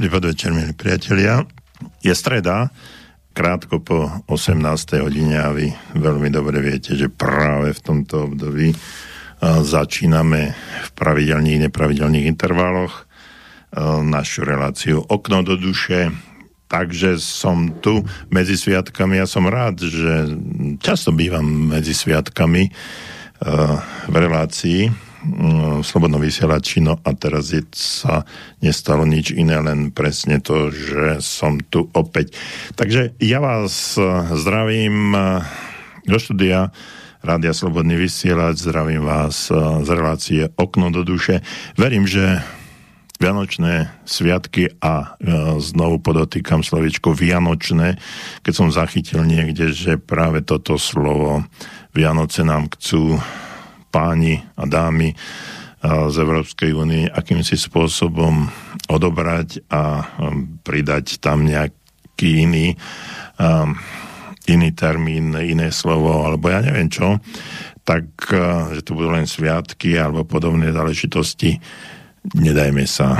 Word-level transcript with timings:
Dobrý 0.00 0.16
podvečer, 0.16 0.56
milí 0.56 0.72
priatelia. 0.72 1.44
Je 2.00 2.16
streda, 2.16 2.72
krátko 3.36 3.84
po 3.84 4.08
18. 4.32 4.96
hodine 4.96 5.36
a 5.36 5.52
vy 5.52 5.76
veľmi 5.92 6.32
dobre 6.32 6.64
viete, 6.64 6.96
že 6.96 7.12
práve 7.12 7.76
v 7.76 7.84
tomto 7.84 8.32
období 8.32 8.72
začíname 9.44 10.56
v 10.56 10.90
pravidelných, 10.96 11.68
nepravidelných 11.68 12.32
intervaloch 12.32 13.04
našu 14.00 14.48
reláciu 14.48 15.04
Okno 15.04 15.44
do 15.44 15.60
duše. 15.60 16.08
Takže 16.64 17.20
som 17.20 17.68
tu 17.84 18.00
medzi 18.32 18.56
sviatkami 18.56 19.20
a 19.20 19.28
som 19.28 19.52
rád, 19.52 19.84
že 19.84 20.32
často 20.80 21.12
bývam 21.12 21.76
medzi 21.76 21.92
sviatkami 21.92 22.72
v 24.08 24.14
relácii 24.16 25.09
slobodno 25.84 26.16
vysielači, 26.16 26.80
no 26.80 26.96
a 26.96 27.10
teraz 27.12 27.52
je, 27.52 27.60
sa 27.76 28.24
nestalo 28.64 29.04
nič 29.04 29.36
iné, 29.36 29.60
len 29.60 29.92
presne 29.92 30.40
to, 30.40 30.72
že 30.72 31.20
som 31.20 31.60
tu 31.60 31.92
opäť. 31.92 32.32
Takže 32.76 33.16
ja 33.20 33.38
vás 33.40 33.96
eh, 34.00 34.04
zdravím 34.36 35.12
eh, 35.12 35.22
do 36.08 36.16
štúdia 36.16 36.72
Rádia 37.20 37.52
Slobodný 37.52 38.00
vysielač, 38.00 38.64
zdravím 38.64 39.04
vás 39.04 39.52
eh, 39.52 39.56
z 39.84 39.88
relácie 39.92 40.42
Okno 40.56 40.88
do 40.88 41.04
duše. 41.04 41.44
Verím, 41.76 42.08
že 42.08 42.40
Vianočné 43.20 44.00
sviatky 44.08 44.80
a 44.80 45.20
znovu 45.60 46.00
podotýkam 46.00 46.64
slovičko 46.64 47.12
Vianočné, 47.12 48.00
keď 48.40 48.52
som 48.56 48.72
zachytil 48.72 49.28
niekde, 49.28 49.76
že 49.76 50.00
práve 50.00 50.40
toto 50.40 50.80
slovo 50.80 51.44
Vianoce 51.92 52.48
nám 52.48 52.72
chcú 52.72 53.20
páni 53.90 54.38
a 54.56 54.64
dámy 54.64 55.12
z 55.84 56.16
Európskej 56.20 56.76
únie 56.76 57.08
akýmsi 57.08 57.56
spôsobom 57.56 58.46
odobrať 58.92 59.64
a 59.72 60.04
pridať 60.60 61.18
tam 61.24 61.48
nejaký 61.48 62.44
iný, 62.44 62.76
iný 64.44 64.68
termín, 64.76 65.32
iné 65.40 65.72
slovo, 65.72 66.20
alebo 66.20 66.52
ja 66.52 66.60
neviem 66.60 66.92
čo, 66.92 67.16
tak, 67.80 68.12
že 68.76 68.84
to 68.84 68.92
budú 68.92 69.08
len 69.08 69.24
sviatky 69.24 69.96
alebo 69.96 70.28
podobné 70.28 70.68
záležitosti. 70.68 71.56
Nedajme 72.36 72.84
sa. 72.84 73.16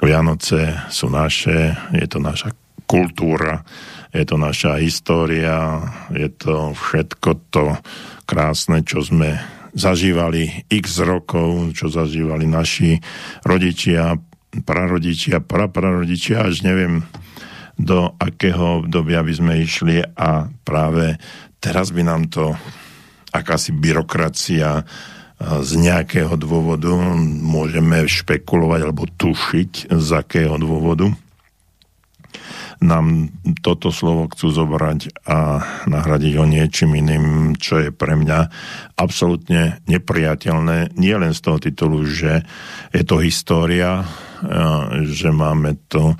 Vianoce 0.00 0.88
sú 0.88 1.12
naše, 1.12 1.76
je 1.92 2.08
to 2.08 2.16
naša 2.16 2.56
kultúra, 2.88 3.60
je 4.08 4.24
to 4.24 4.40
naša 4.40 4.80
história, 4.80 5.84
je 6.16 6.32
to 6.32 6.72
všetko 6.72 7.30
to 7.52 7.76
krásne, 8.24 8.80
čo 8.80 9.04
sme 9.04 9.59
zažívali 9.74 10.66
x 10.68 11.02
rokov, 11.02 11.74
čo 11.76 11.90
zažívali 11.90 12.46
naši 12.46 12.98
rodičia, 13.46 14.18
prarodičia, 14.66 15.38
praprarodičia, 15.42 16.46
až 16.46 16.66
neviem 16.66 17.06
do 17.80 18.12
akého 18.20 18.84
obdobia 18.84 19.24
by 19.24 19.32
sme 19.32 19.52
išli 19.64 20.04
a 20.04 20.52
práve 20.66 21.16
teraz 21.62 21.94
by 21.94 22.02
nám 22.04 22.28
to 22.28 22.52
akási 23.32 23.72
byrokracia 23.72 24.84
z 25.40 25.70
nejakého 25.80 26.36
dôvodu 26.36 26.92
môžeme 27.40 28.04
špekulovať 28.04 28.80
alebo 28.84 29.08
tušiť 29.08 29.88
z 29.88 30.08
akého 30.12 30.60
dôvodu 30.60 31.08
nám 32.80 33.28
toto 33.60 33.92
slovo 33.92 34.32
chcú 34.32 34.48
zobrať 34.48 35.28
a 35.28 35.60
nahradiť 35.84 36.32
ho 36.40 36.48
niečím 36.48 36.96
iným, 36.96 37.56
čo 37.60 37.76
je 37.76 37.90
pre 37.92 38.16
mňa 38.16 38.38
absolútne 38.96 39.84
nepriateľné. 39.84 40.96
Nie 40.96 41.20
len 41.20 41.36
z 41.36 41.40
toho 41.44 41.60
titulu, 41.60 42.08
že 42.08 42.40
je 42.96 43.02
to 43.04 43.20
história, 43.20 44.08
že 45.04 45.28
máme 45.28 45.76
to 45.92 46.16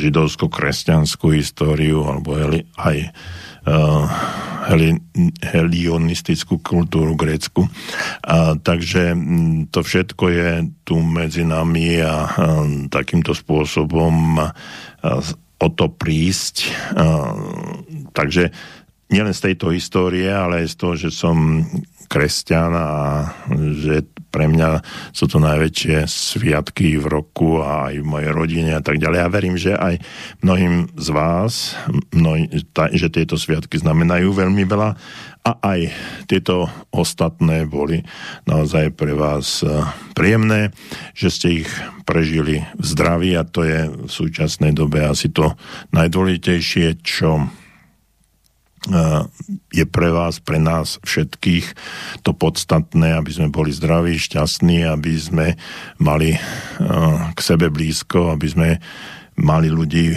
židovsko-kresťanskú 0.00 1.36
históriu 1.36 2.08
alebo 2.08 2.40
aj 2.80 2.96
helionistickú 5.50 6.60
kultúru 6.62 7.18
grécku. 7.18 7.66
A, 8.22 8.54
takže 8.56 9.16
to 9.74 9.80
všetko 9.82 10.24
je 10.30 10.50
tu 10.86 11.00
medzi 11.02 11.42
nami 11.42 11.98
a, 12.00 12.06
a 12.06 12.16
takýmto 12.86 13.34
spôsobom 13.34 14.38
a, 14.38 14.54
o 15.60 15.68
to 15.74 15.86
prísť. 15.90 16.70
A, 16.94 17.34
takže 18.14 18.54
nielen 19.10 19.34
z 19.34 19.50
tejto 19.50 19.74
histórie, 19.74 20.30
ale 20.30 20.64
aj 20.64 20.66
z 20.70 20.76
toho, 20.78 20.94
že 20.94 21.10
som 21.10 21.66
kresťan 22.10 22.72
a 22.74 22.88
že 23.78 24.02
pre 24.30 24.46
mňa 24.46 24.82
sú 25.10 25.26
to 25.26 25.42
najväčšie 25.42 26.06
sviatky 26.06 26.98
v 26.98 27.06
roku 27.06 27.62
a 27.62 27.90
aj 27.90 27.94
v 28.02 28.06
mojej 28.06 28.30
rodine 28.30 28.72
a 28.78 28.82
tak 28.82 29.02
ďalej. 29.02 29.18
Ja 29.18 29.28
verím, 29.30 29.56
že 29.58 29.72
aj 29.74 29.98
mnohým 30.42 30.90
z 30.94 31.08
vás, 31.10 31.74
ta, 32.74 32.90
že 32.90 33.10
tieto 33.10 33.34
sviatky 33.34 33.78
znamenajú 33.78 34.30
veľmi 34.30 34.62
veľa 34.66 34.90
a 35.40 35.52
aj 35.64 35.80
tieto 36.30 36.70
ostatné 36.94 37.66
boli 37.66 38.04
naozaj 38.44 38.92
pre 38.92 39.16
vás 39.16 39.64
e, 39.64 39.72
príjemné, 40.12 40.68
že 41.16 41.32
ste 41.32 41.48
ich 41.64 41.70
prežili 42.04 42.60
v 42.76 42.84
zdraví 42.84 43.32
a 43.34 43.48
to 43.48 43.64
je 43.64 43.88
v 43.88 44.10
súčasnej 44.10 44.76
dobe 44.76 45.00
asi 45.00 45.32
to 45.32 45.56
najdôležitejšie, 45.96 47.00
čo 47.00 47.48
je 49.70 49.84
pre 49.84 50.08
vás, 50.08 50.40
pre 50.40 50.56
nás 50.56 50.96
všetkých 51.04 51.66
to 52.24 52.32
podstatné, 52.32 53.12
aby 53.12 53.28
sme 53.28 53.52
boli 53.52 53.76
zdraví, 53.76 54.16
šťastní, 54.16 54.88
aby 54.88 55.12
sme 55.20 55.46
mali 56.00 56.32
k 57.36 57.38
sebe 57.44 57.68
blízko, 57.68 58.32
aby 58.32 58.46
sme 58.48 58.68
mali 59.36 59.68
ľudí 59.68 60.16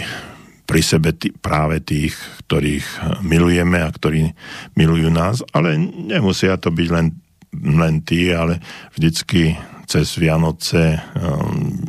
pri 0.64 0.80
sebe 0.80 1.12
tý, 1.12 1.28
práve 1.36 1.84
tých, 1.84 2.16
ktorých 2.48 3.20
milujeme 3.20 3.84
a 3.84 3.92
ktorí 3.92 4.32
milujú 4.80 5.12
nás, 5.12 5.44
ale 5.52 5.76
nemusia 5.76 6.56
to 6.56 6.72
byť 6.72 6.88
len, 6.88 7.12
len 7.52 8.00
tí, 8.00 8.32
ale 8.32 8.64
vždycky 8.96 9.60
cez 9.84 10.16
Vianoce 10.16 10.96
um, 11.20 11.84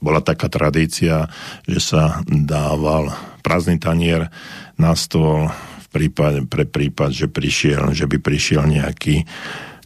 bola 0.00 0.24
taká 0.24 0.48
tradícia, 0.48 1.28
že 1.68 1.80
sa 1.80 2.24
dával 2.24 3.12
prázdny 3.44 3.76
tanier 3.76 4.32
na 4.80 4.96
stôl 4.96 5.52
prípad, 5.96 6.44
pre 6.52 6.68
prípad, 6.68 7.10
že, 7.16 7.26
prišiel, 7.32 7.96
že 7.96 8.04
by 8.04 8.20
prišiel 8.20 8.68
nejaký 8.68 9.24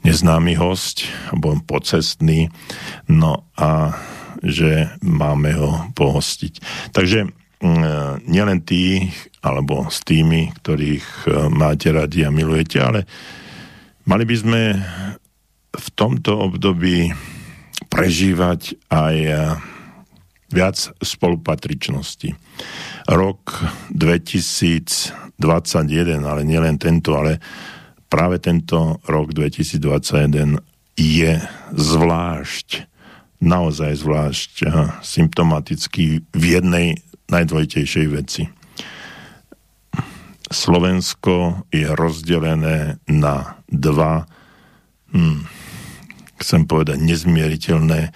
neznámy 0.03 0.59
host, 0.59 1.07
alebo 1.31 1.55
pocestný, 1.63 2.51
no 3.07 3.47
a 3.55 3.95
že 4.43 4.91
máme 5.05 5.55
ho 5.55 5.71
pohostiť. 5.93 6.55
Takže 6.91 7.29
mm, 7.61 8.27
nielen 8.27 8.65
tých, 8.65 9.13
alebo 9.45 9.87
s 9.93 10.01
tými, 10.03 10.51
ktorých 10.57 11.07
e, 11.07 11.29
máte 11.53 11.93
radi 11.93 12.25
a 12.25 12.33
milujete, 12.33 12.81
ale 12.81 13.05
mali 14.09 14.25
by 14.25 14.37
sme 14.37 14.63
v 15.71 15.89
tomto 15.95 16.41
období 16.41 17.13
prežívať 17.93 18.81
aj 18.89 19.17
e, 19.17 19.33
viac 20.51 20.77
spolupatričnosti. 20.99 22.35
Rok 23.07 23.43
2000 23.93 25.30
2021, 25.41 26.23
ale 26.23 26.45
nielen 26.45 26.77
tento, 26.77 27.17
ale 27.17 27.41
práve 28.13 28.39
tento 28.39 29.01
rok 29.09 29.33
2021 29.33 30.61
je 31.01 31.33
zvlášť, 31.73 32.69
naozaj 33.41 33.93
zvlášť 34.05 34.53
symptomatický 35.01 36.29
v 36.29 36.45
jednej 36.45 37.01
najdôležitejšej 37.33 38.07
veci. 38.13 38.43
Slovensko 40.51 41.65
je 41.71 41.87
rozdelené 41.95 42.99
na 43.07 43.63
dva, 43.71 44.27
hm, 45.15 45.47
chcem 46.43 46.63
povedať, 46.67 46.99
nezmieriteľné 46.99 48.11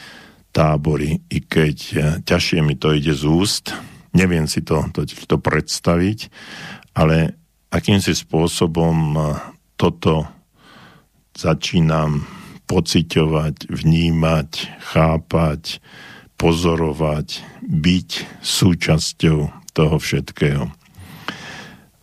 tábory, 0.51 1.23
i 1.31 1.39
keď 1.43 1.77
ťažšie 2.27 2.59
mi 2.63 2.75
to 2.75 2.91
ide 2.91 3.15
z 3.15 3.23
úst, 3.27 3.71
neviem 4.15 4.47
si 4.51 4.63
to, 4.63 4.87
to, 4.91 5.07
to 5.07 5.37
predstaviť, 5.39 6.31
ale 6.95 7.35
akýmsi 7.75 8.15
spôsobom 8.15 9.19
toto 9.75 10.31
začínam 11.35 12.23
pociťovať, 12.65 13.69
vnímať, 13.69 14.51
chápať, 14.95 15.83
pozorovať, 16.39 17.43
byť 17.67 18.11
súčasťou 18.41 19.39
toho 19.75 19.97
všetkého. 19.99 20.71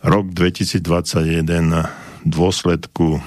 Rok 0.02 0.26
2021 0.34 1.42
v 2.22 2.26
dôsledku 2.26 3.22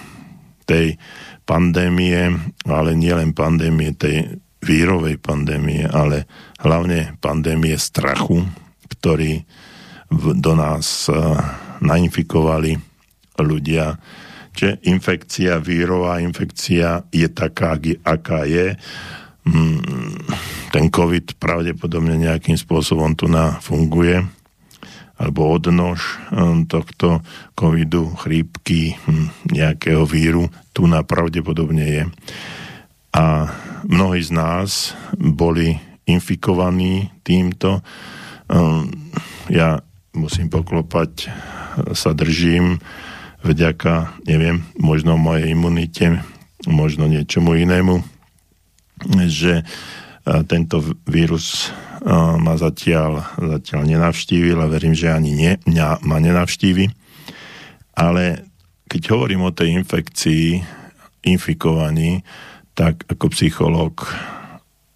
tej 0.69 0.99
pandémie, 1.47 2.35
ale 2.65 2.91
nielen 2.97 3.31
pandémie, 3.33 3.93
tej 3.95 4.41
vírovej 4.65 5.21
pandémie, 5.21 5.85
ale 5.85 6.25
hlavne 6.59 7.15
pandémie 7.21 7.77
strachu, 7.77 8.49
ktorý 8.89 9.45
do 10.13 10.53
nás 10.53 11.09
eh, 11.09 11.15
nainfikovali 11.81 12.77
ľudia. 13.39 13.99
Čiže 14.55 14.87
infekcia, 14.87 15.59
vírová 15.59 16.23
infekcia 16.23 17.03
je 17.11 17.27
taká, 17.27 17.75
aká 18.07 18.47
je. 18.47 18.79
Mm, 19.45 20.23
ten 20.71 20.87
COVID 20.87 21.35
pravdepodobne 21.37 22.15
nejakým 22.15 22.55
spôsobom 22.55 23.13
tu 23.19 23.27
na 23.27 23.59
funguje, 23.59 24.23
alebo 25.19 25.51
odnož 25.51 26.19
hm, 26.31 26.71
tohto 26.71 27.19
covidu, 27.51 28.15
chrípky, 28.15 28.95
hm, 28.95 29.51
nejakého 29.51 30.07
víru, 30.07 30.47
tu 30.71 30.87
na 30.87 31.03
pravdepodobne 31.03 31.85
je. 31.85 32.03
A 33.15 33.47
mnohí 33.87 34.23
z 34.23 34.31
nás 34.35 34.95
boli 35.15 35.75
infikovaní 36.07 37.11
týmto. 37.23 37.83
Hm, 38.47 38.87
ja 39.51 39.83
musím 40.15 40.47
poklopať, 40.49 41.29
sa 41.91 42.15
držím 42.15 42.79
vďaka, 43.45 44.17
neviem, 44.25 44.65
možno 44.79 45.19
mojej 45.19 45.53
imunite, 45.53 46.23
možno 46.65 47.05
niečomu 47.05 47.53
inému, 47.59 48.01
že 49.29 49.61
tento 50.49 50.81
vírus 51.05 51.69
ma 52.41 52.57
zatiaľ, 52.57 53.21
zatiaľ 53.37 53.81
nenavštívil 53.85 54.57
a 54.57 54.71
verím, 54.71 54.97
že 54.97 55.13
ani 55.13 55.31
nie, 55.35 55.53
mňa 55.69 56.01
ma 56.01 56.17
nenavštívi. 56.17 56.89
Ale 57.93 58.49
keď 58.89 59.01
hovorím 59.13 59.45
o 59.45 59.53
tej 59.53 59.77
infekcii, 59.77 60.65
infikovaní, 61.29 62.25
tak 62.73 63.05
ako 63.05 63.29
psychológ 63.33 64.09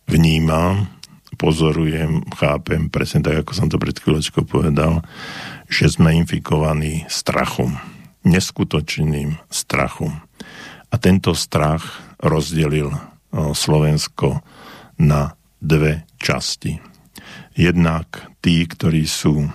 vnímam, 0.10 0.90
pozorujem, 1.40 2.28
chápem, 2.36 2.92
presne 2.92 3.24
tak, 3.24 3.48
ako 3.48 3.52
som 3.56 3.72
to 3.72 3.80
pred 3.80 3.96
chvíľočkou 3.96 4.44
povedal, 4.44 5.08
že 5.72 5.88
sme 5.88 6.20
infikovaní 6.20 7.08
strachom, 7.08 7.80
neskutočným 8.28 9.40
strachom. 9.48 10.20
A 10.92 10.96
tento 11.00 11.32
strach 11.32 12.04
rozdelil 12.20 12.92
Slovensko 13.32 14.44
na 15.00 15.40
dve 15.64 16.04
časti. 16.20 16.84
Jednak 17.56 18.28
tí, 18.44 18.68
ktorí 18.68 19.08
sú 19.08 19.48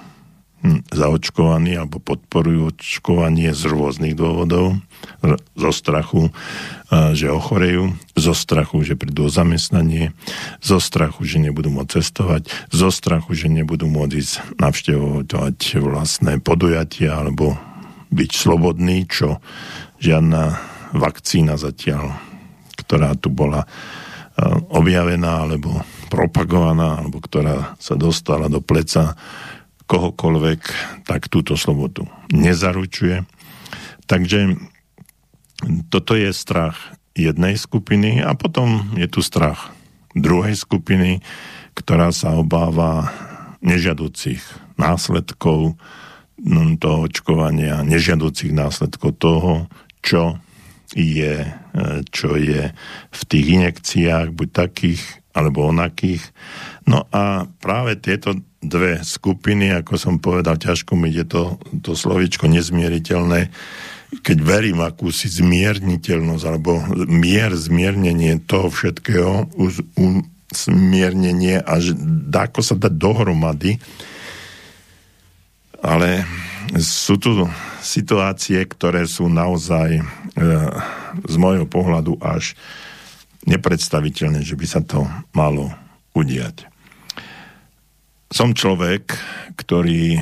zaočkovaní 0.89 1.77
alebo 1.77 2.01
podporujú 2.01 2.73
očkovanie 2.73 3.53
z 3.53 3.69
rôznych 3.69 4.17
dôvodov, 4.17 4.81
zo 5.53 5.71
strachu, 5.77 6.33
že 7.13 7.29
ochorejú, 7.29 7.93
zo 8.17 8.33
strachu, 8.33 8.81
že 8.81 8.97
prídu 8.97 9.29
o 9.29 9.31
zamestnanie, 9.33 10.17
zo 10.65 10.81
strachu, 10.81 11.29
že 11.29 11.37
nebudú 11.45 11.69
môcť 11.69 12.01
cestovať, 12.01 12.49
zo 12.73 12.89
strachu, 12.89 13.37
že 13.37 13.53
nebudú 13.53 13.85
môcť 13.85 14.57
navštevovať 14.57 15.61
vlastné 15.85 16.41
podujatia 16.41 17.21
alebo 17.21 17.61
byť 18.09 18.31
slobodný, 18.33 19.05
čo 19.05 19.45
žiadna 20.01 20.57
vakcína 20.97 21.61
zatiaľ, 21.61 22.17
ktorá 22.81 23.13
tu 23.21 23.29
bola 23.29 23.69
objavená 24.73 25.47
alebo 25.47 25.85
propagovaná, 26.11 27.05
alebo 27.05 27.23
ktorá 27.23 27.79
sa 27.79 27.95
dostala 27.95 28.51
do 28.51 28.59
pleca 28.59 29.15
kohokoľvek, 29.95 30.61
tak 31.07 31.31
túto 31.31 31.55
slobodu 31.55 32.03
nezaručuje. 32.35 33.23
Takže 34.11 34.59
toto 35.87 36.19
je 36.19 36.35
strach 36.35 36.99
jednej 37.15 37.55
skupiny 37.55 38.19
a 38.19 38.35
potom 38.35 38.99
je 38.99 39.07
tu 39.07 39.23
strach 39.23 39.71
druhej 40.19 40.59
skupiny, 40.59 41.23
ktorá 41.79 42.11
sa 42.11 42.35
obáva 42.35 43.15
nežiaducich 43.63 44.43
následkov 44.75 45.79
toho 46.83 46.99
očkovania, 47.07 47.87
nežiaducich 47.87 48.51
následkov 48.51 49.15
toho, 49.23 49.53
čo 50.03 50.43
je, 50.93 51.47
e, 51.47 51.51
čo 52.11 52.35
je 52.35 52.75
v 53.11 53.23
tých 53.31 53.47
injekciách, 53.47 54.35
buď 54.35 54.49
takých 54.51 55.03
alebo 55.35 55.67
onakých. 55.67 56.23
No 56.87 57.11
a 57.11 57.51
práve 57.59 57.99
tieto 57.99 58.39
dve 58.65 59.01
skupiny, 59.05 59.71
ako 59.77 59.95
som 60.01 60.15
povedal, 60.19 60.57
ťažko 60.57 60.97
mi 60.97 61.13
je 61.13 61.25
to, 61.25 61.57
to 61.85 61.93
slovičko 61.93 62.49
nezmieriteľné, 62.49 63.53
keď 64.23 64.39
verím 64.41 64.85
akúsi 64.85 65.27
zmierniteľnosť 65.27 66.45
alebo 66.47 66.79
mier, 67.09 67.51
zmiernenie 67.55 68.39
toho 68.45 68.71
všetkého, 68.71 69.51
zmiernenie 70.55 71.59
a 71.59 71.75
že 71.83 71.99
ako 72.31 72.61
sa 72.63 72.79
dať 72.79 72.95
dohromady, 72.95 73.83
ale 75.83 76.25
sú 76.79 77.21
tu 77.21 77.45
situácie, 77.85 78.63
ktoré 78.65 79.05
sú 79.05 79.29
naozaj 79.29 80.01
e, 80.01 80.03
z 81.29 81.35
môjho 81.37 81.69
pohľadu 81.69 82.17
až 82.25 82.57
nepredstaviteľné, 83.45 84.41
že 84.41 84.57
by 84.57 84.67
sa 84.67 84.81
to 84.81 85.05
malo 85.37 85.69
udiať. 86.17 86.74
Som 88.35 88.51
človek, 88.51 89.15
ktorý 89.55 90.19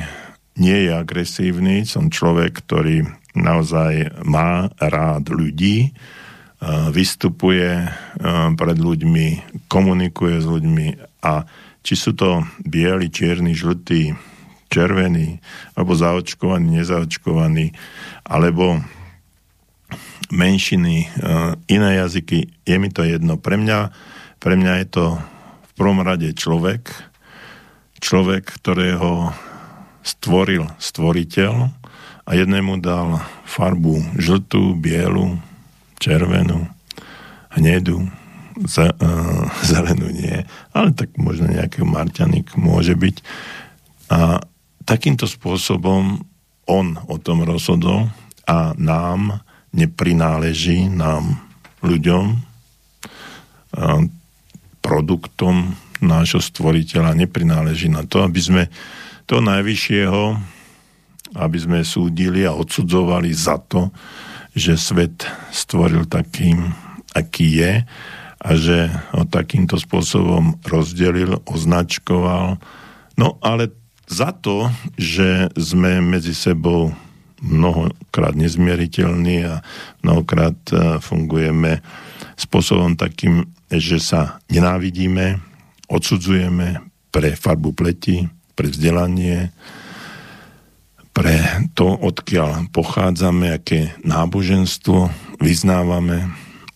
nie 0.60 0.78
je 0.84 0.90
agresívny, 0.92 1.88
som 1.88 2.12
človek, 2.12 2.60
ktorý 2.60 3.08
naozaj 3.32 4.20
má 4.28 4.68
rád 4.76 5.32
ľudí, 5.32 5.88
e, 5.88 5.90
vystupuje 6.92 7.72
e, 7.72 7.88
pred 8.52 8.76
ľuďmi, 8.76 9.26
komunikuje 9.72 10.44
s 10.44 10.44
ľuďmi 10.44 10.86
a 11.24 11.48
či 11.80 11.94
sú 11.96 12.12
to 12.12 12.44
bieli, 12.60 13.08
čierni, 13.08 13.56
žltí, 13.56 14.12
červený, 14.68 15.40
alebo 15.72 15.96
zaočkovaný, 15.96 16.84
nezaočkovaný, 16.84 17.72
alebo 18.28 18.80
menšiny, 20.32 20.96
eh, 21.04 21.52
iné 21.68 21.90
jazyky, 22.00 22.48
je 22.64 22.76
mi 22.80 22.88
to 22.88 23.04
jedno. 23.04 23.36
Pre 23.36 23.60
mňa, 23.60 23.92
pre 24.40 24.56
mňa 24.56 24.72
je 24.80 24.86
to 24.88 25.04
v 25.68 25.72
prvom 25.76 26.00
rade 26.00 26.32
človek, 26.32 26.88
človek, 28.02 28.58
ktorého 28.58 29.30
stvoril 30.02 30.66
stvoriteľ 30.82 31.70
a 32.26 32.30
jednému 32.34 32.82
dal 32.82 33.22
farbu 33.46 34.18
žltú, 34.18 34.74
bielu, 34.74 35.38
červenú, 36.02 36.66
hnedu, 37.54 38.10
ze, 38.66 38.90
uh, 38.90 39.46
zelenú 39.70 40.10
nie, 40.10 40.42
ale 40.74 40.90
tak 40.90 41.14
možno 41.14 41.46
nejaký 41.46 41.86
marťanik 41.86 42.58
môže 42.58 42.98
byť. 42.98 43.16
A 44.10 44.42
takýmto 44.82 45.30
spôsobom 45.30 46.26
on 46.66 46.98
o 47.06 47.16
tom 47.22 47.46
rozhodol 47.46 48.10
a 48.50 48.74
nám 48.76 49.40
neprináleží, 49.72 50.90
nám 50.90 51.40
ľuďom, 51.80 52.52
produktom 54.82 55.72
nášho 56.02 56.42
stvoriteľa 56.42 57.14
neprináleží 57.14 57.88
na 57.88 58.02
to, 58.02 58.26
aby 58.26 58.40
sme 58.42 58.62
to 59.24 59.38
najvyššieho, 59.38 60.22
aby 61.38 61.58
sme 61.58 61.78
súdili 61.86 62.44
a 62.44 62.52
odsudzovali 62.52 63.30
za 63.32 63.56
to, 63.62 63.88
že 64.52 64.76
svet 64.76 65.24
stvoril 65.48 66.04
takým, 66.04 66.74
aký 67.16 67.62
je 67.62 67.72
a 68.42 68.50
že 68.58 68.90
ho 69.14 69.24
takýmto 69.24 69.78
spôsobom 69.78 70.60
rozdelil, 70.66 71.40
označkoval. 71.46 72.58
No 73.16 73.38
ale 73.40 73.72
za 74.10 74.34
to, 74.34 74.68
že 74.98 75.48
sme 75.56 76.02
medzi 76.02 76.34
sebou 76.36 76.92
mnohokrát 77.42 78.38
nezmieriteľní 78.38 79.36
a 79.46 79.54
mnohokrát 80.06 80.54
e, 80.70 81.02
fungujeme 81.02 81.82
spôsobom 82.38 82.94
takým, 82.94 83.50
že 83.66 83.98
sa 83.98 84.38
nenávidíme, 84.46 85.51
odsudzujeme 85.92 86.80
pre 87.12 87.36
farbu 87.36 87.76
pleti, 87.76 88.24
pre 88.56 88.72
vzdelanie, 88.72 89.52
pre 91.12 91.68
to, 91.76 91.92
odkiaľ 91.92 92.72
pochádzame, 92.72 93.52
aké 93.52 93.92
náboženstvo 94.00 95.12
vyznávame, 95.44 96.32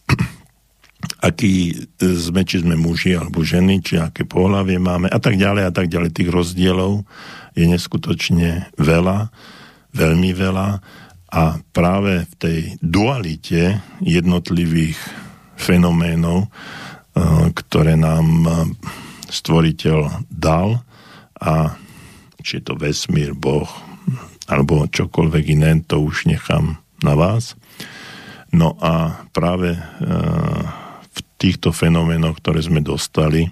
aký 1.28 1.72
sme, 1.96 2.44
či 2.44 2.60
sme 2.60 2.76
muži 2.76 3.16
alebo 3.16 3.40
ženy, 3.40 3.80
či 3.80 3.96
aké 3.96 4.28
pohľavie 4.28 4.76
máme 4.76 5.08
a 5.08 5.16
tak 5.16 5.40
ďalej 5.40 5.64
a 5.64 5.72
tak 5.72 5.88
ďalej. 5.88 6.12
Tých 6.12 6.28
rozdielov 6.28 7.08
je 7.56 7.64
neskutočne 7.64 8.68
veľa, 8.76 9.32
veľmi 9.96 10.30
veľa 10.36 10.68
a 11.32 11.42
práve 11.72 12.28
v 12.28 12.34
tej 12.36 12.60
dualite 12.84 13.80
jednotlivých 14.04 15.00
fenoménov, 15.56 16.52
ktoré 17.56 17.96
nám 17.96 18.26
eh, 18.44 18.54
stvoriteľ 19.32 20.28
dal 20.28 20.84
a 21.40 21.74
či 22.44 22.62
je 22.62 22.64
to 22.70 22.74
vesmír, 22.78 23.34
Boh 23.34 23.66
alebo 24.46 24.86
čokoľvek 24.86 25.44
iné, 25.58 25.82
to 25.82 25.98
už 25.98 26.30
nechám 26.30 26.78
na 27.02 27.18
vás. 27.18 27.58
No 28.54 28.78
a 28.78 29.26
práve 29.34 29.74
uh, 29.74 30.62
týchto 31.34 31.74
fenoménoch, 31.74 32.38
ktoré 32.38 32.62
sme 32.62 32.78
dostali, 32.78 33.50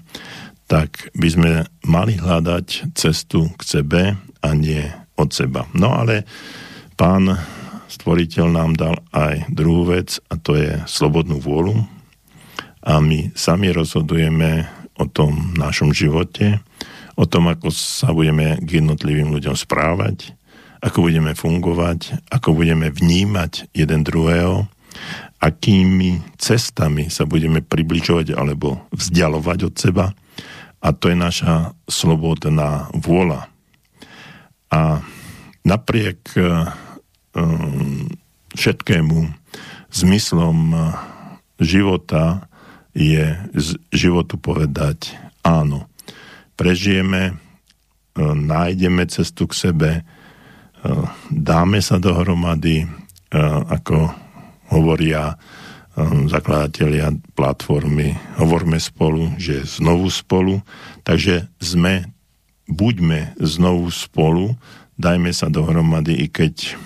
tak 0.71 1.11
by 1.18 1.28
sme 1.28 1.50
mali 1.83 2.14
hľadať 2.14 2.94
cestu 2.94 3.50
k 3.59 3.62
sebe 3.66 4.02
a 4.38 4.49
nie 4.54 4.87
od 5.18 5.35
seba. 5.35 5.66
No 5.75 5.99
ale 5.99 6.23
pán 6.94 7.26
stvoriteľ 7.90 8.47
nám 8.54 8.78
dal 8.78 8.97
aj 9.11 9.50
druhú 9.50 9.90
vec 9.90 10.23
a 10.30 10.38
to 10.38 10.54
je 10.54 10.78
slobodnú 10.87 11.42
vôľu 11.42 11.94
a 12.85 13.00
my 13.00 13.33
sami 13.33 13.73
rozhodujeme, 13.73 14.69
o 14.95 15.07
tom 15.11 15.55
našom 15.59 15.91
živote, 15.91 16.62
o 17.19 17.26
tom, 17.26 17.50
ako 17.50 17.71
sa 17.75 18.14
budeme 18.14 18.59
k 18.62 18.83
jednotlivým 18.83 19.31
ľuďom 19.35 19.59
správať, 19.59 20.35
ako 20.83 21.11
budeme 21.11 21.35
fungovať, 21.35 22.31
ako 22.31 22.55
budeme 22.55 22.91
vnímať 22.91 23.75
jeden 23.75 24.07
druhého, 24.07 24.71
akými 25.43 26.23
cestami 26.38 27.11
sa 27.11 27.26
budeme 27.26 27.59
približovať 27.64 28.37
alebo 28.38 28.87
vzdialovať 28.95 29.59
od 29.67 29.75
seba. 29.75 30.07
A 30.85 30.93
to 30.93 31.11
je 31.11 31.17
naša 31.17 31.73
slobodná 31.88 32.93
vôľa. 32.93 33.49
A 34.69 35.00
napriek 35.64 36.21
um, 36.37 38.12
všetkému 38.53 39.33
zmyslom 39.88 40.76
života 41.57 42.45
je 42.95 43.37
z 43.53 43.69
životu 43.91 44.39
povedať 44.39 45.19
áno. 45.43 45.91
Prežijeme, 46.55 47.37
nájdeme 48.19 49.03
cestu 49.11 49.51
k 49.51 49.55
sebe, 49.59 49.91
dáme 51.29 51.83
sa 51.83 51.99
dohromady, 51.99 52.87
ako 53.67 54.15
hovoria 54.71 55.35
zakladatelia 56.31 57.11
platformy, 57.35 58.15
hovorme 58.39 58.79
spolu, 58.79 59.35
že 59.39 59.67
znovu 59.67 60.11
spolu, 60.11 60.63
takže 61.03 61.51
sme, 61.59 62.07
buďme 62.71 63.35
znovu 63.43 63.91
spolu, 63.91 64.55
dajme 64.99 65.35
sa 65.35 65.51
dohromady, 65.51 66.15
i 66.15 66.27
keď 66.31 66.79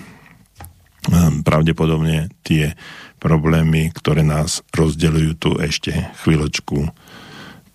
pravdepodobne 1.45 2.29
tie 2.45 2.77
problémy, 3.19 3.91
ktoré 3.91 4.23
nás 4.23 4.63
rozdeľujú 4.71 5.31
tu 5.35 5.59
ešte 5.59 6.09
chvíľočku 6.23 6.89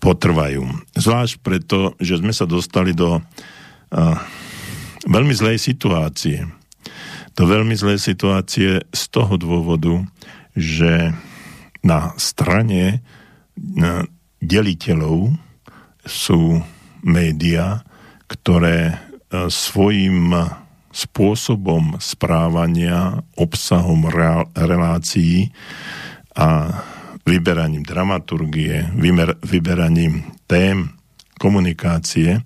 potrvajú. 0.01 0.65
Zvlášť 0.97 1.33
preto, 1.39 1.93
že 2.01 2.19
sme 2.19 2.33
sa 2.33 2.49
dostali 2.49 2.91
do 2.91 3.21
uh, 3.21 4.17
veľmi 5.05 5.33
zlej 5.33 5.61
situácie. 5.61 6.49
Do 7.37 7.45
veľmi 7.45 7.77
zlej 7.77 8.01
situácie 8.01 8.83
z 8.89 9.03
toho 9.13 9.37
dôvodu, 9.37 10.01
že 10.57 11.13
na 11.85 12.17
strane 12.17 13.05
na 13.55 14.09
deliteľov 14.41 15.35
sú 16.05 16.61
médiá, 17.05 17.85
ktoré 18.25 18.97
svojim 19.49 20.33
spôsobom 20.95 21.99
správania, 21.99 23.19
obsahom 23.35 24.07
relácií 24.55 25.51
a 26.31 26.79
vyberaním 27.27 27.83
dramaturgie, 27.83 28.87
vyberaním 29.43 30.23
tém 30.47 30.95
komunikácie 31.35 32.39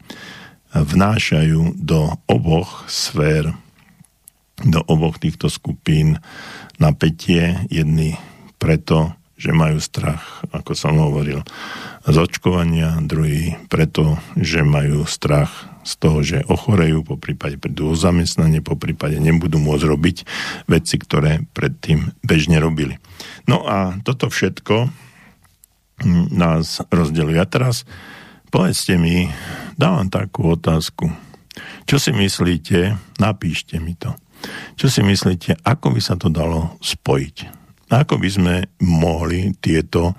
vnášajú 0.73 1.77
do 1.77 2.09
oboch 2.25 2.89
sfér, 2.89 3.53
do 4.65 4.81
oboch 4.89 5.21
týchto 5.21 5.45
skupín 5.45 6.17
napätie. 6.81 7.69
Jedni 7.69 8.17
preto, 8.57 9.13
že 9.37 9.53
majú 9.53 9.77
strach, 9.77 10.41
ako 10.49 10.73
som 10.73 10.97
hovoril, 10.97 11.45
z 12.09 12.15
očkovania, 12.17 12.97
druhý 13.05 13.55
preto, 13.69 14.17
že 14.35 14.65
majú 14.65 15.05
strach 15.05 15.69
z 15.89 15.93
toho, 15.97 16.21
že 16.21 16.45
ochorejú, 16.45 17.01
po 17.01 17.17
prípade 17.17 17.57
prídu 17.57 17.89
o 17.89 17.97
zamestnanie, 17.97 18.61
po 18.61 18.77
prípade 18.77 19.17
nebudú 19.17 19.57
môcť 19.57 19.89
robiť 19.89 20.17
veci, 20.69 20.95
ktoré 21.01 21.41
predtým 21.57 22.13
bežne 22.21 22.61
robili. 22.61 23.01
No 23.49 23.65
a 23.65 23.97
toto 24.05 24.29
všetko 24.29 24.93
nás 26.29 26.85
rozdeluje. 26.93 27.41
A 27.41 27.49
teraz 27.49 27.89
Povedzte 28.49 28.97
mi, 28.97 29.29
dávam 29.77 30.09
takú 30.09 30.57
otázku. 30.57 31.13
Čo 31.85 32.01
si 32.01 32.09
myslíte, 32.09 32.97
napíšte 33.21 33.77
mi 33.77 33.93
to. 33.93 34.17
Čo 34.73 34.89
si 34.89 35.05
myslíte, 35.05 35.61
ako 35.61 35.93
by 35.93 36.01
sa 36.01 36.17
to 36.17 36.33
dalo 36.33 36.73
spojiť? 36.81 37.37
Ako 37.93 38.17
by 38.17 38.29
sme 38.29 38.55
mohli 38.81 39.53
tieto 39.61 40.17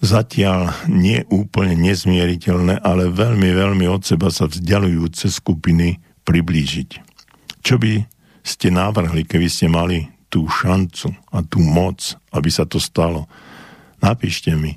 zatiaľ 0.00 0.72
nie 0.90 1.24
úplne 1.32 1.76
nezmieriteľné, 1.76 2.80
ale 2.84 3.08
veľmi, 3.08 3.48
veľmi 3.52 3.86
od 3.88 4.04
seba 4.04 4.28
sa 4.28 4.48
vzdialujúce 4.48 5.32
skupiny 5.32 6.00
priblížiť? 6.26 6.90
Čo 7.64 7.80
by 7.80 8.04
ste 8.44 8.70
navrhli, 8.70 9.26
keby 9.26 9.48
ste 9.48 9.66
mali 9.66 10.06
tú 10.28 10.46
šancu 10.46 11.14
a 11.32 11.40
tú 11.42 11.58
moc, 11.62 12.14
aby 12.30 12.48
sa 12.52 12.68
to 12.68 12.76
stalo? 12.76 13.26
Napíšte 14.04 14.52
mi 14.54 14.76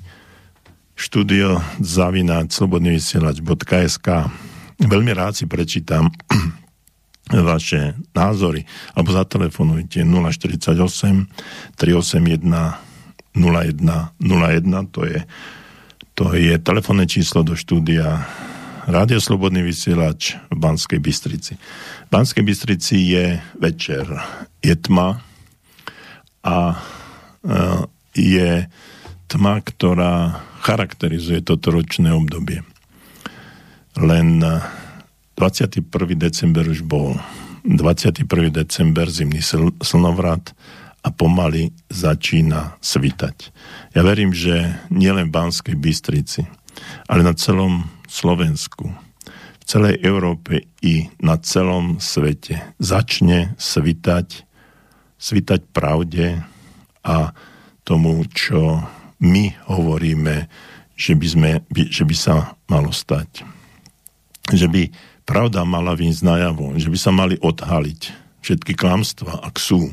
štúdio 0.96 1.60
zavináč 1.80 2.56
slobodnyvysielač.sk 2.60 4.08
Veľmi 4.80 5.12
rád 5.12 5.36
si 5.36 5.44
prečítam 5.44 6.08
vaše 7.52 7.94
názory 8.16 8.64
alebo 8.96 9.12
zatelefonujte 9.12 10.04
048 10.04 11.76
381 11.76 12.89
0101 13.34 14.90
to 14.90 15.06
je, 15.06 15.20
to 16.14 16.24
je 16.34 16.54
telefónne 16.58 17.06
číslo 17.06 17.46
do 17.46 17.54
štúdia 17.54 18.26
Rádio 18.90 19.22
Slobodný 19.22 19.62
vysielač 19.62 20.34
v 20.50 20.56
Banskej 20.56 20.98
Bystrici. 20.98 21.54
V 21.54 22.10
Banskej 22.10 22.42
Bystrici 22.42 22.96
je 23.12 23.38
večer, 23.60 24.08
je 24.64 24.74
tma 24.74 25.20
a 26.42 26.56
e, 26.74 26.76
je 28.18 28.66
tma, 29.30 29.54
ktorá 29.62 30.42
charakterizuje 30.66 31.44
toto 31.44 31.70
ročné 31.70 32.10
obdobie. 32.10 32.66
Len 34.00 34.42
21. 35.38 35.86
december 36.18 36.66
už 36.66 36.82
bol 36.82 37.14
21. 37.64 38.26
december 38.50 39.06
zimný 39.06 39.44
sl- 39.44 39.76
slnovrat 39.78 40.52
a 41.00 41.08
pomaly 41.08 41.72
začína 41.88 42.76
svitať. 42.84 43.36
Ja 43.96 44.04
verím, 44.04 44.36
že 44.36 44.76
nielen 44.92 45.32
v 45.32 45.34
Banskej 45.36 45.76
Bystrici, 45.76 46.44
ale 47.08 47.24
na 47.24 47.32
celom 47.32 47.88
Slovensku, 48.04 48.92
v 49.60 49.64
celej 49.64 50.02
Európe 50.04 50.68
i 50.84 51.08
na 51.22 51.40
celom 51.40 52.02
svete 52.02 52.76
začne 52.76 53.56
svitať, 53.56 54.44
svitať 55.16 55.60
pravde 55.72 56.42
a 57.00 57.32
tomu, 57.84 58.20
čo 58.28 58.84
my 59.20 59.56
hovoríme, 59.68 60.48
že 60.96 61.16
by, 61.16 61.26
sme, 61.26 61.50
že 61.72 62.04
by 62.04 62.16
sa 62.16 62.56
malo 62.68 62.92
stať. 62.92 63.44
Že 64.52 64.66
by 64.68 64.82
pravda 65.24 65.64
mala 65.64 65.96
výjsť 65.96 66.20
najavo, 66.24 66.76
že 66.76 66.92
by 66.92 66.98
sa 67.00 67.12
mali 67.14 67.40
odhaliť 67.40 68.00
všetky 68.44 68.76
klamstva, 68.76 69.44
ak 69.44 69.56
sú, 69.56 69.92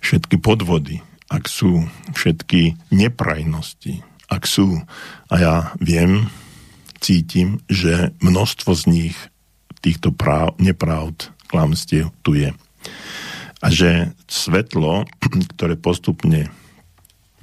všetky 0.00 0.40
podvody, 0.40 1.02
ak 1.28 1.46
sú, 1.46 1.84
všetky 2.14 2.76
neprajnosti, 2.88 4.00
ak 4.28 4.48
sú. 4.48 4.80
A 5.28 5.34
ja 5.38 5.54
viem, 5.78 6.32
cítim, 6.98 7.62
že 7.70 8.12
množstvo 8.18 8.72
z 8.74 8.84
nich, 8.88 9.16
týchto 9.78 10.10
práv, 10.10 10.58
nepravd, 10.58 11.30
klamstiev 11.46 12.10
tu 12.26 12.34
je. 12.34 12.50
A 13.58 13.66
že 13.70 14.14
svetlo, 14.26 15.06
ktoré 15.56 15.78
postupne 15.78 16.50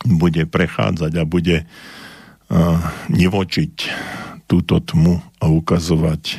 bude 0.06 0.46
prechádzať 0.46 1.12
a 1.18 1.24
bude 1.26 1.66
uh, 1.66 2.78
nevočiť 3.10 3.74
túto 4.46 4.78
tmu 4.78 5.18
a 5.42 5.46
ukazovať 5.50 6.38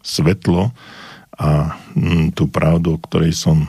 svetlo 0.00 0.70
a 1.34 1.74
mm, 1.98 2.38
tú 2.38 2.46
pravdu, 2.46 2.94
o 2.94 3.02
ktorej 3.02 3.34
som 3.34 3.66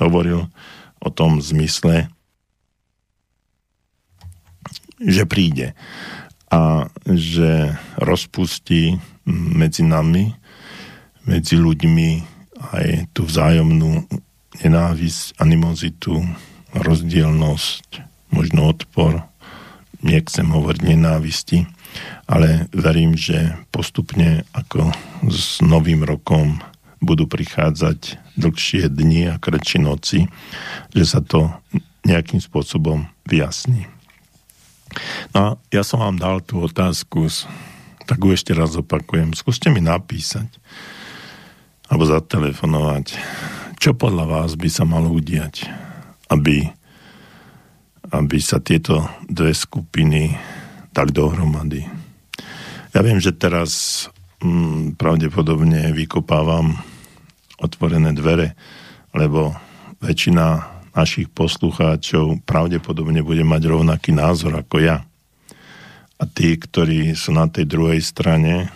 hovoril, 0.00 0.48
o 0.98 1.08
tom 1.10 1.38
zmysle, 1.42 2.10
že 4.98 5.24
príde 5.24 5.78
a 6.48 6.88
že 7.06 7.76
rozpustí 8.00 8.98
medzi 9.28 9.84
nami, 9.84 10.32
medzi 11.28 11.60
ľuďmi 11.60 12.10
aj 12.72 13.12
tú 13.14 13.28
vzájomnú 13.28 14.08
nenávisť, 14.64 15.38
animozitu, 15.38 16.24
rozdielnosť, 16.74 18.02
možno 18.32 18.72
odpor, 18.72 19.22
nechcem 20.02 20.48
hovoriť 20.48 20.82
nenávisti, 20.82 21.68
ale 22.26 22.66
verím, 22.74 23.14
že 23.14 23.56
postupne 23.70 24.44
ako 24.56 24.90
s 25.28 25.60
novým 25.64 26.02
rokom 26.02 26.58
budú 26.98 27.30
prichádzať 27.30 28.18
dlhšie 28.38 28.90
dni 28.90 29.34
a 29.34 29.40
kratšie 29.40 29.78
noci, 29.82 30.18
že 30.94 31.04
sa 31.04 31.20
to 31.22 31.50
nejakým 32.06 32.42
spôsobom 32.42 33.06
vyjasní. 33.26 33.86
No 35.34 35.38
a 35.38 35.48
ja 35.70 35.84
som 35.84 36.00
vám 36.00 36.16
dal 36.16 36.40
tú 36.40 36.64
otázku, 36.64 37.28
tak 38.08 38.18
ju 38.18 38.32
ešte 38.32 38.56
raz 38.56 38.72
opakujem. 38.74 39.36
Skúste 39.36 39.68
mi 39.68 39.84
napísať 39.84 40.48
alebo 41.88 42.04
zatelefonovať, 42.04 43.16
čo 43.80 43.96
podľa 43.96 44.24
vás 44.28 44.50
by 44.60 44.68
sa 44.68 44.84
malo 44.84 45.08
udiať, 45.12 45.64
aby 46.28 46.68
aby 48.12 48.40
sa 48.40 48.56
tieto 48.60 49.04
dve 49.28 49.52
skupiny 49.52 50.32
dali 50.96 51.12
dohromady. 51.12 51.84
Ja 52.96 53.04
viem, 53.04 53.20
že 53.20 53.36
teraz 53.36 54.06
mm, 54.42 54.98
pravdepodobne 54.98 55.90
vykopávam 55.94 56.78
otvorené 57.58 58.14
dvere, 58.14 58.54
lebo 59.14 59.54
väčšina 59.98 60.78
našich 60.94 61.30
poslucháčov 61.30 62.42
pravdepodobne 62.42 63.22
bude 63.22 63.46
mať 63.46 63.62
rovnaký 63.70 64.10
názor 64.10 64.58
ako 64.58 64.82
ja. 64.82 65.06
A 66.18 66.26
tí, 66.26 66.58
ktorí 66.58 67.14
sú 67.14 67.30
na 67.30 67.46
tej 67.46 67.70
druhej 67.70 68.02
strane, 68.02 68.66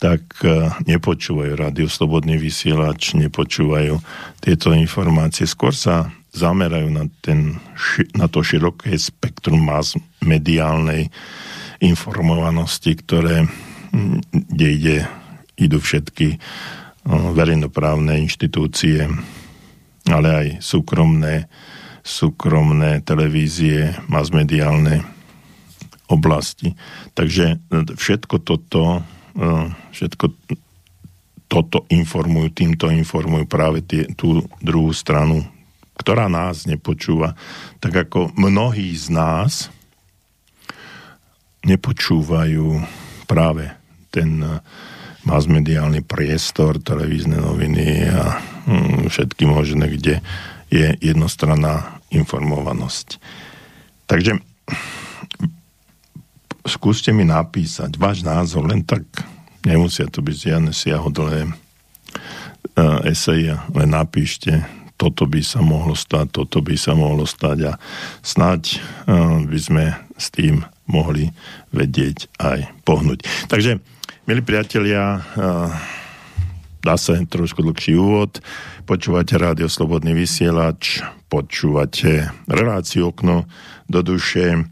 tak 0.00 0.24
e, 0.40 0.72
nepočúvajú 0.88 1.52
rádio 1.58 1.90
Slobodný 1.90 2.40
vysielač, 2.40 3.12
nepočúvajú 3.18 4.00
tieto 4.40 4.72
informácie. 4.72 5.44
Skôr 5.44 5.76
sa 5.76 6.08
zamerajú 6.32 6.88
na, 6.88 7.04
ten, 7.20 7.58
na 8.14 8.30
to 8.30 8.40
široké 8.40 8.94
spektrum 8.96 9.68
mediálnej 10.22 11.10
informovanosti, 11.82 12.94
ktoré, 12.94 13.44
kde 14.32 14.66
ide, 14.68 14.98
idú 15.56 15.78
všetky 15.80 16.40
verejnoprávne 17.08 18.20
inštitúcie, 18.24 19.08
ale 20.08 20.28
aj 20.28 20.46
súkromné, 20.60 21.48
súkromné 22.04 23.00
televízie, 23.04 23.96
masmediálne 24.08 25.04
oblasti. 26.08 26.72
Takže 27.16 27.60
všetko 27.96 28.36
toto 28.44 29.04
E, 29.38 29.46
všetko 29.94 30.26
toto 31.48 31.86
informujú, 31.88 32.50
týmto 32.52 32.90
informujú 32.90 33.46
práve 33.46 33.80
tie, 33.86 34.04
tú 34.18 34.42
druhú 34.58 34.90
stranu, 34.90 35.46
ktorá 35.94 36.26
nás 36.26 36.66
nepočúva. 36.66 37.38
Tak 37.78 38.10
ako 38.10 38.34
mnohí 38.34 38.92
z 38.98 39.14
nás 39.14 39.70
nepočúvajú 41.62 42.82
práve 43.30 43.70
ten 44.08 44.40
e, 44.40 44.60
masmediálny 45.28 46.04
priestor, 46.04 46.80
televízne 46.80 47.40
noviny 47.40 48.08
a 48.08 48.40
hm, 48.68 49.12
všetky 49.12 49.44
možné, 49.44 49.92
kde 49.92 50.24
je 50.68 50.96
jednostranná 51.00 52.00
informovanosť. 52.12 53.20
Takže 54.08 54.40
skúste 56.68 57.12
mi 57.12 57.24
napísať 57.24 57.96
váš 57.96 58.24
názor, 58.24 58.68
len 58.68 58.84
tak 58.84 59.04
nemusia 59.64 60.08
to 60.08 60.20
byť 60.20 60.36
žiadne 60.36 60.72
siahodlé 60.72 61.48
uh, 61.48 61.52
eseje, 63.08 63.56
len 63.72 63.88
napíšte, 63.88 64.64
toto 65.00 65.24
by 65.24 65.40
sa 65.40 65.64
mohlo 65.64 65.96
stať, 65.96 66.42
toto 66.42 66.60
by 66.60 66.76
sa 66.76 66.92
mohlo 66.92 67.24
stať 67.24 67.58
a 67.68 67.80
snáď 68.20 68.80
uh, 69.08 69.40
by 69.44 69.58
sme 69.58 69.84
s 70.16 70.28
tým 70.32 70.64
mohli 70.88 71.32
vedieť 71.72 72.32
aj 72.40 72.68
pohnúť. 72.84 73.24
Takže, 73.48 73.80
milí 74.28 74.44
priatelia, 74.44 75.24
uh, 75.40 75.72
dá 76.84 77.00
sa 77.00 77.16
trošku 77.16 77.64
dlhší 77.64 77.96
úvod. 77.96 78.44
Počúvate 78.84 79.40
Rádio 79.40 79.72
Slobodný 79.72 80.12
vysielač, 80.12 81.00
počúvate 81.32 82.28
reláciu 82.44 83.08
okno 83.08 83.48
do 83.88 84.04
duše, 84.04 84.68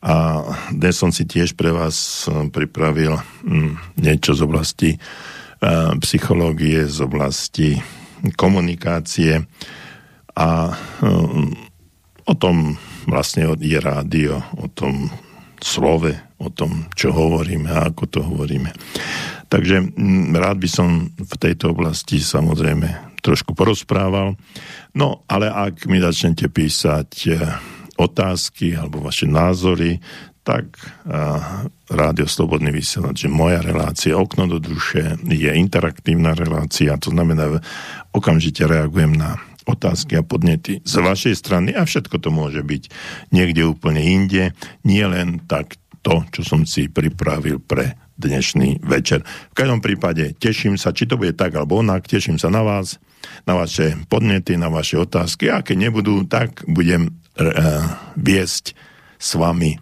a 0.00 0.42
dnes 0.74 0.96
som 0.96 1.12
si 1.12 1.28
tiež 1.28 1.60
pre 1.60 1.76
vás 1.76 2.24
eh, 2.24 2.48
pripravil 2.48 3.20
hm, 3.44 4.00
niečo 4.00 4.32
z 4.32 4.40
oblasti 4.48 4.90
eh, 4.96 5.92
psychológie, 6.00 6.88
z 6.88 7.04
oblasti 7.04 7.76
komunikácie 8.32 9.44
a 10.40 10.48
hm, 11.04 11.52
o 12.24 12.32
tom 12.32 12.80
vlastne 13.04 13.52
je 13.60 13.76
rádio, 13.76 14.40
o 14.56 14.72
tom 14.72 15.12
slove, 15.64 16.12
o 16.40 16.48
tom, 16.48 16.88
čo 16.96 17.12
hovoríme 17.12 17.68
a 17.68 17.92
ako 17.92 18.04
to 18.08 18.20
hovoríme. 18.24 18.72
Takže 19.50 19.92
hm, 19.92 20.32
rád 20.36 20.56
by 20.62 20.68
som 20.70 21.12
v 21.12 21.34
tejto 21.36 21.76
oblasti 21.76 22.22
samozrejme 22.22 23.18
trošku 23.20 23.52
porozprával. 23.52 24.40
No, 24.96 25.22
ale 25.28 25.52
ak 25.52 25.84
mi 25.84 26.00
začnete 26.00 26.48
písať 26.48 27.10
eh, 27.28 27.36
otázky 28.00 28.72
alebo 28.72 29.04
vaše 29.04 29.28
názory, 29.28 30.00
tak 30.40 30.72
uh, 31.04 31.68
Rádio 31.92 32.24
Slobodný 32.24 32.72
vysielač, 32.72 33.28
že 33.28 33.30
moja 33.30 33.60
relácia 33.60 34.16
Okno 34.16 34.48
do 34.48 34.56
duše 34.56 35.20
je 35.28 35.52
interaktívna 35.52 36.32
relácia, 36.32 36.96
to 36.96 37.12
znamená, 37.12 37.60
okamžite 38.16 38.64
reagujem 38.64 39.20
na 39.20 39.36
otázky 39.66 40.16
a 40.20 40.26
podnety 40.26 40.80
z 40.84 40.94
vašej 41.00 41.34
strany 41.36 41.70
a 41.76 41.84
všetko 41.84 42.16
to 42.20 42.30
môže 42.32 42.60
byť 42.64 42.82
niekde 43.34 43.66
úplne 43.66 44.00
inde, 44.00 44.56
nie 44.84 45.04
len 45.04 45.42
tak 45.44 45.76
to, 46.00 46.24
čo 46.32 46.42
som 46.44 46.64
si 46.64 46.88
pripravil 46.88 47.60
pre 47.60 47.96
dnešný 48.20 48.84
večer. 48.84 49.24
V 49.24 49.54
každom 49.56 49.80
prípade 49.80 50.36
teším 50.36 50.76
sa, 50.76 50.92
či 50.92 51.08
to 51.08 51.16
bude 51.16 51.36
tak 51.36 51.56
alebo 51.56 51.80
onak, 51.80 52.04
teším 52.04 52.36
sa 52.36 52.52
na 52.52 52.60
vás, 52.60 53.00
na 53.48 53.56
vaše 53.56 53.96
podnety, 54.08 54.60
na 54.60 54.68
vaše 54.68 55.00
otázky 55.00 55.48
a 55.48 55.64
keď 55.64 55.88
nebudú, 55.88 56.24
tak 56.28 56.64
budem 56.68 57.08
uh, 57.08 57.16
viesť 58.16 58.76
s 59.20 59.36
vami 59.36 59.76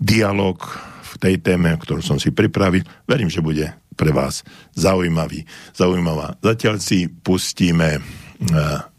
dialog 0.00 0.60
v 1.04 1.14
tej 1.20 1.34
téme, 1.40 1.72
ktorú 1.76 2.04
som 2.04 2.20
si 2.20 2.32
pripravil. 2.32 2.84
Verím, 3.08 3.32
že 3.32 3.44
bude 3.44 3.72
pre 3.94 4.10
vás 4.10 4.42
zaujímavý, 4.74 5.46
zaujímavá. 5.72 6.36
Zatiaľ 6.42 6.82
si 6.82 7.06
pustíme 7.06 8.02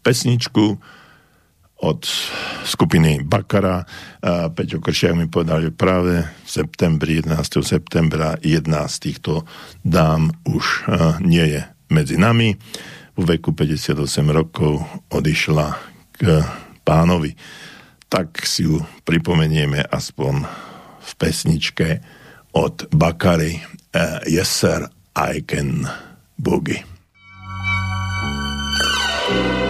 pesničku 0.02 0.78
od 1.76 2.00
skupiny 2.64 3.20
Bakara. 3.20 3.84
Uh, 3.84 4.48
Peťo 4.48 4.80
Kršiak 4.80 5.12
mi 5.12 5.28
povedal, 5.28 5.68
že 5.68 5.70
práve 5.76 6.24
v 6.24 6.48
septembri, 6.48 7.20
11. 7.20 7.36
septembra 7.60 8.40
jedna 8.40 8.88
z 8.88 8.96
týchto 9.10 9.44
dám 9.84 10.32
už 10.48 10.64
uh, 10.88 11.20
nie 11.20 11.44
je 11.44 11.62
medzi 11.92 12.16
nami. 12.16 12.56
V 13.16 13.22
veku 13.24 13.52
58 13.52 13.96
rokov 14.32 14.80
odišla 15.12 15.68
k 16.16 16.44
pánovi 16.84 17.36
tak 18.06 18.38
si 18.46 18.64
ju 18.64 18.80
pripomenieme 19.02 19.82
aspoň 19.82 20.46
v 21.02 21.10
pesničke 21.18 21.88
od 22.54 22.88
Bakary 22.94 23.60
Yes 24.24 24.62
Sir, 24.62 24.88
I 25.16 25.42
Can 25.42 25.84
Boogie. 26.38 26.95
Thank 29.28 29.60
you. 29.60 29.65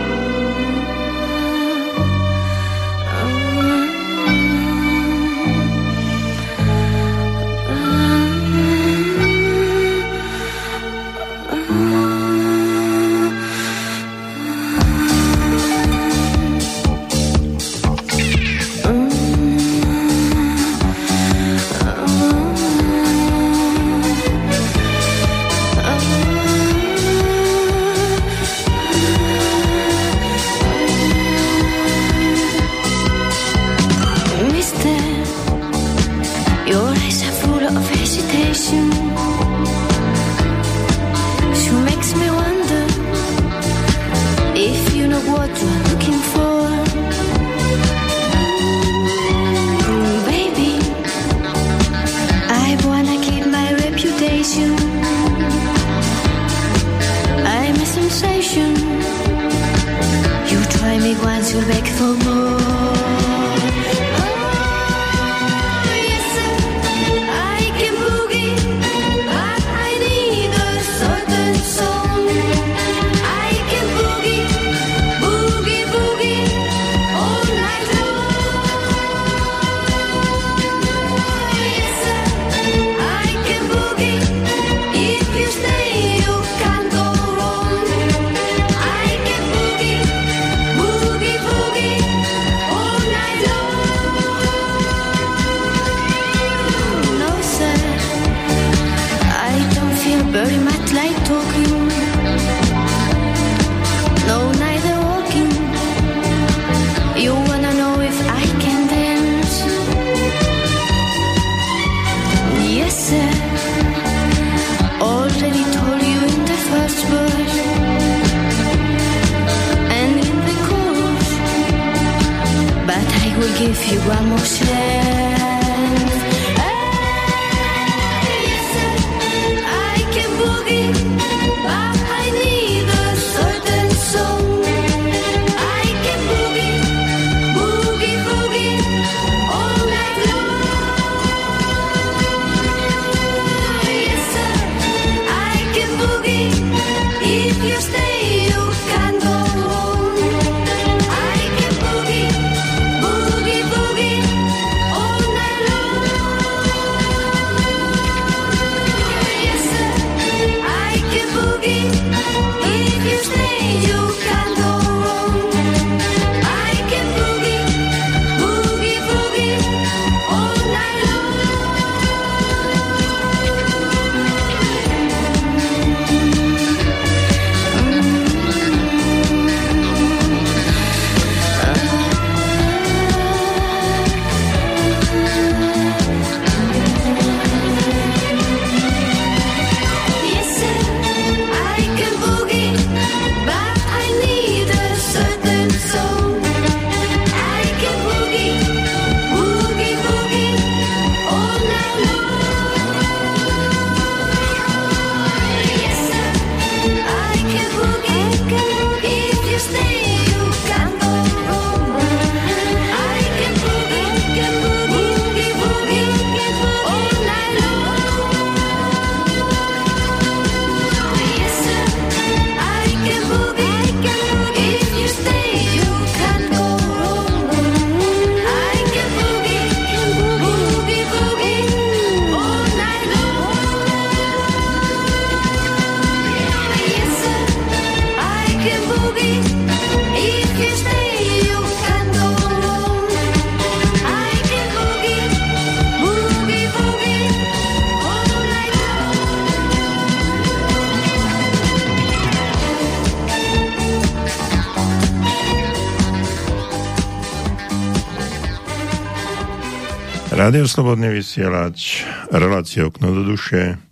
Rádio 260.46 260.70
Slobodný 260.70 261.10
vysielač, 261.10 262.06
relácia 262.30 262.86
okno 262.86 263.10
do 263.10 263.26
duše, 263.26 263.82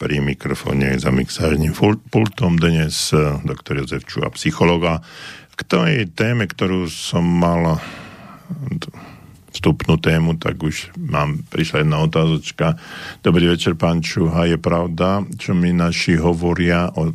pri 0.00 0.24
mikrofóne 0.24 0.96
za 0.96 1.12
mixážnym 1.12 1.76
pultom 2.08 2.56
dnes 2.56 3.12
eh, 3.12 3.36
doktor 3.44 3.84
Jozef 3.84 4.08
Čuha, 4.08 4.32
psychologa. 4.32 5.04
K 5.52 5.60
tej 5.60 6.08
téme, 6.16 6.48
ktorú 6.48 6.88
som 6.88 7.28
mal 7.28 7.76
vstupnú 9.52 10.00
tému, 10.00 10.40
tak 10.40 10.56
už 10.56 10.96
mám, 10.96 11.44
prišla 11.52 11.84
jedna 11.84 12.00
otázočka. 12.00 12.80
Dobrý 13.20 13.52
večer, 13.52 13.76
pán 13.76 14.00
Čuha, 14.00 14.48
je 14.48 14.56
pravda, 14.56 15.20
čo 15.36 15.52
mi 15.52 15.76
naši 15.76 16.16
hovoria 16.16 16.88
o 16.96 17.12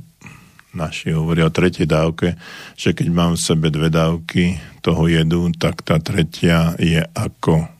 naši 0.77 1.09
hovoria 1.09 1.49
o 1.49 1.55
tretej 1.57 1.89
dávke, 1.89 2.37
že 2.77 2.93
keď 2.93 3.07
mám 3.09 3.33
v 3.33 3.41
sebe 3.49 3.73
dve 3.73 3.89
dávky 3.89 4.61
toho 4.85 5.09
jedu, 5.09 5.49
tak 5.57 5.81
tá 5.81 5.97
tretia 5.97 6.77
je 6.77 7.01
ako 7.17 7.76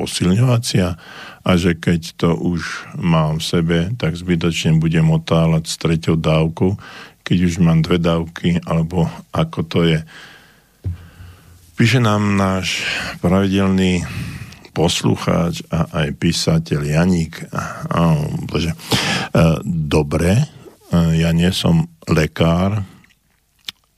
posilňovacia 0.00 0.96
a 1.44 1.50
že 1.60 1.76
keď 1.76 2.16
to 2.16 2.32
už 2.32 2.88
mám 2.96 3.36
v 3.36 3.44
sebe, 3.44 3.78
tak 4.00 4.16
zbytočne 4.16 4.80
budem 4.80 5.12
otáľať 5.12 5.68
s 5.68 5.76
treťou 5.76 6.16
dávkou, 6.16 6.80
keď 7.20 7.36
už 7.44 7.60
mám 7.60 7.84
dve 7.84 8.00
dávky, 8.00 8.64
alebo 8.64 9.12
ako 9.36 9.60
to 9.68 9.84
je. 9.84 10.00
Píše 11.76 12.00
nám 12.00 12.40
náš 12.40 12.84
pravidelný 13.20 14.04
poslucháč 14.76 15.64
a 15.68 15.88
aj 16.04 16.08
písateľ 16.16 16.80
Janík. 16.84 17.44
Oh, 17.92 18.28
bože. 18.44 18.72
Dobre, 19.64 20.44
ja 20.92 21.30
nie 21.32 21.50
som 21.56 21.88
lekár, 22.04 22.84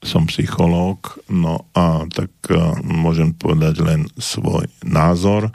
som 0.03 0.27
psychológ, 0.27 1.23
no 1.31 1.67
a 1.75 2.07
tak 2.11 2.31
môžem 2.83 3.35
povedať 3.35 3.83
len 3.87 4.11
svoj 4.19 4.67
názor. 4.83 5.55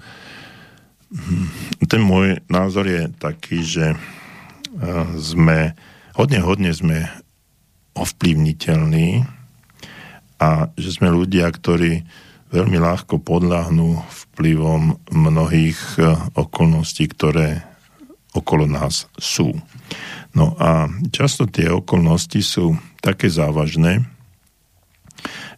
Ten 1.88 2.02
môj 2.04 2.44
názor 2.52 2.84
je 2.88 3.08
taký, 3.16 3.64
že 3.64 3.96
e, 3.96 3.98
sme, 5.16 5.72
hodne, 6.20 6.40
hodne 6.44 6.72
sme 6.76 7.08
ovplyvniteľní 7.96 9.24
a 10.38 10.70
že 10.76 10.90
sme 10.92 11.10
ľudia, 11.10 11.48
ktorí 11.48 12.04
veľmi 12.52 12.78
ľahko 12.80 13.24
podľahnú 13.24 14.04
vplyvom 14.04 15.00
mnohých 15.12 15.80
e, 15.96 16.02
okolností, 16.36 17.08
ktoré 17.16 17.64
okolo 18.36 18.68
nás 18.68 19.08
sú. 19.16 19.56
No 20.36 20.54
a 20.60 20.92
často 21.10 21.48
tie 21.48 21.72
okolnosti 21.72 22.38
sú 22.44 22.78
také 23.00 23.32
závažné, 23.32 24.17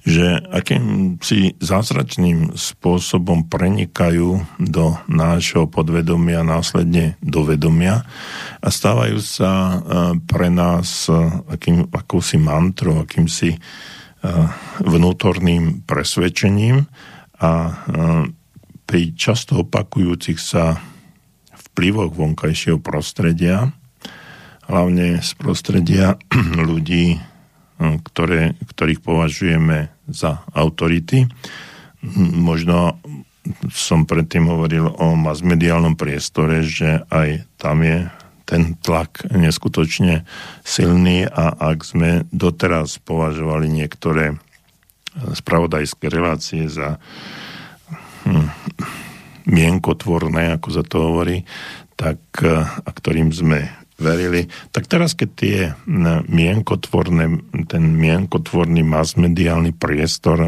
že 0.08 0.40
akým 0.50 1.18
si 1.20 1.60
zázračným 1.60 2.56
spôsobom 2.56 3.52
prenikajú 3.52 4.40
do 4.60 4.96
nášho 5.12 5.68
podvedomia, 5.68 6.48
následne 6.48 7.20
do 7.20 7.44
vedomia 7.44 8.08
a 8.64 8.68
stávajú 8.72 9.20
sa 9.20 9.52
e, 9.52 9.76
pre 10.24 10.48
nás 10.48 11.12
e, 11.12 11.16
akým, 11.52 11.92
akúsi 11.92 12.40
mantrou, 12.40 13.04
akýmsi 13.04 13.56
e, 13.56 13.60
vnútorným 14.80 15.84
presvedčením 15.84 16.88
a 17.40 17.72
pri 18.84 19.16
často 19.16 19.64
opakujúcich 19.64 20.36
sa 20.36 20.76
vplyvoch 21.56 22.12
vonkajšieho 22.12 22.84
prostredia, 22.84 23.72
hlavne 24.68 25.24
z 25.24 25.32
prostredia 25.40 26.20
ľudí, 26.70 27.16
ktoré, 27.80 28.60
ktorých 28.68 29.00
považujeme 29.00 29.88
za 30.12 30.44
autority. 30.52 31.26
Možno 32.36 33.00
som 33.72 34.04
predtým 34.04 34.46
hovoril 34.46 34.86
o 34.86 35.16
masmediálnom 35.16 35.96
priestore, 35.96 36.62
že 36.62 37.08
aj 37.08 37.48
tam 37.58 37.82
je 37.82 37.98
ten 38.44 38.74
tlak 38.82 39.30
neskutočne 39.30 40.26
silný 40.66 41.30
a 41.30 41.54
ak 41.54 41.86
sme 41.86 42.10
doteraz 42.34 42.98
považovali 42.98 43.70
niektoré 43.70 44.42
spravodajské 45.20 46.10
relácie 46.10 46.66
za 46.66 46.98
hm, 48.26 48.50
mienkotvorné, 49.50 50.58
ako 50.58 50.68
sa 50.74 50.84
to 50.86 50.98
hovorí, 50.98 51.46
tak 51.94 52.22
a 52.86 52.90
ktorým 52.90 53.30
sme 53.30 53.70
verili. 54.00 54.48
Tak 54.72 54.88
teraz, 54.88 55.14
keď 55.14 55.30
tie 55.36 55.58
mienkotvorné, 56.26 57.44
ten 57.68 57.84
mienkotvorný 58.00 58.82
masmediálny 58.82 59.76
priestor 59.76 60.40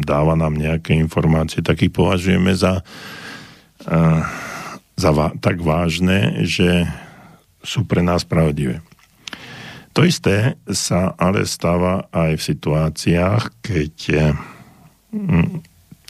dáva 0.00 0.38
nám 0.38 0.54
nejaké 0.54 0.94
informácie, 0.94 1.60
tak 1.60 1.82
ich 1.82 1.90
považujeme 1.90 2.54
za, 2.54 2.86
za 4.94 5.10
tak 5.42 5.58
vážne, 5.60 6.46
že 6.46 6.86
sú 7.60 7.84
pre 7.84 8.00
nás 8.00 8.22
pravdivé. 8.24 8.80
To 9.98 10.06
isté 10.06 10.54
sa 10.70 11.18
ale 11.18 11.44
stáva 11.50 12.06
aj 12.14 12.38
v 12.38 12.46
situáciách, 12.46 13.42
keď 13.58 13.94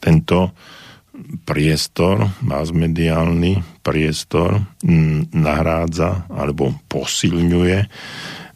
tento 0.05 0.39
priestor, 1.45 2.29
masmediálny 2.45 3.83
priestor 3.85 4.61
nahrádza 5.33 6.29
alebo 6.31 6.75
posilňuje 6.89 7.79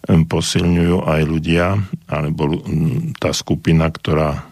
posilňujú 0.04 0.96
aj 1.00 1.20
ľudia 1.24 1.80
alebo 2.04 2.60
tá 3.16 3.32
skupina, 3.32 3.88
ktorá 3.88 4.44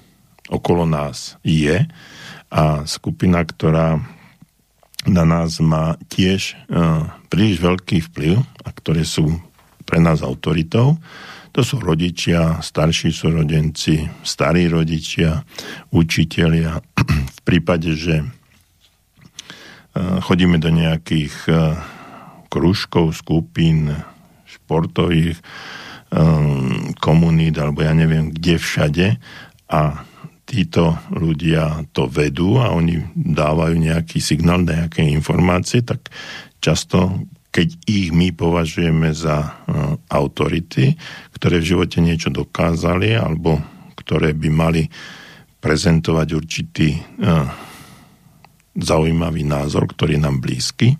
okolo 0.48 0.88
nás 0.88 1.36
je 1.44 1.84
a 2.48 2.84
skupina, 2.88 3.44
ktorá 3.44 4.00
na 5.04 5.24
nás 5.28 5.60
má 5.60 6.00
tiež 6.08 6.56
príliš 7.28 7.58
veľký 7.60 8.00
vplyv 8.12 8.40
a 8.64 8.68
ktoré 8.72 9.04
sú 9.04 9.40
pre 9.84 10.00
nás 10.00 10.24
autoritou. 10.24 10.96
To 11.52 11.60
sú 11.60 11.84
rodičia, 11.84 12.64
starší 12.64 13.12
súrodenci, 13.12 14.08
starí 14.24 14.72
rodičia, 14.72 15.44
učitelia. 15.92 16.80
V 17.28 17.40
prípade, 17.44 17.92
že 17.92 18.24
chodíme 19.96 20.56
do 20.56 20.72
nejakých 20.72 21.34
kružkov, 22.48 23.12
skupín, 23.12 23.92
športových 24.48 25.44
komunít, 27.00 27.60
alebo 27.60 27.84
ja 27.84 27.92
neviem, 27.92 28.32
kde 28.32 28.56
všade 28.56 29.06
a 29.68 30.08
títo 30.48 31.00
ľudia 31.12 31.88
to 31.96 32.08
vedú 32.08 32.60
a 32.60 32.72
oni 32.72 33.00
dávajú 33.12 33.76
nejaký 33.76 34.20
signál, 34.20 34.64
nejaké 34.64 35.04
informácie, 35.04 35.80
tak 35.84 36.12
často 36.60 37.28
keď 37.52 37.68
ich 37.84 38.08
my 38.16 38.32
považujeme 38.32 39.12
za 39.12 39.44
uh, 39.44 39.52
autority, 40.08 40.96
ktoré 41.36 41.60
v 41.60 41.76
živote 41.76 42.00
niečo 42.00 42.32
dokázali 42.32 43.12
alebo 43.12 43.60
ktoré 43.92 44.32
by 44.32 44.48
mali 44.48 44.82
prezentovať 45.60 46.28
určitý 46.32 46.96
uh, 46.96 47.46
zaujímavý 48.72 49.44
názor, 49.44 49.84
ktorý 49.84 50.16
je 50.16 50.24
nám 50.24 50.40
blízky, 50.40 50.96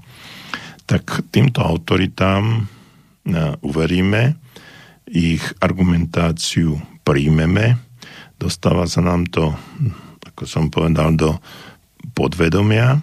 tak 0.84 1.24
týmto 1.32 1.64
autoritám 1.64 2.68
uh, 2.68 3.56
uveríme, 3.64 4.36
ich 5.08 5.42
argumentáciu 5.58 6.76
príjmeme, 7.00 7.80
dostáva 8.36 8.84
sa 8.84 9.00
nám 9.00 9.24
to, 9.32 9.56
ako 10.28 10.44
som 10.44 10.68
povedal, 10.68 11.16
do 11.16 11.30
podvedomia, 12.12 13.00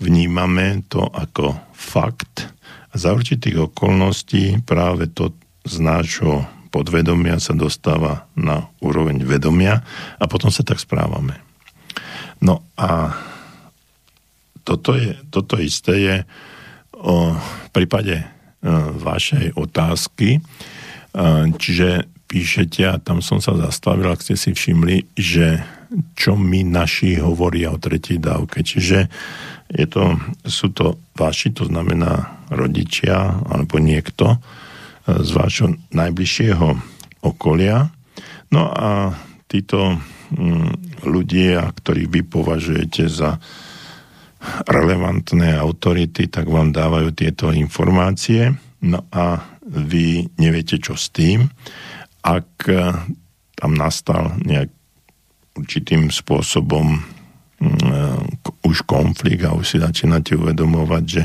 vnímame 0.00 0.84
to 0.88 1.04
ako 1.06 1.56
fakt, 1.72 2.55
za 2.96 3.12
určitých 3.12 3.70
okolností 3.70 4.64
práve 4.64 5.06
to 5.12 5.36
z 5.68 5.84
nášho 5.84 6.48
podvedomia 6.72 7.38
sa 7.38 7.52
dostáva 7.52 8.28
na 8.36 8.68
úroveň 8.80 9.22
vedomia 9.22 9.84
a 10.20 10.24
potom 10.28 10.48
sa 10.48 10.64
tak 10.64 10.80
správame. 10.80 11.38
No 12.40 12.64
a 12.76 13.16
toto, 14.66 14.98
je, 14.98 15.16
toto 15.30 15.56
isté 15.56 15.94
je 16.02 16.16
o 16.96 17.32
prípade 17.70 18.18
e, 18.18 18.26
vašej 18.98 19.54
otázky, 19.56 20.36
e, 20.36 20.40
čiže 21.56 22.15
píšete 22.26 22.82
a 22.86 22.98
tam 22.98 23.22
som 23.22 23.38
sa 23.38 23.54
zastavil, 23.54 24.10
ak 24.10 24.22
ste 24.22 24.34
si 24.34 24.50
všimli, 24.52 25.14
že 25.14 25.62
čo 26.18 26.34
mi 26.34 26.66
naši 26.66 27.22
hovoria 27.22 27.70
o 27.70 27.78
tretej 27.78 28.18
dávke. 28.18 28.66
Čiže 28.66 28.98
je 29.70 29.86
to, 29.86 30.18
sú 30.46 30.74
to 30.74 30.98
vaši, 31.14 31.54
to 31.54 31.66
znamená 31.66 32.42
rodičia 32.50 33.38
alebo 33.46 33.78
niekto 33.78 34.38
z 35.06 35.30
vášho 35.30 35.78
najbližšieho 35.94 36.66
okolia. 37.22 37.90
No 38.50 38.70
a 38.70 39.14
títo 39.46 39.98
mm, 40.34 41.02
ľudia, 41.06 41.70
ktorých 41.70 42.10
vy 42.10 42.20
považujete 42.26 43.06
za 43.06 43.38
relevantné 44.66 45.58
autority, 45.58 46.30
tak 46.30 46.46
vám 46.46 46.70
dávajú 46.70 47.10
tieto 47.14 47.50
informácie. 47.50 48.54
No 48.82 49.06
a 49.10 49.42
vy 49.66 50.30
neviete, 50.38 50.78
čo 50.78 50.94
s 50.94 51.10
tým. 51.10 51.50
Ak 52.26 52.50
e, 52.66 52.90
tam 53.54 53.72
nastal 53.78 54.34
nejak 54.42 54.68
určitým 55.54 56.10
spôsobom 56.10 56.98
mm, 57.62 58.42
už 58.66 58.82
konflikt 58.84 59.46
a 59.46 59.54
už 59.54 59.64
si 59.64 59.76
začínate 59.78 60.34
uvedomovať, 60.34 61.04
že 61.06 61.22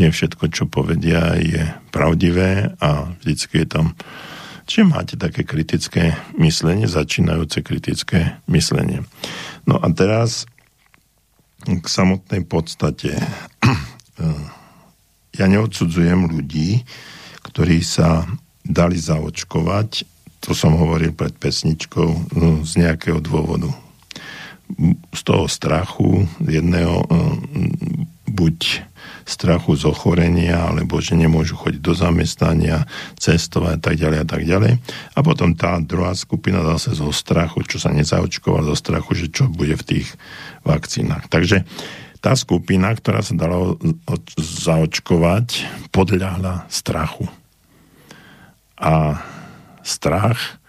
nie 0.00 0.08
všetko, 0.08 0.48
čo 0.48 0.64
povedia, 0.66 1.36
je 1.36 1.68
pravdivé 1.92 2.72
a 2.80 3.12
vždycky 3.20 3.62
je 3.62 3.68
tam 3.68 3.86
Čiže 4.68 4.84
máte 4.84 5.16
také 5.16 5.48
kritické 5.48 6.12
myslenie, 6.36 6.84
začínajúce 6.84 7.64
kritické 7.64 8.36
myslenie. 8.52 9.00
No 9.64 9.80
a 9.80 9.88
teraz 9.96 10.44
k 11.64 11.86
samotnej 11.86 12.46
podstate. 12.46 13.18
Ja 15.38 15.46
neodsudzujem 15.46 16.26
ľudí, 16.34 16.82
ktorí 17.46 17.78
sa 17.86 18.26
dali 18.66 18.98
zaočkovať, 18.98 20.02
to 20.48 20.56
som 20.56 20.72
hovoril 20.80 21.12
pred 21.12 21.36
pesničkou, 21.36 22.32
no, 22.32 22.64
z 22.64 22.72
nejakého 22.80 23.20
dôvodu 23.20 23.68
z 25.12 25.20
toho 25.24 25.48
strachu, 25.48 26.28
jedného 26.44 27.00
e, 27.00 27.06
buď 28.28 28.84
strachu 29.28 29.76
z 29.76 29.84
ochorenia, 29.88 30.72
alebo 30.72 31.00
že 31.04 31.12
nemôžu 31.12 31.56
chodiť 31.56 31.80
do 31.84 31.92
zamestnania, 31.92 32.88
cestovať 33.20 33.76
a 33.76 33.80
tak 33.80 33.94
ďalej 34.00 34.18
a 34.24 34.26
tak 34.28 34.42
ďalej. 34.44 34.72
A 35.16 35.18
potom 35.20 35.52
tá 35.52 35.76
druhá 35.84 36.16
skupina 36.16 36.64
zase 36.64 36.96
zo 36.96 37.12
strachu, 37.12 37.64
čo 37.68 37.76
sa 37.76 37.92
nezaočkoval, 37.92 38.72
zo 38.72 38.76
strachu, 38.76 39.12
že 39.16 39.26
čo 39.28 39.48
bude 39.48 39.76
v 39.76 39.84
tých 39.84 40.08
vakcínach. 40.64 41.28
Takže 41.28 41.68
tá 42.24 42.32
skupina, 42.36 42.92
ktorá 42.96 43.20
sa 43.20 43.36
dala 43.36 43.76
zaočkovať, 44.40 45.46
podľahla 45.92 46.64
strachu. 46.72 47.28
A 48.80 49.20
strach 49.88 50.60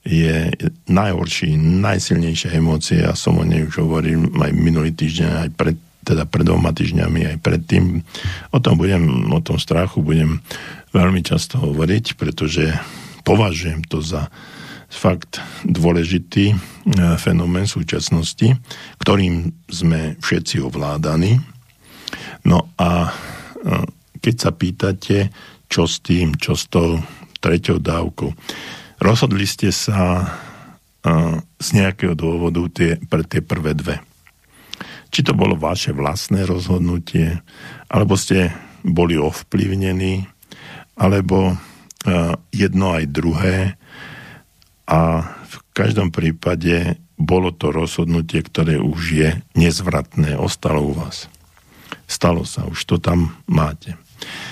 je 0.00 0.48
najhorší, 0.88 1.60
najsilnejšia 1.60 2.56
emócia. 2.56 3.10
Ja 3.10 3.14
som 3.18 3.36
o 3.36 3.44
nej 3.44 3.68
už 3.68 3.84
hovoril 3.84 4.32
aj 4.32 4.52
minulý 4.56 4.96
týždeň, 4.96 5.28
aj 5.28 5.50
pred, 5.52 5.76
teda 6.00 6.24
pred 6.24 6.48
dvoma 6.48 6.72
týždňami, 6.72 7.36
aj 7.36 7.38
predtým. 7.44 8.00
O 8.54 8.58
tom 8.64 8.80
budem, 8.80 9.28
o 9.28 9.40
tom 9.44 9.60
strachu 9.60 10.00
budem 10.00 10.40
veľmi 10.96 11.20
často 11.20 11.60
hovoriť, 11.60 12.16
pretože 12.16 12.72
považujem 13.28 13.84
to 13.84 14.00
za 14.00 14.32
fakt 14.90 15.38
dôležitý 15.62 16.50
e, 16.50 16.56
fenomén 17.14 17.68
súčasnosti, 17.68 18.58
ktorým 18.98 19.54
sme 19.70 20.18
všetci 20.18 20.58
ovládaní. 20.66 21.38
No 22.42 22.72
a 22.74 23.06
e, 23.06 23.10
keď 24.18 24.34
sa 24.34 24.50
pýtate, 24.50 25.30
čo 25.70 25.86
s 25.86 26.02
tým, 26.02 26.34
čo 26.34 26.58
s 26.58 26.66
tou 26.66 26.98
treťou 27.40 27.80
dávkou, 27.80 28.30
Rozhodli 29.00 29.48
ste 29.48 29.72
sa 29.72 30.28
z 31.56 31.68
nejakého 31.72 32.12
dôvodu 32.12 32.60
tie, 32.68 33.00
pre 33.00 33.24
tie 33.24 33.40
prvé 33.40 33.72
dve. 33.72 34.04
Či 35.08 35.24
to 35.24 35.32
bolo 35.32 35.56
vaše 35.56 35.96
vlastné 35.96 36.44
rozhodnutie, 36.44 37.40
alebo 37.88 38.20
ste 38.20 38.52
boli 38.84 39.16
ovplyvnení, 39.16 40.28
alebo 41.00 41.56
jedno 42.52 42.86
aj 42.92 43.04
druhé 43.08 43.56
a 44.84 45.24
v 45.24 45.56
každom 45.72 46.12
prípade 46.12 47.00
bolo 47.16 47.56
to 47.56 47.72
rozhodnutie, 47.72 48.44
ktoré 48.44 48.76
už 48.76 49.00
je 49.16 49.28
nezvratné, 49.56 50.36
ostalo 50.36 50.84
u 50.84 50.92
vás. 50.92 51.32
Stalo 52.04 52.44
sa, 52.44 52.68
už 52.68 52.84
to 52.84 52.96
tam 53.00 53.32
máte. 53.48 53.96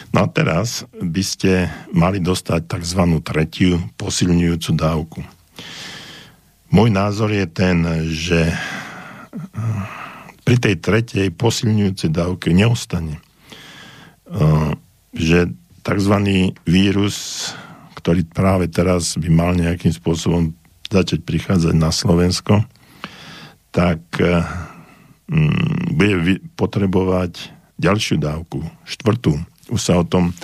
No 0.09 0.25
a 0.25 0.29
teraz 0.29 0.89
by 0.97 1.23
ste 1.23 1.69
mali 1.93 2.17
dostať 2.17 2.65
tzv. 2.65 3.03
tretiu 3.21 3.77
posilňujúcu 4.01 4.71
dávku. 4.73 5.21
Môj 6.73 6.89
názor 6.93 7.33
je 7.33 7.47
ten, 7.49 7.85
že 8.09 8.49
eh, 8.49 8.57
pri 10.45 10.57
tej 10.57 10.75
tretej 10.81 11.29
posilňujúcej 11.33 12.09
dávke 12.13 12.57
neostane. 12.57 13.21
Eh, 14.29 14.73
že 15.13 15.53
tzv. 15.85 16.15
vírus, 16.65 17.17
ktorý 17.97 18.25
práve 18.29 18.69
teraz 18.69 19.17
by 19.17 19.29
mal 19.29 19.53
nejakým 19.57 19.93
spôsobom 19.93 20.57
začať 20.89 21.21
prichádzať 21.21 21.75
na 21.77 21.93
Slovensko, 21.93 22.65
tak 23.73 24.01
eh, 24.21 24.41
bude 25.93 26.41
potrebovať 26.57 27.53
ďalšiu 27.77 28.17
dávku, 28.17 28.65
štvrtú 28.89 29.37
už 29.69 29.81
sa 29.81 30.01
o 30.01 30.05
tom 30.05 30.33
uh, 30.33 30.37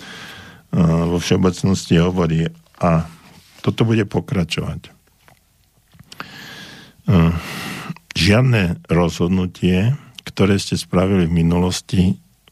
vo 1.08 1.18
všeobecnosti 1.18 2.00
hovorí 2.00 2.48
a 2.80 3.08
toto 3.64 3.88
bude 3.88 4.04
pokračovať. 4.04 4.92
Uh, 7.04 7.32
žiadne 8.16 8.80
rozhodnutie, 8.88 9.96
ktoré 10.24 10.56
ste 10.56 10.76
spravili 10.76 11.28
v 11.28 11.36
minulosti, 11.44 12.02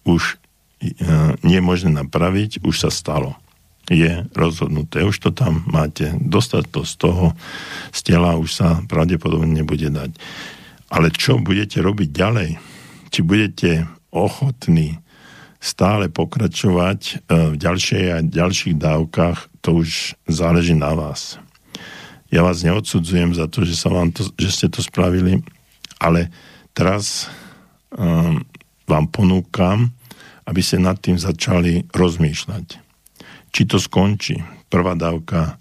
už 0.04 0.36
uh, 0.36 1.36
nie 1.44 1.60
je 1.60 1.64
možné 1.64 1.90
napraviť, 1.92 2.64
už 2.64 2.88
sa 2.88 2.90
stalo. 2.92 3.36
Je 3.90 4.24
rozhodnuté, 4.32 5.02
už 5.04 5.18
to 5.18 5.30
tam 5.34 5.66
máte. 5.68 6.14
Dostať 6.16 6.64
to 6.70 6.80
z 6.86 6.94
toho 6.96 7.26
z 7.90 8.00
tela 8.14 8.38
už 8.38 8.50
sa 8.54 8.68
pravdepodobne 8.86 9.52
nebude 9.52 9.90
dať. 9.90 10.16
Ale 10.92 11.10
čo 11.10 11.42
budete 11.42 11.82
robiť 11.82 12.08
ďalej? 12.08 12.50
Či 13.10 13.20
budete 13.26 13.70
ochotní 14.14 15.02
stále 15.62 16.10
pokračovať 16.10 17.00
e, 17.06 17.14
v 17.54 17.56
ďalšej 17.56 18.04
a 18.10 18.18
ďalších 18.26 18.76
dávkach, 18.82 19.46
to 19.62 19.86
už 19.86 20.18
záleží 20.26 20.74
na 20.74 20.90
vás. 20.90 21.38
Ja 22.34 22.42
vás 22.42 22.66
neodsudzujem 22.66 23.38
za 23.38 23.46
to, 23.46 23.62
že, 23.62 23.78
sa 23.78 23.94
vám 23.94 24.10
to, 24.10 24.26
že 24.34 24.50
ste 24.50 24.66
to 24.66 24.82
spravili, 24.82 25.38
ale 26.02 26.32
teraz 26.74 27.30
um, 27.92 28.40
vám 28.88 29.06
ponúkam, 29.12 29.92
aby 30.48 30.60
ste 30.64 30.80
nad 30.80 30.98
tým 30.98 31.20
začali 31.20 31.86
rozmýšľať. 31.92 32.80
Či 33.52 33.62
to 33.68 33.76
skončí. 33.76 34.40
Prvá 34.72 34.96
dávka 34.96 35.60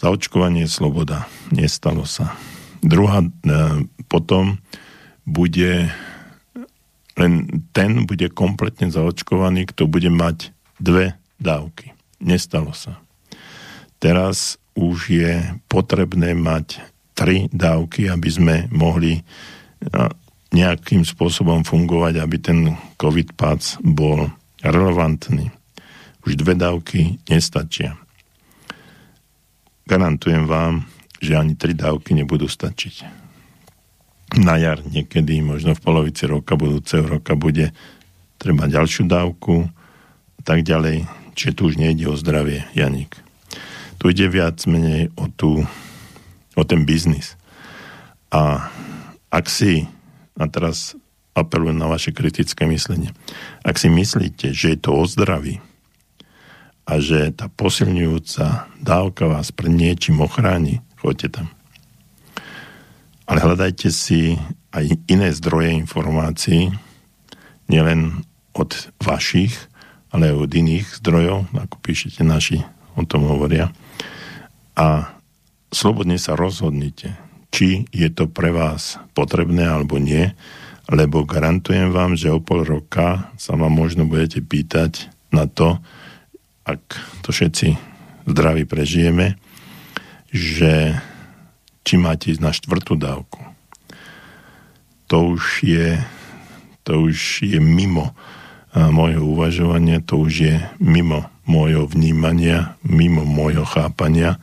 zaočkovanie 0.00 0.66
sloboda. 0.66 1.28
Nestalo 1.52 2.08
sa. 2.08 2.32
Druhá 2.80 3.20
e, 3.20 3.28
potom 4.08 4.56
bude 5.28 5.92
len 7.14 7.62
ten 7.70 8.06
bude 8.06 8.26
kompletne 8.30 8.90
zaočkovaný, 8.90 9.70
kto 9.70 9.86
bude 9.86 10.10
mať 10.10 10.50
dve 10.82 11.14
dávky. 11.38 11.94
Nestalo 12.18 12.74
sa. 12.74 12.98
Teraz 14.02 14.58
už 14.74 15.14
je 15.14 15.32
potrebné 15.70 16.34
mať 16.34 16.82
tri 17.14 17.46
dávky, 17.54 18.10
aby 18.10 18.28
sme 18.28 18.54
mohli 18.74 19.22
nejakým 20.50 21.06
spôsobom 21.06 21.62
fungovať, 21.62 22.18
aby 22.18 22.36
ten 22.42 22.58
COVID 22.98 23.38
pac 23.38 23.62
bol 23.82 24.30
relevantný. 24.62 25.54
Už 26.26 26.34
dve 26.34 26.58
dávky 26.58 27.22
nestačia. 27.30 27.94
Garantujem 29.84 30.48
vám, 30.48 30.88
že 31.20 31.36
ani 31.36 31.54
tri 31.54 31.76
dávky 31.76 32.16
nebudú 32.16 32.48
stačiť 32.48 33.23
na 34.34 34.58
jar 34.58 34.82
niekedy, 34.82 35.38
možno 35.42 35.78
v 35.78 35.84
polovici 35.84 36.26
roka, 36.26 36.58
budúceho 36.58 37.06
roka 37.06 37.38
bude 37.38 37.70
treba 38.38 38.66
ďalšiu 38.66 39.06
dávku 39.06 39.70
a 40.38 40.40
tak 40.42 40.66
ďalej. 40.66 41.06
Čiže 41.34 41.54
tu 41.54 41.62
už 41.70 41.78
nejde 41.78 42.06
o 42.10 42.18
zdravie, 42.18 42.66
Janik. 42.74 43.18
Tu 43.98 44.10
ide 44.10 44.26
viac 44.30 44.58
menej 44.66 45.10
o, 45.18 45.30
tú, 45.30 45.66
o 46.54 46.62
ten 46.66 46.86
biznis. 46.86 47.38
A 48.30 48.70
ak 49.30 49.46
si, 49.50 49.86
a 50.38 50.46
teraz 50.50 50.98
apelujem 51.34 51.78
na 51.78 51.90
vaše 51.90 52.14
kritické 52.14 52.66
myslenie, 52.70 53.10
ak 53.66 53.78
si 53.78 53.90
myslíte, 53.90 54.54
že 54.54 54.74
je 54.74 54.78
to 54.78 54.94
o 54.94 55.02
zdraví 55.06 55.58
a 56.86 57.00
že 57.00 57.34
tá 57.34 57.50
posilňujúca 57.50 58.70
dávka 58.78 59.26
vás 59.26 59.50
pred 59.50 59.72
niečím 59.72 60.22
ochráni, 60.22 60.84
choďte 61.00 61.40
tam 61.40 61.46
ale 63.24 63.38
hľadajte 63.40 63.88
si 63.88 64.36
aj 64.74 64.84
iné 65.08 65.32
zdroje 65.32 65.72
informácií, 65.80 66.74
nielen 67.70 68.26
od 68.52 68.70
vašich, 69.00 69.54
ale 70.12 70.30
aj 70.30 70.36
od 70.46 70.50
iných 70.52 70.86
zdrojov, 71.02 71.50
ako 71.54 71.76
píšete 71.80 72.22
naši, 72.22 72.62
o 72.94 73.02
tom 73.02 73.26
hovoria. 73.26 73.74
A 74.78 75.18
slobodne 75.74 76.20
sa 76.20 76.38
rozhodnite, 76.38 77.18
či 77.50 77.86
je 77.90 78.08
to 78.10 78.30
pre 78.30 78.54
vás 78.54 79.02
potrebné 79.14 79.66
alebo 79.66 79.98
nie, 79.98 80.30
lebo 80.90 81.24
garantujem 81.24 81.90
vám, 81.90 82.14
že 82.14 82.30
o 82.30 82.38
pol 82.38 82.62
roka 82.62 83.32
sa 83.40 83.56
vám 83.56 83.72
možno 83.72 84.04
budete 84.04 84.44
pýtať 84.44 85.08
na 85.32 85.48
to, 85.48 85.80
ak 86.68 86.80
to 87.24 87.32
všetci 87.32 87.76
zdraví 88.28 88.68
prežijeme, 88.68 89.36
že 90.32 90.96
či 91.84 92.00
máte 92.00 92.32
ísť 92.32 92.42
na 92.42 92.50
štvrtú 92.50 92.96
dávku. 92.96 93.44
To 95.12 95.36
už 95.36 95.62
je, 95.62 96.00
to 96.82 97.06
už 97.06 97.44
je 97.44 97.60
mimo 97.60 98.16
môjho 98.74 99.22
uvažovania, 99.22 100.02
to 100.02 100.24
už 100.24 100.32
je 100.34 100.56
mimo 100.82 101.30
môjho 101.46 101.86
vnímania, 101.86 102.74
mimo 102.82 103.22
môjho 103.22 103.62
chápania 103.68 104.40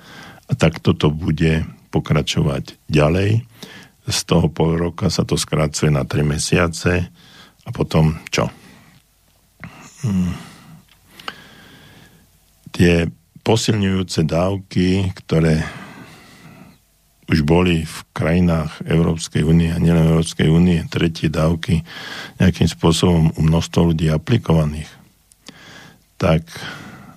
a 0.48 0.54
tak 0.54 0.80
toto 0.80 1.10
bude 1.12 1.66
pokračovať 1.92 2.78
ďalej. 2.88 3.44
Z 4.08 4.20
toho 4.24 4.48
pol 4.48 4.80
roka 4.80 5.12
sa 5.12 5.28
to 5.28 5.36
skracuje 5.36 5.92
na 5.92 6.08
3 6.08 6.24
mesiace 6.24 7.12
a 7.66 7.70
potom 7.74 8.22
čo? 8.32 8.48
Hmm. 10.02 10.34
Tie 12.72 13.12
posilňujúce 13.44 14.24
dávky, 14.24 15.12
ktoré 15.18 15.66
už 17.32 17.48
boli 17.48 17.88
v 17.88 17.98
krajinách 18.12 18.84
Európskej 18.84 19.48
únie 19.48 19.72
a 19.72 19.80
nielen 19.80 20.12
Európskej 20.12 20.52
únie 20.52 20.84
tretie 20.92 21.32
dávky 21.32 21.88
nejakým 22.44 22.68
spôsobom 22.68 23.32
u 23.32 23.42
množstvo 23.48 23.96
ľudí 23.96 24.12
aplikovaných, 24.12 24.92
tak 26.20 26.44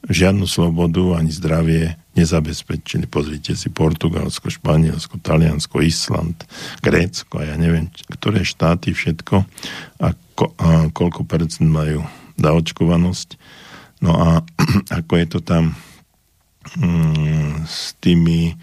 žiadnu 0.06 0.46
slobodu 0.46 1.18
ani 1.18 1.34
zdravie 1.34 1.98
nezabezpečili. 2.14 3.10
Pozrite 3.10 3.58
si 3.58 3.74
Portugalsko, 3.74 4.54
Španielsko, 4.54 5.18
Taliansko, 5.18 5.82
Island, 5.82 6.46
Grécko 6.78 7.42
a 7.42 7.50
ja 7.50 7.56
neviem, 7.58 7.90
ktoré 8.06 8.46
štáty 8.46 8.94
všetko 8.94 9.42
a, 9.98 10.08
ko, 10.38 10.54
a 10.62 10.94
koľko 10.94 11.26
percent 11.26 11.66
majú 11.66 12.06
zaočkovanosť. 12.38 13.28
No 14.06 14.14
a 14.14 14.28
ako 15.02 15.12
je 15.18 15.26
to 15.26 15.40
tam 15.42 15.74
mm, 16.78 17.66
s 17.66 17.98
tými 17.98 18.54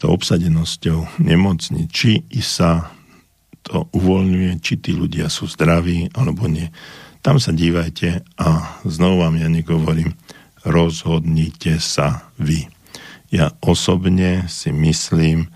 tou 0.00 0.16
obsadenosťou 0.16 1.20
nemocní, 1.20 1.86
či 1.92 2.24
sa 2.40 2.88
to 3.60 3.86
uvoľňuje, 3.92 4.56
či 4.64 4.80
tí 4.80 4.96
ľudia 4.96 5.28
sú 5.28 5.44
zdraví 5.44 6.08
alebo 6.16 6.48
nie. 6.48 6.72
Tam 7.20 7.36
sa 7.36 7.52
dívajte 7.52 8.24
a 8.40 8.80
znovu 8.88 9.20
vám 9.20 9.36
ja 9.36 9.52
hovorím, 9.52 10.16
rozhodnite 10.64 11.76
sa 11.76 12.32
vy. 12.40 12.72
Ja 13.28 13.52
osobne 13.60 14.48
si 14.48 14.72
myslím, 14.72 15.52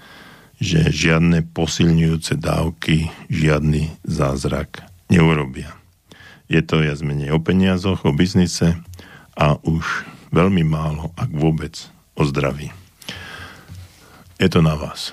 že 0.61 0.93
žiadne 0.93 1.49
posilňujúce 1.57 2.37
dávky, 2.37 3.09
žiadny 3.33 3.97
zázrak 4.05 4.85
neurobia. 5.09 5.73
Je 6.53 6.61
to 6.61 6.85
viac 6.85 7.01
menej 7.01 7.33
o 7.33 7.41
peniazoch, 7.41 8.05
o 8.05 8.13
biznise 8.13 8.77
a 9.35 9.57
už 9.65 10.05
veľmi 10.31 10.63
málo, 10.63 11.11
ak 11.17 11.33
vôbec, 11.33 11.89
o 12.15 12.23
zdraví. 12.29 12.84
Je 14.39 14.49
to 14.49 14.63
na 14.63 14.75
vás. 14.75 15.13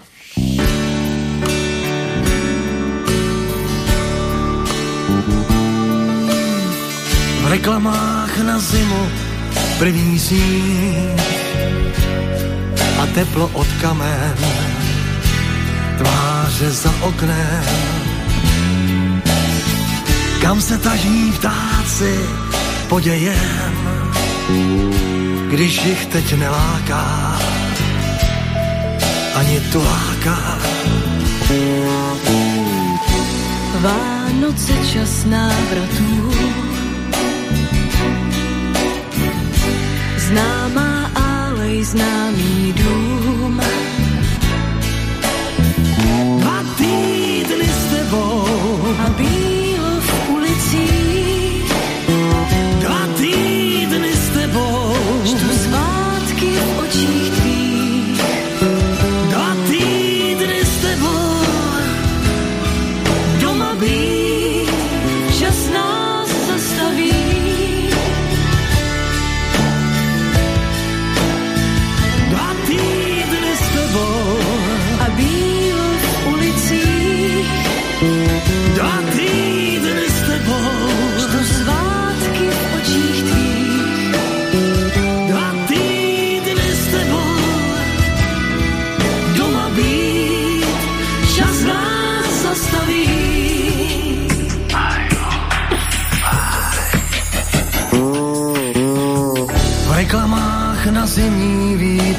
V 7.41 7.47
reklamách 7.49 8.37
na 8.37 8.59
zimu 8.59 9.11
první 9.79 10.19
sníh 10.19 11.21
a 13.01 13.05
teplo 13.05 13.49
od 13.53 13.67
kamen, 13.81 14.37
tváře 15.97 16.71
za 16.71 16.93
oknem. 17.01 17.65
Kam 20.41 20.61
se 20.61 20.77
taží 20.77 21.31
vtáci 21.31 22.19
podějem, 22.89 23.73
když 25.49 25.85
jich 25.85 26.05
teď 26.05 26.33
neláká 26.37 27.37
ani 29.35 29.61
láka. 29.75 30.37
Vánoce 33.81 34.73
čas 34.93 35.25
návratů 35.25 36.31
Známá 40.17 41.11
alej, 41.15 41.83
známý 41.83 42.73
dům. 42.73 43.61
Dva 46.39 46.63
týdny 46.77 47.67
s 47.67 47.83
tebou. 47.91 48.47
A 49.05 49.09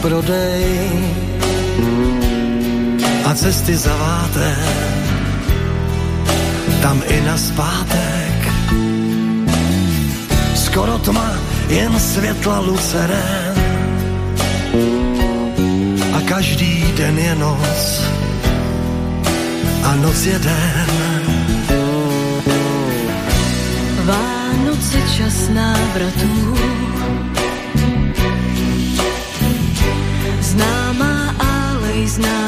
prodej 0.03 0.90
a 3.24 3.34
cesty 3.34 3.76
zaváté, 3.76 4.53
tam 6.82 7.03
i 7.09 7.20
na 7.22 7.36
zpátek. 7.36 8.38
Skoro 10.55 10.99
tma, 10.99 11.30
jen 11.68 12.01
světla 12.01 12.59
lucerén 12.61 13.55
a 16.12 16.20
každý 16.28 16.84
den 16.97 17.18
je 17.18 17.34
noc 17.34 18.03
a 19.84 19.97
noc 19.97 20.26
je 20.26 20.38
den. 20.38 20.90
Vánoce 24.05 24.99
čas 25.16 25.49
návratů 25.49 26.55
alej, 32.13 32.21
známý 32.21 32.41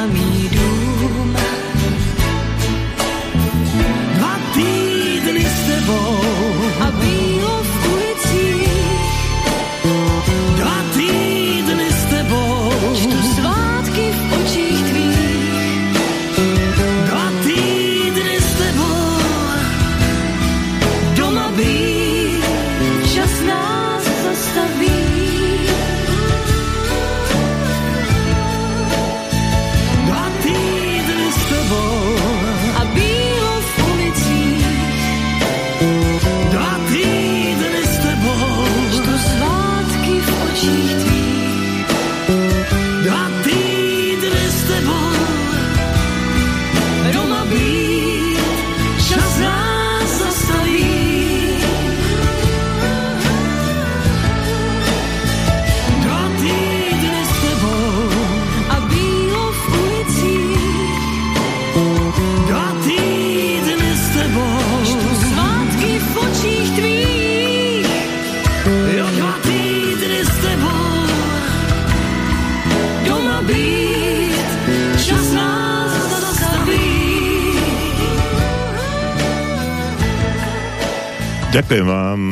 Ďakujem 81.65 81.89
vám 81.89 82.23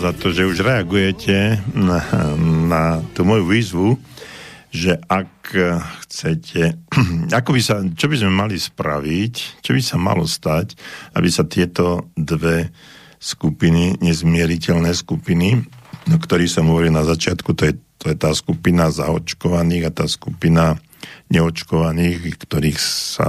za 0.00 0.16
to, 0.16 0.32
že 0.32 0.48
už 0.48 0.64
reagujete 0.64 1.60
na, 1.76 2.00
na 2.72 3.04
tú 3.12 3.20
moju 3.20 3.44
výzvu, 3.44 4.00
že 4.72 4.96
ak 5.04 5.52
chcete, 6.08 6.72
ako 7.36 7.50
by 7.52 7.60
sa, 7.60 7.84
čo 7.84 8.08
by 8.08 8.16
sme 8.16 8.32
mali 8.32 8.56
spraviť, 8.56 9.60
čo 9.60 9.76
by 9.76 9.82
sa 9.84 10.00
malo 10.00 10.24
stať, 10.24 10.72
aby 11.12 11.28
sa 11.28 11.44
tieto 11.44 12.08
dve 12.16 12.72
skupiny, 13.20 14.00
nezmieriteľné 14.00 14.96
skupiny, 14.96 15.68
o 16.08 16.16
ktorých 16.16 16.48
som 16.48 16.72
hovoril 16.72 16.88
na 16.88 17.04
začiatku, 17.04 17.52
to 17.60 17.68
je, 17.68 17.76
to 18.00 18.08
je 18.08 18.16
tá 18.16 18.32
skupina 18.32 18.88
zaočkovaných 18.88 19.84
a 19.84 19.92
tá 19.92 20.08
skupina 20.08 20.80
neočkovaných, 21.28 22.40
ktorých 22.40 22.80
sa 22.80 23.28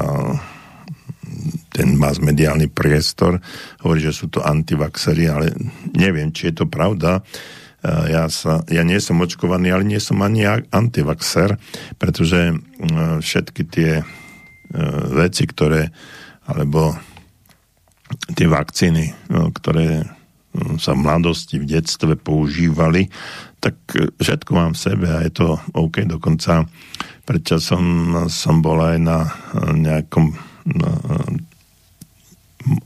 ten 1.70 1.96
mass 1.96 2.18
mediálny 2.18 2.68
priestor 2.70 3.38
hovorí, 3.86 4.02
že 4.02 4.14
sú 4.14 4.28
to 4.28 4.42
antivaxery, 4.42 5.30
ale 5.30 5.54
neviem, 5.94 6.34
či 6.34 6.50
je 6.50 6.62
to 6.62 6.66
pravda. 6.66 7.22
E, 7.22 8.12
Ja, 8.12 8.28
sa, 8.28 8.60
ja 8.68 8.84
nie 8.84 9.00
som 9.00 9.24
očkovaný, 9.24 9.72
ale 9.72 9.88
nie 9.88 10.04
som 10.04 10.20
ani 10.20 10.44
antivaxer, 10.68 11.56
pretože 11.96 12.52
e, 12.52 12.56
všetky 13.24 13.62
tie 13.72 13.92
e, 14.02 14.06
veci, 15.16 15.48
ktoré, 15.48 15.88
alebo 16.44 17.00
tie 18.36 18.52
vakcíny, 18.52 19.32
no, 19.32 19.54
ktoré 19.54 20.04
sa 20.82 20.98
v 20.98 21.06
mladosti, 21.06 21.62
v 21.62 21.70
detstve 21.70 22.18
používali, 22.20 23.08
tak 23.64 23.80
e, 23.96 24.12
všetko 24.18 24.52
mám 24.52 24.72
v 24.76 24.84
sebe 24.84 25.08
a 25.08 25.24
je 25.24 25.32
to 25.32 25.56
OK. 25.72 26.04
Dokonca 26.04 26.68
pred 27.24 27.42
časom 27.46 28.12
som 28.28 28.60
bol 28.60 28.82
aj 28.84 28.98
na 29.00 29.24
e, 29.24 29.32
nejakom 29.78 30.36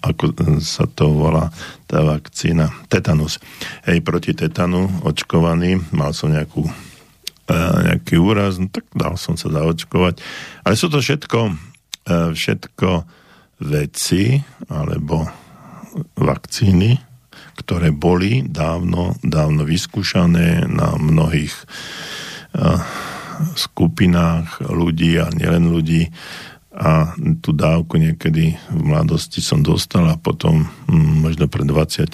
ako 0.02 0.38
sa 0.62 0.86
to 0.86 1.10
volá, 1.10 1.50
tá 1.90 2.06
vakcína, 2.06 2.70
tetanus. 2.88 3.42
Hej, 3.90 4.06
proti 4.06 4.38
tetanu 4.38 4.86
očkovaný, 5.02 5.82
mal 5.90 6.14
som 6.14 6.30
nejakú, 6.30 6.66
e, 7.50 7.58
nejaký 7.90 8.16
úraz, 8.22 8.62
no 8.62 8.70
tak 8.70 8.86
dal 8.94 9.18
som 9.18 9.34
sa 9.34 9.50
zaočkovať. 9.50 10.22
Ale 10.64 10.76
sú 10.78 10.88
to 10.94 11.02
všetko, 11.02 11.40
e, 11.50 11.54
všetko 12.38 12.90
veci, 13.66 14.38
alebo 14.70 15.26
vakcíny, 16.18 16.98
ktoré 17.58 17.94
boli 17.94 18.46
dávno, 18.46 19.18
dávno 19.22 19.66
vyskúšané 19.66 20.66
na 20.70 20.98
mnohých 20.98 21.54
e, 21.54 21.66
skupinách 23.58 24.62
ľudí 24.70 25.18
a 25.18 25.30
nielen 25.34 25.74
ľudí 25.74 26.10
a 26.74 27.14
tú 27.40 27.54
dávku 27.54 28.02
niekedy 28.02 28.58
v 28.58 28.82
mladosti 28.82 29.46
som 29.46 29.62
dostal 29.62 30.10
a 30.10 30.18
potom 30.18 30.66
mm, 30.90 31.22
možno 31.22 31.46
pred 31.46 31.70
20 31.70 32.10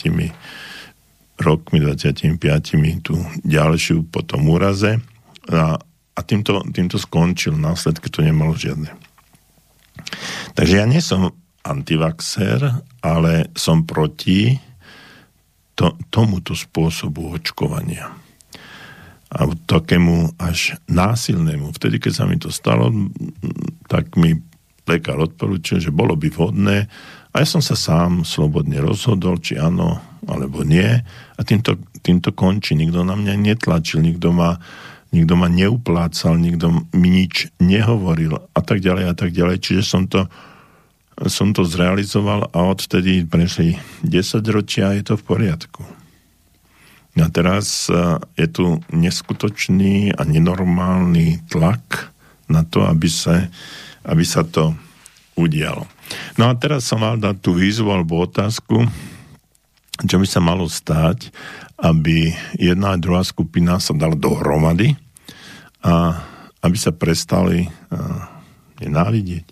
rokmi, 1.40 1.78
25 1.80 2.36
tú 3.00 3.16
ďalšiu 3.48 4.04
po 4.12 4.20
tom 4.28 4.52
úraze 4.52 5.00
a, 5.48 5.80
a 6.16 6.20
týmto, 6.28 6.60
týmto 6.76 7.00
skončil, 7.00 7.56
následky 7.56 8.12
to 8.12 8.20
nemalo 8.20 8.52
žiadne. 8.52 8.92
Takže 10.60 10.74
ja 10.76 10.86
nie 10.88 11.00
som 11.00 11.32
antivaxer, 11.64 12.84
ale 13.00 13.48
som 13.56 13.88
proti 13.88 14.60
to, 15.80 15.96
tomuto 16.12 16.52
spôsobu 16.52 17.40
očkovania 17.40 18.12
a 19.30 19.46
takému 19.70 20.34
až 20.42 20.82
násilnému. 20.90 21.70
Vtedy, 21.78 22.02
keď 22.02 22.14
sa 22.18 22.26
mi 22.26 22.42
to 22.42 22.50
stalo, 22.50 22.90
tak 23.86 24.18
mi 24.18 24.42
lekár 24.90 25.22
odporúčil, 25.22 25.78
že 25.78 25.94
bolo 25.94 26.18
by 26.18 26.28
vhodné 26.34 26.90
a 27.30 27.36
ja 27.46 27.48
som 27.48 27.62
sa 27.62 27.78
sám 27.78 28.26
slobodne 28.26 28.82
rozhodol, 28.82 29.38
či 29.38 29.62
áno 29.62 30.02
alebo 30.26 30.66
nie 30.66 30.90
a 31.38 31.42
týmto, 31.46 31.78
týmto 32.02 32.34
končí. 32.34 32.74
Nikto 32.74 33.06
na 33.06 33.14
mňa 33.14 33.38
netlačil, 33.38 34.02
nikto 34.02 34.34
ma, 34.34 34.58
nikto 35.14 35.38
ma 35.38 35.46
neuplácal, 35.46 36.42
nikto 36.42 36.90
mi 36.98 37.10
nič 37.14 37.54
nehovoril 37.62 38.34
a 38.34 38.60
tak 38.66 38.82
ďalej 38.82 39.06
a 39.06 39.14
tak 39.14 39.30
ďalej. 39.30 39.62
Čiže 39.62 39.84
som 39.86 40.10
to, 40.10 40.26
som 41.30 41.54
to 41.54 41.62
zrealizoval 41.62 42.50
a 42.50 42.60
odtedy 42.66 43.22
prešli 43.30 43.78
10 44.02 44.42
ročia 44.50 44.90
a 44.90 44.98
je 44.98 45.06
to 45.06 45.14
v 45.14 45.24
poriadku. 45.30 45.86
A 47.20 47.28
teraz 47.28 47.92
je 48.40 48.48
tu 48.48 48.80
neskutočný 48.96 50.16
a 50.16 50.24
nenormálny 50.24 51.52
tlak 51.52 52.16
na 52.48 52.64
to, 52.64 52.88
aby 52.88 53.12
sa, 53.12 53.52
aby 54.06 54.24
sa 54.24 54.46
to 54.46 54.76
udialo. 55.36 55.88
No 56.36 56.52
a 56.52 56.54
teraz 56.58 56.88
som 56.88 57.00
mal 57.00 57.16
dať 57.16 57.40
tú 57.40 57.56
výzvu 57.56 57.90
alebo 57.92 58.24
otázku, 58.24 58.84
čo 60.00 60.16
by 60.16 60.28
sa 60.28 60.40
malo 60.40 60.68
stať, 60.68 61.32
aby 61.80 62.32
jedna 62.60 62.96
a 62.96 63.02
druhá 63.02 63.24
skupina 63.24 63.80
sa 63.80 63.96
dala 63.96 64.16
dohromady 64.16 64.96
a 65.84 66.24
aby 66.60 66.76
sa 66.76 66.92
prestali 66.92 67.72
nenávidieť, 68.84 69.46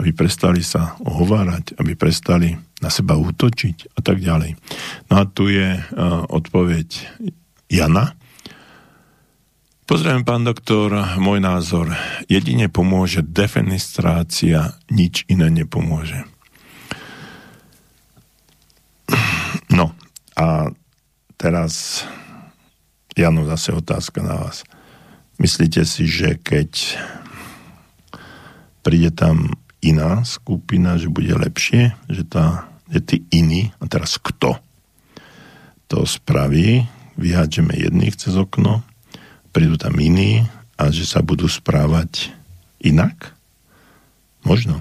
aby 0.00 0.10
prestali 0.16 0.64
sa 0.64 0.96
ohovárať, 1.04 1.76
aby 1.80 1.92
prestali 1.96 2.56
na 2.80 2.88
seba 2.88 3.16
útočiť 3.16 3.96
a 3.96 4.00
tak 4.00 4.24
ďalej. 4.24 4.56
No 5.12 5.14
a 5.20 5.24
tu 5.28 5.52
je 5.52 5.76
uh, 5.76 6.24
odpoveď 6.32 6.88
Jana. 7.68 8.16
Pozriem, 9.90 10.22
pán 10.22 10.46
doktor, 10.46 11.18
môj 11.18 11.42
názor. 11.42 11.90
Jedine 12.30 12.70
pomôže 12.70 13.26
defenestrácia, 13.26 14.78
nič 14.86 15.26
iné 15.26 15.50
nepomôže. 15.50 16.30
No 19.66 19.90
a 20.38 20.70
teraz, 21.34 22.06
Jano, 23.18 23.42
zase 23.50 23.74
otázka 23.74 24.22
na 24.22 24.38
vás. 24.38 24.62
Myslíte 25.42 25.82
si, 25.82 26.06
že 26.06 26.38
keď 26.38 26.94
príde 28.86 29.10
tam 29.10 29.58
iná 29.82 30.22
skupina, 30.22 31.02
že 31.02 31.10
bude 31.10 31.34
lepšie, 31.34 31.98
že, 32.06 32.22
tá, 32.22 32.70
že 32.94 33.02
tí 33.02 33.16
iní, 33.34 33.74
a 33.82 33.90
teraz 33.90 34.22
kto 34.22 34.54
to 35.90 36.06
spraví, 36.06 36.86
vyhádžeme 37.18 37.74
jedných 37.74 38.14
cez 38.14 38.38
okno, 38.38 38.86
prídu 39.50 39.76
tam 39.76 39.98
iní 39.98 40.46
a 40.78 40.88
že 40.88 41.04
sa 41.04 41.20
budú 41.20 41.46
správať 41.50 42.32
inak? 42.80 43.34
Možno. 44.46 44.80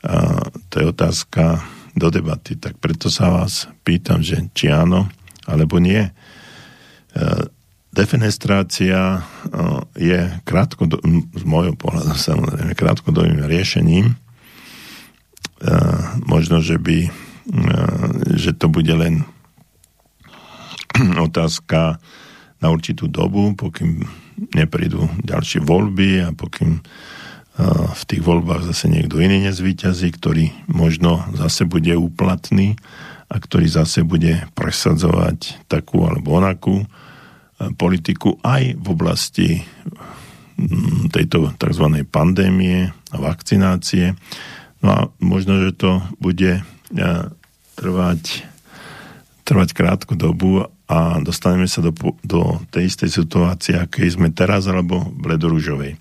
A 0.00 0.48
to 0.72 0.74
je 0.80 0.90
otázka 0.90 1.60
do 1.98 2.08
debaty, 2.08 2.54
tak 2.54 2.78
preto 2.78 3.10
sa 3.10 3.28
vás 3.28 3.66
pýtam, 3.82 4.22
že 4.22 4.46
či 4.54 4.70
áno, 4.70 5.10
alebo 5.44 5.82
nie. 5.82 6.06
E, 6.06 6.10
defenestrácia 7.90 9.18
e, 9.18 9.20
je 9.98 10.20
krátko, 10.46 10.86
z 11.34 11.44
môjho 11.44 11.74
pohľadu 11.74 12.14
samozrejme, 12.30 12.72
krátkodobým 12.78 13.42
riešením. 13.44 14.14
E, 14.14 14.16
možno, 16.24 16.62
že 16.62 16.78
by 16.78 17.28
že 18.36 18.52
to 18.52 18.68
bude 18.68 18.92
len 18.92 19.24
otázka 21.28 21.96
na 22.58 22.68
určitú 22.74 23.06
dobu, 23.06 23.54
pokým 23.54 24.02
neprídu 24.54 25.06
ďalšie 25.22 25.62
voľby 25.62 26.26
a 26.26 26.28
pokým 26.34 26.82
v 27.90 28.02
tých 28.06 28.22
voľbách 28.22 28.70
zase 28.70 28.86
niekto 28.86 29.18
iný 29.18 29.50
nezvíťazí, 29.50 30.14
ktorý 30.14 30.54
možno 30.70 31.26
zase 31.34 31.66
bude 31.66 31.90
úplatný 31.98 32.78
a 33.26 33.34
ktorý 33.42 33.66
zase 33.66 34.06
bude 34.06 34.46
presadzovať 34.54 35.66
takú 35.66 36.06
alebo 36.06 36.38
onakú 36.38 36.86
politiku 37.74 38.38
aj 38.46 38.78
v 38.78 38.86
oblasti 38.86 39.48
tejto 41.10 41.50
tzv. 41.58 41.84
pandémie 42.06 42.94
a 43.10 43.16
vakcinácie. 43.18 44.14
No 44.78 44.88
a 44.94 45.00
možno, 45.18 45.58
že 45.58 45.74
to 45.74 45.98
bude 46.22 46.62
trvať, 47.74 48.22
trvať 49.42 49.68
krátku 49.74 50.14
dobu 50.14 50.70
a 50.88 51.20
dostaneme 51.20 51.68
sa 51.68 51.84
do, 51.84 51.92
do 52.24 52.60
tej 52.72 52.88
istej 52.88 53.10
situácie, 53.12 53.76
akej 53.76 54.16
sme 54.16 54.32
teraz, 54.32 54.64
alebo 54.64 55.12
v 55.12 55.36
ledoružovej. 55.36 55.92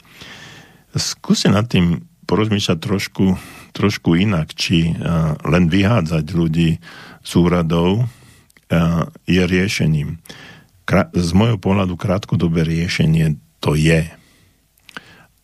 Skúste 0.96 1.52
nad 1.52 1.68
tým 1.68 2.08
porozmýšľať 2.24 2.78
trošku, 2.80 3.36
trošku 3.76 4.16
inak, 4.16 4.56
či 4.56 4.96
len 5.44 5.68
vyhádzať 5.68 6.26
ľudí 6.32 6.80
z 7.24 7.32
úradov 7.36 8.08
je 9.28 9.44
riešením 9.44 10.24
z 10.96 11.30
môjho 11.36 11.60
pohľadu 11.60 12.00
krátkodobé 12.00 12.64
riešenie 12.64 13.36
to 13.60 13.76
je. 13.76 14.08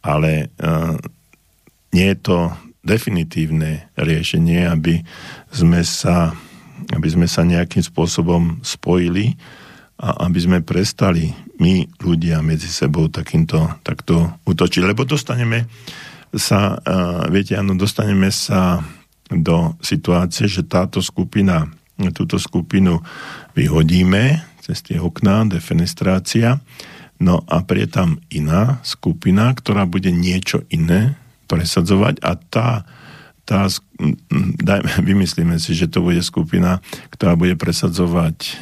Ale 0.03 0.47
uh, 0.59 0.95
nie 1.91 2.07
je 2.15 2.17
to 2.19 2.37
definitívne 2.83 3.87
riešenie, 3.99 4.67
aby 4.67 5.03
sme 5.51 5.83
sa, 5.83 6.35
aby 6.91 7.07
sme 7.07 7.27
sa 7.29 7.47
nejakým 7.47 7.85
spôsobom 7.85 8.59
spojili 8.65 9.39
a 10.01 10.27
aby 10.27 10.39
sme 10.41 10.59
prestali 10.59 11.31
my 11.61 11.87
ľudia 12.01 12.43
medzi 12.43 12.67
sebou 12.67 13.07
takýmto, 13.07 13.79
takto 13.85 14.35
utočiť. 14.43 14.81
Lebo 14.83 15.07
dostaneme 15.07 15.69
sa, 16.33 16.81
viete, 17.29 17.53
áno, 17.55 17.77
dostaneme 17.77 18.33
sa 18.33 18.81
do 19.29 19.77
situácie, 19.79 20.49
že 20.49 20.65
táto 20.65 20.99
skupina, 20.99 21.69
túto 22.11 22.41
skupinu 22.41 22.99
vyhodíme, 23.53 24.41
cez 24.59 24.81
tie 24.81 24.97
okná, 24.97 25.45
defenestrácia. 25.47 26.59
No 27.21 27.45
a 27.47 27.61
prie 27.63 27.87
tam 27.87 28.19
iná 28.33 28.81
skupina, 28.81 29.53
ktorá 29.53 29.85
bude 29.87 30.11
niečo 30.11 30.65
iné 30.73 31.15
presadzovať 31.47 32.19
a 32.25 32.31
tá, 32.35 32.83
tá 33.53 33.69
dajme, 34.57 34.91
vymyslíme 35.13 35.61
si, 35.61 35.77
že 35.77 35.85
to 35.85 36.01
bude 36.01 36.25
skupina, 36.25 36.81
ktorá 37.13 37.37
bude 37.37 37.53
presadzovať 37.53 38.57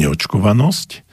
neočkovanosť, 0.00 1.04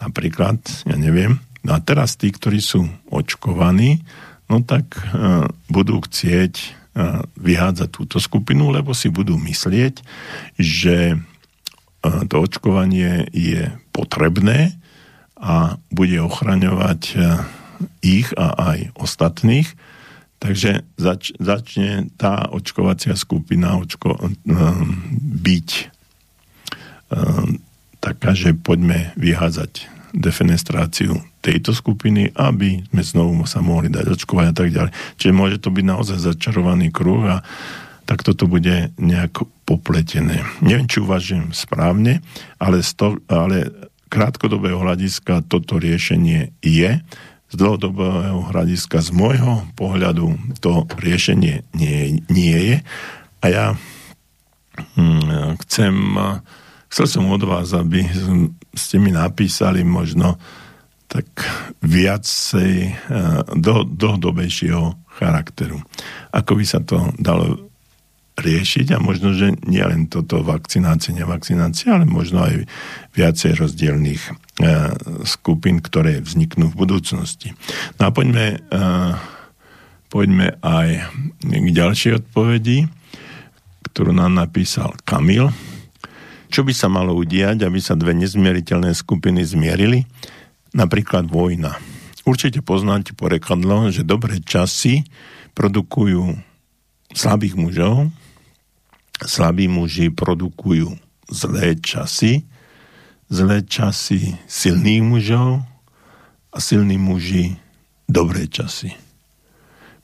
napríklad, 0.00 0.64
ja 0.88 0.96
neviem. 0.96 1.42
No 1.60 1.76
a 1.76 1.78
teraz 1.84 2.16
tí, 2.16 2.32
ktorí 2.32 2.64
sú 2.64 2.88
očkovaní, 3.12 4.00
no 4.48 4.64
tak 4.64 4.96
uh, 4.96 5.44
budú 5.68 6.00
chcieť 6.00 6.54
uh, 6.56 7.20
vyhádzať 7.36 7.88
túto 7.92 8.16
skupinu, 8.16 8.72
lebo 8.72 8.96
si 8.96 9.12
budú 9.12 9.36
myslieť, 9.36 10.00
že 10.56 11.20
to 12.30 12.36
očkovanie 12.38 13.26
je 13.34 13.72
potrebné 13.90 14.76
a 15.36 15.76
bude 15.92 16.16
ochraňovať 16.22 17.00
e, 17.12 17.14
ich 18.00 18.32
a 18.40 18.56
aj 18.72 18.78
ostatných. 18.96 19.68
Takže 20.46 20.86
zač, 20.94 21.34
začne 21.42 22.06
tá 22.14 22.46
očkovacia 22.54 23.18
skupina 23.18 23.74
očko, 23.74 24.14
um, 24.14 24.30
byť 25.42 25.68
um, 27.10 27.58
taká, 27.98 28.30
že 28.38 28.54
poďme 28.54 29.10
vyházať 29.18 29.90
defenestráciu 30.14 31.18
tejto 31.42 31.74
skupiny, 31.74 32.30
aby 32.38 32.86
sme 32.88 33.02
znovu 33.02 33.42
sa 33.44 33.58
mohli 33.58 33.90
dať 33.90 34.06
očkovať 34.14 34.46
a 34.50 34.54
tak 34.54 34.68
ďalej. 34.70 34.92
Čiže 35.18 35.34
môže 35.34 35.58
to 35.58 35.74
byť 35.74 35.84
naozaj 35.84 36.18
začarovaný 36.22 36.94
kruh 36.94 37.26
a 37.26 37.36
tak 38.06 38.22
toto 38.22 38.46
bude 38.46 38.94
nejak 39.02 39.42
popletené. 39.66 40.46
Neviem, 40.62 40.86
či 40.86 41.02
uvažujem 41.02 41.50
správne, 41.50 42.22
ale, 42.62 42.86
sto, 42.86 43.18
ale 43.26 43.74
krátkodobého 44.06 44.78
hľadiska 44.78 45.42
toto 45.50 45.82
riešenie 45.82 46.54
je. 46.62 47.02
Dlhodobého 47.56 48.52
hľadiska 48.52 49.00
z 49.00 49.10
môjho 49.16 49.64
pohľadu 49.74 50.36
to 50.60 50.84
riešenie 51.00 51.64
nie, 51.72 52.20
nie 52.28 52.58
je. 52.60 52.76
A 53.40 53.44
ja 53.48 53.66
hm, 54.94 55.56
chcem, 55.64 55.94
chcel 56.92 57.06
som 57.08 57.24
od 57.32 57.42
vás, 57.48 57.72
aby 57.72 58.04
ste 58.76 58.96
mi 59.00 59.10
napísali 59.10 59.80
možno 59.82 60.36
tak 61.06 61.26
viacej 61.80 62.72
eh, 62.86 62.94
do, 63.56 63.86
dlhodobejšieho 63.86 65.16
charakteru. 65.16 65.80
Ako 66.34 66.60
by 66.60 66.64
sa 66.66 66.84
to 66.84 67.08
dalo 67.16 67.65
riešiť 68.36 68.92
a 68.92 68.98
možno, 69.00 69.32
že 69.32 69.56
nie 69.64 69.80
len 69.80 70.12
toto 70.12 70.44
vakcinácie, 70.44 71.16
nevakcinácia, 71.16 71.96
ale 71.96 72.04
možno 72.04 72.44
aj 72.44 72.68
viacej 73.16 73.56
rozdielných 73.56 74.22
e, 74.22 74.32
skupín, 75.24 75.80
ktoré 75.80 76.20
vzniknú 76.20 76.68
v 76.68 76.76
budúcnosti. 76.76 77.56
No 77.96 78.08
a 78.08 78.10
poďme, 78.12 78.60
e, 78.60 78.86
poďme 80.12 80.60
aj 80.60 80.88
k 81.40 81.68
ďalšej 81.72 82.12
odpovedi, 82.24 82.84
ktorú 83.88 84.12
nám 84.12 84.36
napísal 84.36 84.92
Kamil. 85.08 85.48
Čo 86.52 86.60
by 86.62 86.72
sa 86.76 86.92
malo 86.92 87.16
udiať, 87.16 87.64
aby 87.64 87.80
sa 87.80 87.96
dve 87.96 88.12
nezmieriteľné 88.12 88.92
skupiny 88.92 89.42
zmierili? 89.42 90.04
Napríklad 90.76 91.24
vojna. 91.32 91.80
Určite 92.28 92.60
poznáte 92.60 93.16
porekadlo, 93.16 93.88
že 93.88 94.04
dobré 94.04 94.44
časy 94.44 95.08
produkujú 95.56 96.36
slabých 97.16 97.56
mužov, 97.56 98.12
slabí 99.24 99.70
muži 99.70 100.12
produkujú 100.12 100.92
zlé 101.32 101.78
časy, 101.80 102.44
zlé 103.32 103.64
časy 103.64 104.36
silných 104.44 105.02
mužov 105.02 105.64
a 106.52 106.58
silní 106.60 107.00
muži 107.00 107.56
dobré 108.04 108.46
časy. 108.46 108.94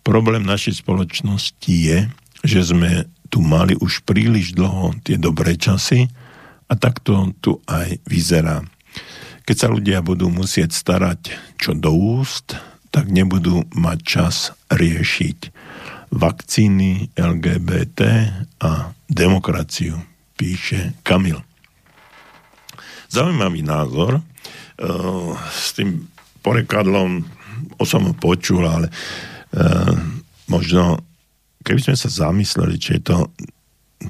Problém 0.02 0.42
našej 0.42 0.82
spoločnosti 0.82 1.70
je, 1.70 2.10
že 2.42 2.60
sme 2.74 3.06
tu 3.30 3.38
mali 3.38 3.78
už 3.78 4.02
príliš 4.02 4.52
dlho 4.52 4.98
tie 5.06 5.14
dobré 5.16 5.54
časy 5.54 6.10
a 6.66 6.74
takto 6.74 7.30
tu 7.38 7.62
aj 7.70 8.02
vyzerá. 8.04 8.66
Keď 9.46 9.56
sa 9.56 9.68
ľudia 9.70 10.02
budú 10.02 10.28
musieť 10.30 10.74
starať 10.74 11.34
čo 11.56 11.74
do 11.74 11.94
úst, 11.94 12.58
tak 12.92 13.08
nebudú 13.08 13.64
mať 13.72 13.98
čas 14.04 14.36
riešiť 14.68 15.61
vakcíny, 16.12 17.08
LGBT 17.16 18.00
a 18.60 18.92
demokraciu, 19.08 19.96
píše 20.36 21.00
Kamil. 21.02 21.40
Zaujímavý 23.08 23.64
názor. 23.64 24.20
E, 24.20 24.22
s 25.52 25.72
tým 25.76 26.08
porekadlom 26.44 27.24
o 27.76 27.84
som 27.84 28.12
počul, 28.16 28.64
ale 28.64 28.88
e, 28.88 28.92
možno 30.48 31.00
keby 31.62 31.80
sme 31.80 31.96
sa 31.96 32.08
zamysleli, 32.10 32.76
či 32.76 32.98
je 32.98 33.02
to, 33.06 33.18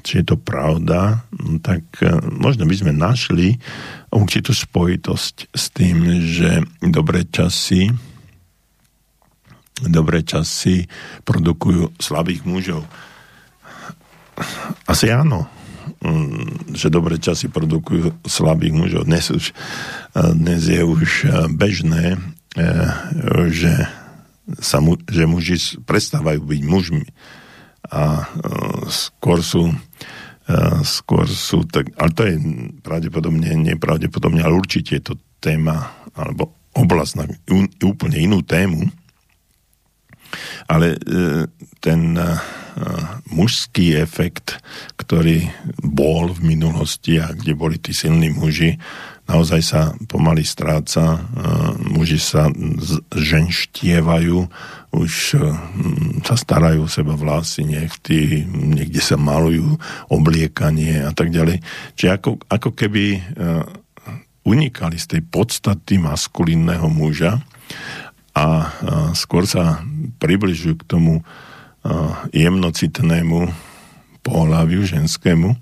či 0.01 0.23
je 0.23 0.25
to 0.33 0.37
pravda, 0.39 1.23
no 1.35 1.59
tak 1.59 1.83
e, 2.01 2.09
možno 2.31 2.65
by 2.65 2.75
sme 2.75 2.91
našli 2.95 3.59
určitú 4.09 4.51
spojitosť 4.51 5.35
s 5.53 5.65
tým, 5.71 5.97
že 6.23 6.65
dobré 6.81 7.27
časy 7.29 8.12
dobré 9.89 10.23
časy 10.23 10.87
produkujú 11.23 11.97
slabých 11.99 12.43
mužov. 12.47 12.83
Asi 14.89 15.13
áno, 15.13 15.45
mm, 16.01 16.73
že 16.73 16.93
dobré 16.93 17.19
časy 17.21 17.47
produkujú 17.49 18.25
slabých 18.25 18.73
mužov. 18.73 19.03
Dnes, 19.05 19.29
už, 19.29 19.53
dnes 20.15 20.61
je 20.65 20.81
už 20.81 21.09
bežné, 21.53 22.17
že, 23.49 23.73
sa 24.61 24.77
mu, 24.81 24.97
že 25.09 25.23
muži 25.25 25.57
prestávajú 25.85 26.41
byť 26.43 26.61
mužmi 26.65 27.05
a 27.93 28.25
skôr 28.87 29.43
sú 29.43 29.73
skôr 30.83 31.23
sú 31.27 31.63
tak, 31.63 31.95
ale 31.95 32.11
to 32.11 32.21
je 32.27 32.35
pravdepodobne, 32.83 33.47
nepravdepodobne, 33.63 34.43
ale 34.43 34.59
určite 34.59 34.99
je 34.99 35.03
to 35.03 35.13
téma 35.39 35.95
alebo 36.13 36.51
oblasť 36.75 37.13
na 37.15 37.25
úplne 37.85 38.17
inú 38.19 38.43
tému. 38.43 38.89
Ale 40.67 40.97
ten 41.83 42.17
mužský 43.29 43.97
efekt, 43.97 44.57
ktorý 44.97 45.45
bol 45.81 46.33
v 46.33 46.57
minulosti 46.57 47.21
a 47.21 47.29
kde 47.33 47.53
boli 47.53 47.77
tí 47.77 47.93
silní 47.93 48.33
muži, 48.33 48.81
naozaj 49.23 49.61
sa 49.63 49.81
pomaly 50.09 50.43
stráca, 50.43 51.21
muži 51.79 52.19
sa 52.19 52.51
ženštievajú, 53.13 54.37
už 54.93 55.13
sa 56.27 56.35
starajú 56.35 56.85
o 56.85 56.91
seba 56.91 57.15
vlasy, 57.15 57.63
nechty, 57.63 58.43
niekde 58.49 58.99
sa 58.99 59.15
malujú, 59.15 59.79
obliekanie 60.11 61.07
a 61.07 61.15
tak 61.15 61.31
ďalej. 61.31 61.63
Čiže 61.95 62.09
ako, 62.19 62.29
ako 62.51 62.69
keby 62.75 63.21
unikali 64.43 64.99
z 64.99 65.17
tej 65.17 65.21
podstaty 65.23 66.03
maskulínneho 66.03 66.91
muža 66.91 67.39
a 68.33 68.73
skôr 69.13 69.45
sa 69.45 69.85
približujú 70.17 70.81
k 70.81 70.87
tomu 70.89 71.13
jemnocitnému 72.33 73.39
pohľaviu 74.23 74.87
ženskému. 74.87 75.53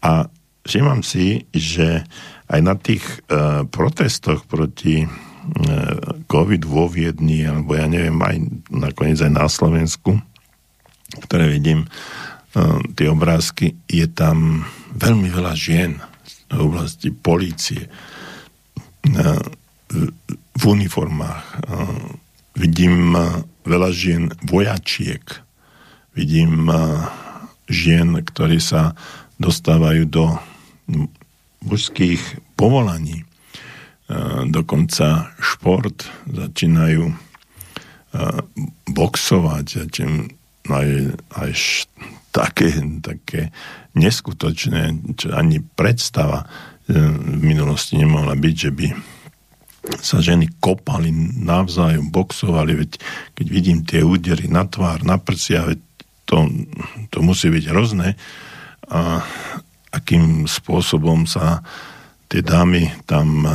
A 0.00 0.30
všimám 0.64 1.02
si, 1.02 1.44
že 1.50 2.06
aj 2.46 2.60
na 2.62 2.74
tých 2.78 3.02
uh, 3.02 3.66
protestoch 3.66 4.46
proti 4.46 5.02
uh, 5.02 5.10
COVID 6.30 6.62
vo 6.62 6.86
Viedni, 6.86 7.42
alebo 7.42 7.74
ja 7.74 7.90
neviem, 7.90 8.14
aj 8.22 8.36
nakoniec 8.70 9.18
aj 9.18 9.32
na 9.34 9.46
Slovensku, 9.50 10.22
ktoré 11.26 11.50
vidím, 11.50 11.90
uh, 11.90 12.78
tie 12.94 13.10
obrázky, 13.10 13.74
je 13.90 14.06
tam 14.06 14.62
veľmi 14.94 15.26
veľa 15.34 15.54
žien 15.58 15.98
v 16.46 16.60
oblasti 16.62 17.10
polície, 17.10 17.90
v, 19.90 20.62
uniformách. 20.62 21.44
Uh, 21.66 22.16
vidím 22.58 23.14
uh, 23.14 23.42
veľa 23.66 23.90
žien 23.92 24.32
vojačiek, 24.46 25.22
vidím 26.16 26.70
uh, 26.70 27.06
žien, 27.66 28.14
ktorí 28.22 28.62
sa 28.62 28.94
dostávajú 29.42 30.08
do 30.08 30.24
mužských 31.66 32.22
povolaní. 32.54 33.26
Dokonca 34.48 35.34
šport 35.42 36.06
začínajú 36.30 37.10
boxovať, 38.86 39.66
aj, 40.70 40.88
aj 41.36 41.50
také, 42.30 42.68
také 43.02 43.40
neskutočné, 43.98 44.94
čo 45.18 45.34
ani 45.34 45.58
predstava 45.58 46.46
v 46.86 47.42
minulosti 47.42 47.98
nemohla 47.98 48.38
byť, 48.38 48.54
že 48.54 48.70
by 48.70 48.86
sa 50.02 50.18
ženy 50.22 50.50
kopali 50.58 51.10
navzájom, 51.42 52.10
boxovali, 52.10 52.72
veď 52.74 52.90
keď 53.34 53.46
vidím 53.50 53.78
tie 53.86 54.02
údery 54.02 54.50
na 54.50 54.66
tvár, 54.66 55.06
na 55.06 55.18
prsia, 55.18 55.66
veď 55.66 55.78
to, 56.26 56.50
to 57.10 57.18
musí 57.22 57.50
byť 57.50 57.64
hrozné. 57.70 58.18
A, 58.90 59.22
akým 59.94 60.44
spôsobom 60.44 61.24
sa 61.24 61.64
tie 62.28 62.42
dámy 62.42 62.92
tam 63.06 63.46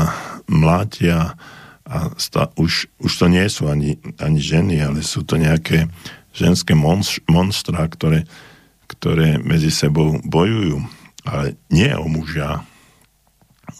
mlátia 0.47 1.35
a 1.91 2.07
sta, 2.15 2.47
už, 2.55 2.87
už 3.03 3.11
to 3.11 3.27
nie 3.27 3.43
sú 3.51 3.67
ani, 3.67 3.99
ani 4.17 4.39
ženy, 4.39 4.79
ale 4.79 5.03
sú 5.03 5.27
to 5.27 5.35
nejaké 5.35 5.91
ženské 6.31 6.71
monstra, 7.27 7.83
ktoré, 7.91 8.23
ktoré 8.87 9.35
medzi 9.43 9.67
sebou 9.67 10.23
bojujú. 10.23 10.79
Ale 11.27 11.59
nie 11.69 11.91
o 11.93 12.07
muža, 12.07 12.63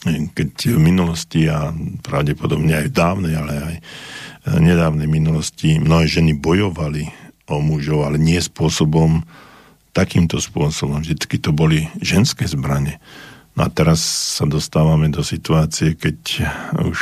keď 0.08 0.74
v 0.74 0.82
minulosti 0.82 1.46
a 1.46 1.70
pravdepodobne 2.02 2.74
aj 2.74 2.86
v 2.90 2.96
dávnej, 2.96 3.34
ale 3.38 3.54
aj 3.54 3.76
nedávnej 4.58 5.06
minulosti 5.06 5.78
mnohé 5.78 6.10
ženy 6.10 6.34
bojovali 6.34 7.14
o 7.46 7.62
mužov, 7.62 8.10
ale 8.10 8.18
nie 8.18 8.42
spôsobom, 8.42 9.22
takýmto 9.94 10.42
spôsobom. 10.42 11.04
Vždycky 11.04 11.38
to 11.38 11.54
boli 11.54 11.92
ženské 12.02 12.48
zbranie. 12.50 12.98
No 13.54 13.68
a 13.68 13.70
teraz 13.70 14.00
sa 14.40 14.48
dostávame 14.48 15.12
do 15.12 15.22
situácie, 15.22 16.00
keď 16.00 16.48
už, 16.80 17.00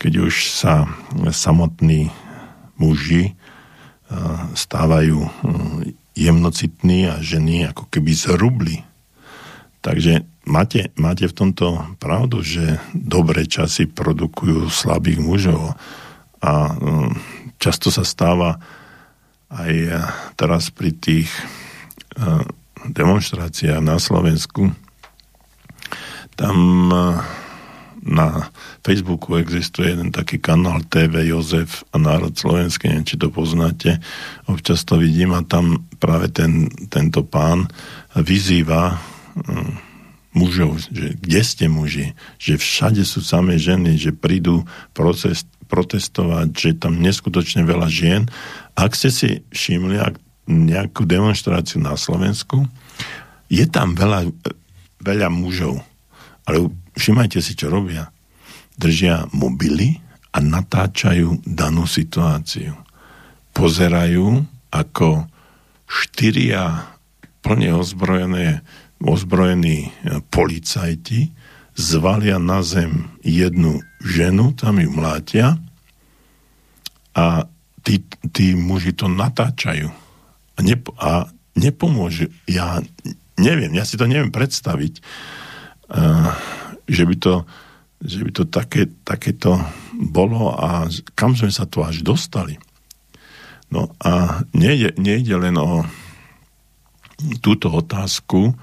keď 0.00 0.12
už 0.24 0.34
sa 0.50 0.88
samotní 1.30 2.08
muži 2.80 3.36
stávajú 4.56 5.28
jemnocitní 6.16 7.12
a 7.12 7.20
ženy 7.20 7.68
ako 7.68 7.86
keby 7.92 8.10
zrubli. 8.16 8.76
Takže 9.84 10.24
máte, 10.48 10.88
máte 10.96 11.28
v 11.28 11.36
tomto 11.36 11.84
pravdu, 12.00 12.40
že 12.40 12.80
dobré 12.96 13.44
časy 13.44 13.84
produkujú 13.84 14.72
slabých 14.72 15.20
mužov? 15.20 15.76
A 16.40 16.72
často 17.60 17.92
sa 17.92 18.02
stáva 18.02 18.56
aj 19.52 19.72
teraz 20.40 20.72
pri 20.72 20.96
tých 20.96 21.28
demonstráciách 22.88 23.84
na 23.84 24.00
Slovensku, 24.00 24.72
tam 26.38 26.56
na 27.98 28.28
Facebooku 28.86 29.36
existuje 29.36 29.90
jeden 29.92 30.14
taký 30.14 30.38
kanál 30.38 30.86
TV 30.86 31.28
Jozef 31.28 31.82
a 31.92 31.98
národ 31.98 32.32
slovenský, 32.32 32.88
neviem, 32.88 33.04
či 33.04 33.18
to 33.18 33.28
poznáte, 33.28 33.98
občas 34.46 34.86
to 34.86 34.96
vidím 34.96 35.34
a 35.34 35.42
tam 35.42 35.84
práve 35.98 36.30
ten, 36.30 36.70
tento 36.88 37.26
pán 37.26 37.66
vyzýva 38.14 38.96
mužov, 40.38 40.78
že 40.94 41.18
kde 41.18 41.40
ste 41.42 41.66
muži, 41.66 42.14
že 42.38 42.54
všade 42.54 43.02
sú 43.02 43.18
samé 43.26 43.58
ženy, 43.58 43.98
že 43.98 44.14
prídu 44.14 44.62
proces, 44.94 45.42
protestovať, 45.66 46.48
že 46.54 46.70
tam 46.78 47.02
neskutočne 47.02 47.66
veľa 47.66 47.90
žien. 47.90 48.30
Ak 48.78 48.94
ste 48.94 49.10
si 49.10 49.28
všimli, 49.50 49.98
ak 49.98 50.14
nejakú 50.48 51.04
demonstráciu 51.04 51.82
na 51.82 51.98
Slovensku, 51.98 52.64
je 53.52 53.66
tam 53.68 53.92
veľa, 53.98 54.32
veľa 55.04 55.28
mužov, 55.28 55.82
ale 56.48 56.72
všimajte 56.96 57.42
si, 57.42 57.52
čo 57.52 57.68
robia. 57.68 58.08
Držia 58.80 59.28
mobily 59.34 60.00
a 60.32 60.38
natáčajú 60.40 61.44
danú 61.44 61.84
situáciu. 61.84 62.72
Pozerajú, 63.52 64.46
ako 64.70 65.26
štyria 65.88 66.94
plne 67.40 67.74
ozbrojené, 67.76 68.60
ozbrojení 69.02 69.94
policajti 70.30 71.30
zvalia 71.78 72.42
na 72.42 72.62
zem 72.66 73.14
jednu 73.22 73.78
ženu, 74.02 74.50
tam 74.58 74.82
ju 74.82 74.90
mlátia 74.90 75.54
a 77.14 77.46
tí, 77.86 78.02
tí 78.34 78.58
muži 78.58 78.94
to 78.98 79.06
natáčajú 79.06 79.88
a, 80.54 80.58
nepo, 80.58 80.90
a 80.98 81.30
nepomôže. 81.54 82.34
Ja 82.50 82.82
neviem, 83.38 83.70
ja 83.78 83.86
si 83.86 83.94
to 83.94 84.10
neviem 84.10 84.34
predstaviť, 84.34 84.98
uh, 85.94 86.34
že 86.90 87.06
by 87.06 87.14
to, 87.22 87.34
že 88.02 88.20
by 88.26 88.30
to 88.34 88.44
také, 88.50 88.90
takéto 89.06 89.62
bolo 89.94 90.54
a 90.54 90.90
kam 91.14 91.38
sme 91.38 91.54
sa 91.54 91.66
tu 91.70 91.86
až 91.86 92.02
dostali. 92.02 92.58
No 93.70 93.94
a 94.02 94.42
nejde, 94.50 94.98
nejde 94.98 95.34
len 95.38 95.54
o 95.60 95.86
túto 97.42 97.70
otázku 97.70 98.54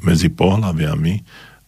medzi 0.00 0.28
pohľaviami, 0.32 1.14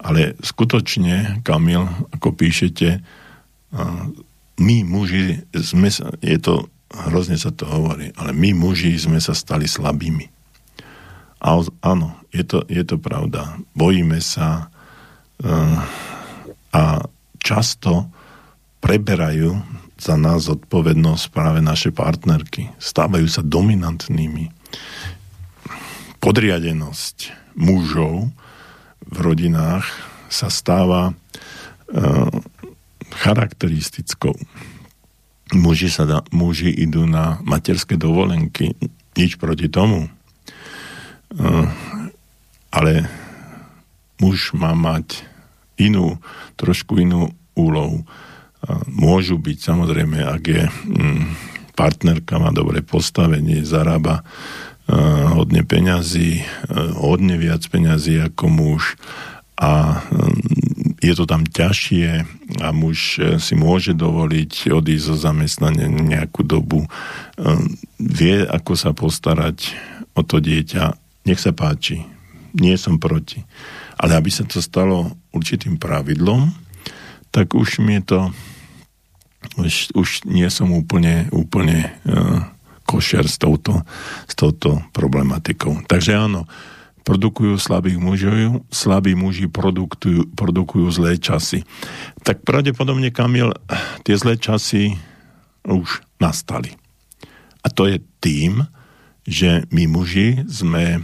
ale 0.02 0.34
skutočne, 0.42 1.44
Kamil, 1.46 1.86
ako 2.10 2.34
píšete, 2.34 2.98
uh, 2.98 4.02
my 4.58 4.76
muži 4.82 5.46
sme 5.54 5.88
sa, 5.88 6.10
je 6.18 6.38
to 6.42 6.66
hrozne 6.92 7.40
sa 7.40 7.48
to 7.54 7.64
hovorí, 7.64 8.12
ale 8.20 8.36
my 8.36 8.52
muži 8.52 8.92
sme 9.00 9.16
sa 9.16 9.32
stali 9.32 9.64
slabými. 9.64 10.28
A 11.42 11.58
áno, 11.82 12.08
je 12.30 12.44
to, 12.46 12.62
je 12.70 12.84
to 12.86 13.00
pravda. 13.00 13.58
Bojíme 13.74 14.20
sa 14.22 14.68
uh, 14.68 15.78
a 16.72 16.82
často 17.42 18.06
preberajú 18.78 19.58
za 19.98 20.18
nás 20.18 20.50
odpovednosť 20.50 21.24
práve 21.30 21.62
naše 21.62 21.94
partnerky. 21.94 22.74
Stávajú 22.78 23.26
sa 23.30 23.42
dominantnými. 23.42 24.50
Podriadenosť 26.22 27.34
mužov 27.58 28.30
v 29.02 29.16
rodinách 29.18 29.82
sa 30.30 30.46
stáva 30.46 31.10
uh, 31.10 32.30
charakteristickou 33.10 34.30
muži, 35.58 35.90
sa 35.90 36.06
da, 36.06 36.18
muži 36.30 36.70
idú 36.70 37.10
na 37.10 37.42
materské 37.42 37.98
dovolenky, 37.98 38.78
nič 39.18 39.34
proti 39.34 39.66
tomu. 39.66 40.06
Uh, 41.34 41.66
ale 42.70 43.10
muž 44.22 44.54
má 44.54 44.78
mať 44.78 45.26
inú, 45.74 46.22
trošku 46.54 47.02
inú 47.02 47.34
úlohu. 47.58 48.06
Môžu 48.86 49.42
byť 49.42 49.58
samozrejme, 49.58 50.22
ak 50.22 50.42
je 50.46 50.64
mm, 50.70 51.22
partnerka, 51.74 52.38
má 52.38 52.54
dobré 52.54 52.80
postavenie, 52.80 53.66
zarába 53.66 54.22
hodne 55.32 55.64
peňazí, 55.64 56.44
hodne 56.96 57.40
viac 57.40 57.64
peňazí 57.64 58.20
ako 58.20 58.44
muž. 58.52 58.82
A 59.56 60.02
mm, 60.10 60.98
je 61.00 61.12
to 61.14 61.24
tam 61.24 61.46
ťažšie 61.46 62.26
a 62.60 62.68
muž 62.74 63.20
e, 63.20 63.38
si 63.38 63.54
môže 63.54 63.94
dovoliť 63.94 64.74
odísť 64.74 65.06
zo 65.06 65.16
zamestnania 65.16 65.86
nejakú 65.86 66.42
dobu, 66.42 66.88
vie, 67.98 68.42
ako 68.42 68.72
sa 68.74 68.90
postarať 68.90 69.74
o 70.12 70.22
to 70.26 70.42
dieťa, 70.42 70.94
nech 71.26 71.40
sa 71.40 71.54
páči, 71.54 72.04
nie 72.54 72.74
som 72.76 72.98
proti. 72.98 73.42
Ale 73.96 74.18
aby 74.18 74.30
sa 74.34 74.42
to 74.42 74.58
stalo 74.58 75.14
určitým 75.30 75.78
pravidlom, 75.78 76.52
tak 77.32 77.54
už 77.56 77.80
mi 77.80 78.02
je 78.02 78.04
to 78.04 78.20
už, 79.58 79.90
už 79.98 80.08
nie 80.30 80.46
som 80.54 80.70
úplne, 80.70 81.26
úplne 81.34 81.90
uh, 82.06 82.46
košer 82.92 83.24
s 83.24 83.40
touto, 83.40 83.80
s 84.28 84.36
touto 84.36 84.84
problematikou. 84.92 85.88
Takže 85.88 86.12
áno, 86.12 86.44
produkujú 87.08 87.56
slabých 87.56 87.96
mužov, 87.96 88.68
slabí 88.68 89.16
muži 89.16 89.48
produkujú, 89.48 90.36
produkujú 90.36 90.86
zlé 90.92 91.16
časy. 91.16 91.64
Tak 92.20 92.44
pravdepodobne, 92.44 93.08
Kamil, 93.08 93.56
tie 94.04 94.14
zlé 94.20 94.36
časy 94.36 95.00
už 95.64 96.04
nastali. 96.20 96.76
A 97.64 97.70
to 97.72 97.88
je 97.88 98.02
tým, 98.20 98.66
že 99.24 99.64
my 99.70 99.86
muži 99.86 100.42
sme 100.50 100.98
uh, 100.98 101.02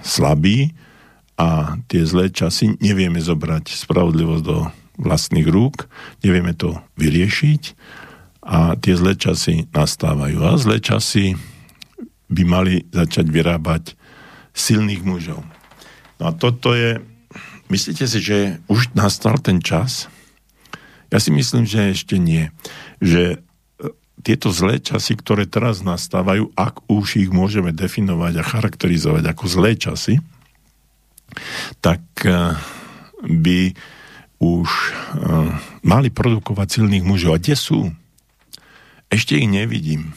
slabí 0.00 0.72
a 1.36 1.78
tie 1.86 2.02
zlé 2.02 2.32
časy 2.32 2.80
nevieme 2.80 3.20
zobrať 3.20 3.76
spravodlivosť 3.76 4.44
do 4.44 4.72
vlastných 4.98 5.46
rúk, 5.46 5.86
nevieme 6.24 6.56
to 6.56 6.74
vyriešiť 6.98 7.62
a 8.48 8.80
tie 8.80 8.96
zlé 8.96 9.12
časy 9.12 9.68
nastávajú. 9.68 10.40
A 10.40 10.56
zlé 10.56 10.80
časy 10.80 11.36
by 12.32 12.42
mali 12.48 12.88
začať 12.88 13.28
vyrábať 13.28 13.92
silných 14.56 15.04
mužov. 15.04 15.44
No 16.16 16.22
a 16.28 16.32
toto 16.32 16.72
je, 16.72 17.04
myslíte 17.68 18.08
si, 18.08 18.18
že 18.24 18.38
už 18.72 18.96
nastal 18.96 19.36
ten 19.36 19.60
čas? 19.60 20.08
Ja 21.12 21.20
si 21.20 21.28
myslím, 21.28 21.68
že 21.68 21.92
ešte 21.92 22.16
nie. 22.16 22.48
Že 23.04 23.36
e, 23.36 23.38
tieto 24.24 24.48
zlé 24.48 24.80
časy, 24.80 25.16
ktoré 25.20 25.44
teraz 25.44 25.84
nastávajú, 25.84 26.52
ak 26.56 26.88
už 26.88 27.20
ich 27.20 27.30
môžeme 27.32 27.72
definovať 27.76 28.32
a 28.40 28.48
charakterizovať 28.48 29.24
ako 29.28 29.44
zlé 29.44 29.76
časy, 29.76 30.24
tak 31.84 32.00
e, 32.24 32.56
by 33.28 33.76
už 34.38 34.70
uh, 34.70 35.50
mali 35.82 36.14
produkovať 36.14 36.78
silných 36.78 37.02
mužov. 37.02 37.34
A 37.34 37.42
kde 37.42 37.58
sú? 37.58 37.90
Ešte 39.08 39.40
ich 39.40 39.48
nevidím. 39.48 40.12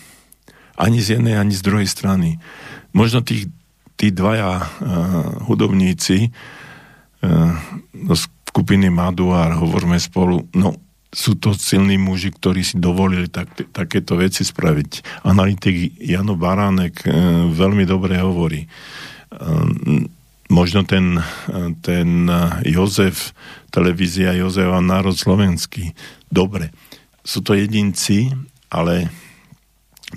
Ani 0.75 0.99
z 0.99 1.19
jednej, 1.19 1.39
ani 1.39 1.55
z 1.55 1.63
druhej 1.63 1.87
strany. 1.87 2.43
Možno 2.91 3.23
tých, 3.23 3.47
tí 3.95 4.11
dvaja 4.11 4.59
uh, 4.59 4.67
hudobníci 5.47 6.27
uh, 6.27 7.55
do 7.95 8.15
skupiny 8.19 8.91
Maduár, 8.91 9.55
hovoríme 9.55 9.95
spolu, 9.95 10.43
no 10.51 10.75
sú 11.11 11.39
to 11.39 11.55
silní 11.55 11.95
muži, 11.99 12.31
ktorí 12.35 12.63
si 12.63 12.79
dovolili 12.79 13.31
tak, 13.31 13.51
takéto 13.71 14.19
veci 14.19 14.43
spraviť. 14.43 15.23
Analytik 15.23 15.95
Jano 16.03 16.35
Baránek 16.35 17.07
uh, 17.07 17.47
veľmi 17.47 17.87
dobre 17.87 18.19
hovorí. 18.19 18.67
Uh, 19.31 20.03
možno 20.51 20.83
ten, 20.83 21.15
ten 21.79 22.27
Jozef, 22.67 23.31
televízia 23.71 24.35
Jozefa 24.35 24.83
Národ 24.83 25.15
slovenský. 25.15 25.95
Dobre, 26.27 26.75
sú 27.23 27.39
to 27.39 27.55
jedinci, 27.55 28.35
ale 28.71 29.11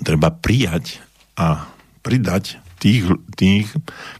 treba 0.01 0.31
prijať 0.31 1.03
a 1.35 1.67
pridať 2.01 2.63
tých, 2.79 3.07
tých, 3.33 3.67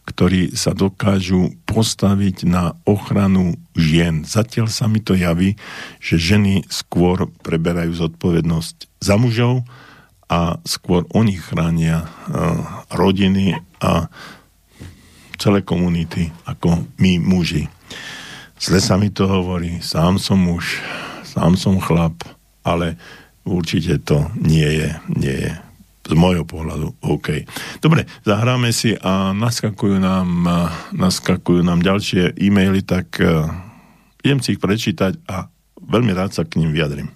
ktorí 0.04 0.56
sa 0.56 0.74
dokážu 0.74 1.54
postaviť 1.64 2.48
na 2.48 2.74
ochranu 2.84 3.56
žien. 3.78 4.26
Zatiaľ 4.26 4.68
sa 4.72 4.90
mi 4.90 5.00
to 5.00 5.14
javí, 5.16 5.54
že 6.02 6.20
ženy 6.20 6.66
skôr 6.68 7.30
preberajú 7.46 7.94
zodpovednosť 7.96 9.00
za 9.00 9.14
mužov 9.16 9.62
a 10.26 10.58
skôr 10.66 11.06
oni 11.14 11.38
chránia 11.38 12.02
uh, 12.02 12.84
rodiny 12.90 13.54
a 13.78 14.10
celé 15.38 15.62
komunity 15.62 16.32
ako 16.48 16.88
my 16.98 17.22
muži. 17.22 17.70
Zle 18.56 18.80
sa 18.80 18.96
mi 18.96 19.12
to 19.12 19.28
hovorí, 19.28 19.84
sám 19.84 20.16
som 20.16 20.40
muž, 20.40 20.80
sám 21.22 21.60
som 21.60 21.76
chlap, 21.76 22.24
ale 22.64 22.96
určite 23.46 24.02
to 24.02 24.26
nie 24.42 24.66
je, 24.66 24.88
nie 25.14 25.36
je 25.46 25.52
z 26.06 26.14
môjho 26.14 26.46
pohľadu 26.46 26.94
OK. 27.02 27.46
Dobre, 27.82 28.06
zahráme 28.22 28.70
si 28.70 28.94
a 28.94 29.34
naskakujú 29.34 29.98
nám, 29.98 30.28
naskakujú 30.94 31.66
nám 31.66 31.82
ďalšie 31.82 32.38
e-maily, 32.38 32.86
tak 32.86 33.18
uh, 33.18 33.50
idem 34.22 34.38
si 34.38 34.54
ich 34.54 34.62
prečítať 34.62 35.18
a 35.26 35.50
veľmi 35.82 36.14
rád 36.14 36.30
sa 36.30 36.46
k 36.46 36.62
ním 36.62 36.70
vyjadrím. 36.70 37.10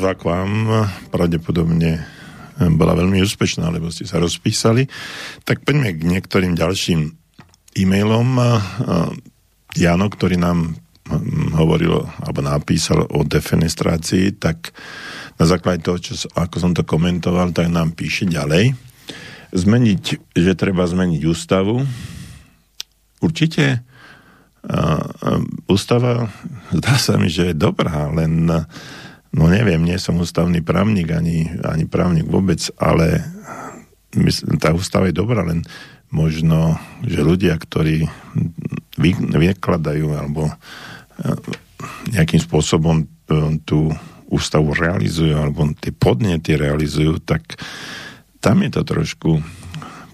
Výzva 0.00 0.16
k 0.16 0.32
vám 0.32 0.52
pravdepodobne 1.12 2.00
bola 2.72 2.96
veľmi 2.96 3.20
úspešná, 3.20 3.68
lebo 3.68 3.92
ste 3.92 4.08
sa 4.08 4.16
rozpísali. 4.16 4.88
Tak 5.44 5.60
poďme 5.60 5.92
k 5.92 6.08
niektorým 6.08 6.56
ďalším 6.56 7.12
e-mailom. 7.76 8.40
Jano, 9.76 10.06
ktorý 10.08 10.40
nám 10.40 10.72
hm, 11.04 11.52
hovoril 11.52 12.00
alebo 12.16 12.40
napísal 12.40 13.12
o 13.12 13.28
defenestrácii, 13.28 14.40
tak 14.40 14.72
na 15.36 15.44
základe 15.44 15.84
toho, 15.84 16.00
čo, 16.00 16.16
ako 16.32 16.56
som 16.56 16.72
to 16.72 16.80
komentoval, 16.80 17.52
tak 17.52 17.68
nám 17.68 17.92
píše 17.92 18.24
ďalej. 18.24 18.72
Zmeniť, 19.52 20.32
že 20.32 20.56
treba 20.56 20.88
zmeniť 20.88 21.28
ústavu. 21.28 21.84
Určite 23.20 23.84
ústava 25.68 26.32
zdá 26.72 26.96
sa 26.96 27.20
mi, 27.20 27.28
že 27.28 27.52
je 27.52 27.60
dobrá, 27.68 28.08
len 28.08 28.48
no 29.34 29.46
neviem, 29.46 29.82
nie 29.82 29.98
som 29.98 30.18
ústavný 30.18 30.62
právnik 30.62 31.10
ani, 31.14 31.50
ani 31.62 31.86
právnik 31.86 32.26
vôbec, 32.26 32.58
ale 32.78 33.22
tá 34.58 34.74
ústava 34.74 35.06
je 35.06 35.14
dobrá, 35.14 35.46
len 35.46 35.62
možno, 36.10 36.74
že 37.06 37.22
ľudia, 37.22 37.54
ktorí 37.54 38.10
vy, 38.98 39.10
vykladajú 39.30 40.18
alebo 40.18 40.50
nejakým 42.10 42.42
spôsobom 42.42 43.06
tú 43.62 43.94
ústavu 44.30 44.74
realizujú 44.74 45.38
alebo 45.38 45.70
tie 45.78 45.94
podnety 45.94 46.58
realizujú, 46.58 47.22
tak 47.22 47.58
tam 48.42 48.62
je 48.66 48.70
to 48.74 48.82
trošku 48.82 49.30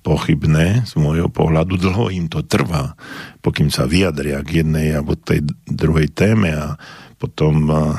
pochybné 0.04 0.86
z 0.86 0.92
môjho 1.00 1.26
pohľadu. 1.26 1.80
Dlho 1.80 2.12
im 2.14 2.30
to 2.30 2.44
trvá, 2.46 2.94
pokým 3.42 3.72
sa 3.72 3.88
vyjadria 3.90 4.44
k 4.44 4.62
jednej 4.62 4.94
alebo 4.94 5.18
tej 5.18 5.42
druhej 5.66 6.12
téme 6.14 6.54
a 6.54 6.78
potom 7.16 7.66
a, 7.72 7.98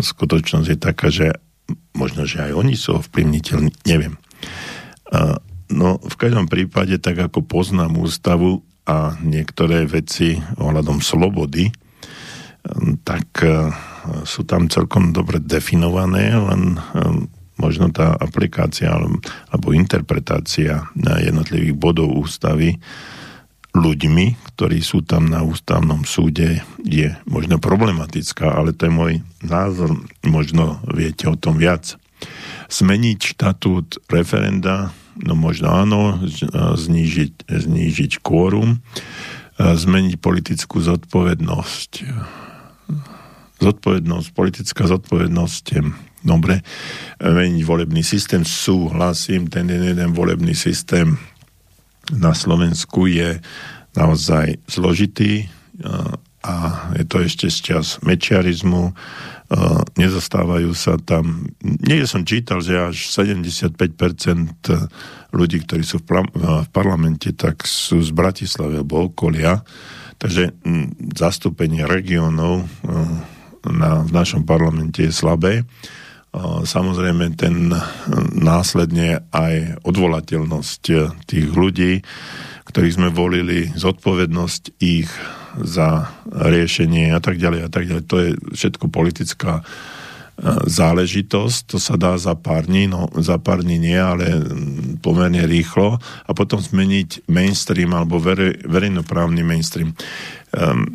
skutočnosť 0.00 0.68
je 0.68 0.78
taká, 0.78 1.08
že 1.12 1.36
možno, 1.92 2.24
že 2.24 2.40
aj 2.40 2.52
oni 2.56 2.74
sú 2.74 2.96
ovplyvniteľní, 2.96 3.72
neviem. 3.84 4.16
A, 5.12 5.36
no, 5.68 6.00
v 6.00 6.16
každom 6.16 6.48
prípade, 6.48 6.96
tak 6.96 7.20
ako 7.20 7.44
poznám 7.44 8.00
ústavu 8.00 8.64
a 8.88 9.20
niektoré 9.20 9.84
veci 9.84 10.40
ohľadom 10.56 11.04
slobody, 11.04 11.68
tak 13.04 13.28
sú 14.24 14.48
tam 14.48 14.72
celkom 14.72 15.12
dobre 15.12 15.40
definované, 15.40 16.32
len 16.32 16.80
možno 17.60 17.92
tá 17.92 18.16
aplikácia 18.16 18.88
alebo 18.88 19.76
interpretácia 19.76 20.88
jednotlivých 20.96 21.74
bodov 21.76 22.16
ústavy 22.16 22.80
ľuďmi, 23.78 24.34
ktorí 24.54 24.82
sú 24.82 25.06
tam 25.06 25.30
na 25.30 25.46
ústavnom 25.46 26.02
súde, 26.02 26.66
je 26.82 27.14
možno 27.24 27.62
problematická, 27.62 28.58
ale 28.58 28.74
to 28.74 28.90
je 28.90 28.92
môj 28.92 29.12
názor, 29.40 29.94
možno 30.26 30.82
viete 30.90 31.30
o 31.30 31.38
tom 31.38 31.56
viac. 31.56 31.94
Zmeniť 32.68 33.38
štatút 33.38 34.02
referenda, 34.10 34.90
no 35.16 35.38
možno 35.38 35.70
áno, 35.70 36.18
znížiť, 36.74 37.46
znížiť 37.46 38.18
kvórum, 38.18 38.82
zmeniť 39.58 40.18
politickú 40.18 40.82
zodpovednosť. 40.82 41.90
Zodpovednosť, 43.58 44.28
politická 44.34 44.86
zodpovednosť 44.86 45.64
dobre, 46.26 46.66
meniť 47.22 47.62
volebný 47.62 48.02
systém. 48.02 48.42
Súhlasím, 48.42 49.46
ten 49.46 49.70
jeden 49.70 50.10
volebný 50.12 50.52
systém 50.54 51.18
na 52.14 52.32
Slovensku 52.32 53.08
je 53.08 53.40
naozaj 53.96 54.62
zložitý 54.68 55.48
a 56.44 56.54
je 56.96 57.04
to 57.04 57.16
ešte 57.22 57.46
z 57.50 57.58
čas 57.60 57.86
mečiarizmu. 58.00 58.94
Nezastávajú 59.98 60.70
sa 60.72 60.96
tam... 61.00 61.50
Nie 61.60 62.06
som 62.06 62.24
čítal, 62.24 62.62
že 62.62 62.78
až 62.78 62.96
75% 63.10 63.74
ľudí, 65.34 65.58
ktorí 65.64 65.82
sú 65.84 66.00
v, 66.00 66.24
v 66.64 66.68
parlamente, 66.72 67.34
tak 67.36 67.66
sú 67.66 68.00
z 68.00 68.14
Bratislavy 68.14 68.80
alebo 68.80 69.12
okolia. 69.12 69.60
Takže 70.18 70.56
zastúpenie 71.14 71.86
regiónov 71.86 72.66
na, 73.66 74.02
v 74.02 74.10
našom 74.10 74.42
parlamente 74.46 75.04
je 75.04 75.12
slabé 75.14 75.66
samozrejme 76.64 77.34
ten 77.40 77.72
následne 78.36 79.24
aj 79.32 79.80
odvolateľnosť 79.82 80.82
tých 81.24 81.46
ľudí, 81.52 82.04
ktorých 82.68 82.96
sme 83.00 83.08
volili, 83.08 83.72
zodpovednosť 83.72 84.62
ich 84.84 85.08
za 85.64 86.12
riešenie 86.28 87.10
a 87.16 87.20
tak 87.24 87.40
ďalej 87.40 87.60
a 87.64 87.70
tak 87.72 87.88
ďalej. 87.88 88.04
To 88.06 88.16
je 88.20 88.30
všetko 88.52 88.92
politická 88.92 89.60
e, 89.60 89.62
záležitosť, 90.68 91.58
to 91.64 91.78
sa 91.80 91.96
dá 91.96 92.20
za 92.20 92.36
pár 92.36 92.68
dní, 92.68 92.86
no 92.86 93.08
za 93.16 93.40
pár 93.40 93.64
dní 93.64 93.80
nie, 93.80 93.96
ale 93.96 94.44
pomerne 95.00 95.48
rýchlo 95.48 95.96
a 95.98 96.30
potom 96.36 96.60
zmeniť 96.60 97.26
mainstream 97.32 97.96
alebo 97.96 98.20
verej, 98.20 98.60
verejnoprávny 98.68 99.40
mainstream. 99.40 99.96
Um, 100.52 100.92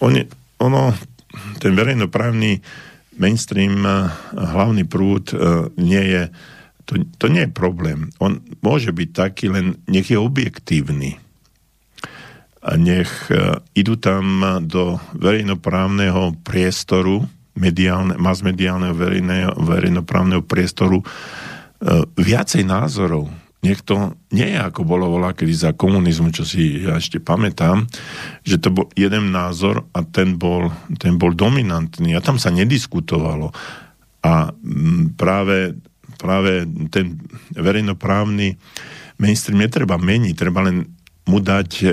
on 0.00 0.16
je, 0.16 0.24
ono, 0.58 0.96
ten 1.60 1.76
verejnoprávny 1.76 2.58
mainstream, 3.18 3.82
eh, 3.84 4.08
hlavný 4.34 4.86
prúd 4.86 5.34
eh, 5.34 5.68
nie 5.76 6.02
je, 6.02 6.22
to, 6.86 7.02
to 7.18 7.26
nie 7.28 7.44
je 7.44 7.52
problém. 7.52 8.08
On 8.22 8.40
môže 8.62 8.94
byť 8.94 9.08
taký, 9.12 9.52
len 9.52 9.82
nech 9.90 10.08
je 10.08 10.18
objektívny. 10.18 11.18
A 12.62 12.74
nech 12.78 13.10
eh, 13.28 13.58
idú 13.74 13.98
tam 13.98 14.42
do 14.64 15.02
verejnoprávneho 15.18 16.38
priestoru, 16.46 17.26
mediálne, 17.58 18.14
mass-mediálneho 18.14 18.94
verejného, 18.94 19.50
verejnoprávneho 19.58 20.46
priestoru 20.46 21.02
viacej 22.18 22.66
názorov, 22.66 23.30
nech 23.58 23.82
to 23.82 24.14
nie 24.30 24.54
je 24.54 24.58
ako 24.58 24.86
bolo 24.86 25.10
volá 25.10 25.34
kedy 25.34 25.50
za 25.50 25.70
komunizmu, 25.74 26.30
čo 26.30 26.46
si 26.46 26.86
ja 26.86 26.94
ešte 26.94 27.18
pamätám, 27.18 27.90
že 28.46 28.62
to 28.62 28.70
bol 28.70 28.86
jeden 28.94 29.34
názor 29.34 29.90
a 29.90 30.06
ten 30.06 30.38
bol, 30.38 30.70
ten 31.02 31.18
bol 31.18 31.34
dominantný 31.34 32.14
a 32.14 32.22
tam 32.22 32.38
sa 32.38 32.54
nediskutovalo. 32.54 33.50
A 34.22 34.54
mm, 34.54 35.18
práve, 35.18 35.74
práve 36.22 36.70
ten 36.94 37.18
verejnoprávny 37.58 38.54
mainstream 39.18 39.58
netreba 39.58 39.98
meniť, 39.98 40.34
treba 40.38 40.62
len 40.62 40.94
mu 41.26 41.42
dať 41.42 41.70
e, 41.82 41.86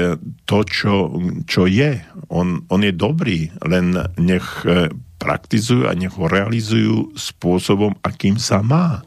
to, 0.46 0.60
čo, 0.64 1.18
čo 1.50 1.66
je. 1.66 1.98
On, 2.30 2.62
on 2.70 2.82
je 2.86 2.94
dobrý, 2.94 3.50
len 3.66 3.98
nech 4.22 4.64
e, 4.64 4.94
praktizujú 5.18 5.90
a 5.90 5.98
nech 5.98 6.14
ho 6.14 6.30
realizujú 6.30 7.18
spôsobom, 7.18 7.98
akým 8.06 8.38
sa 8.38 8.62
má 8.62 9.02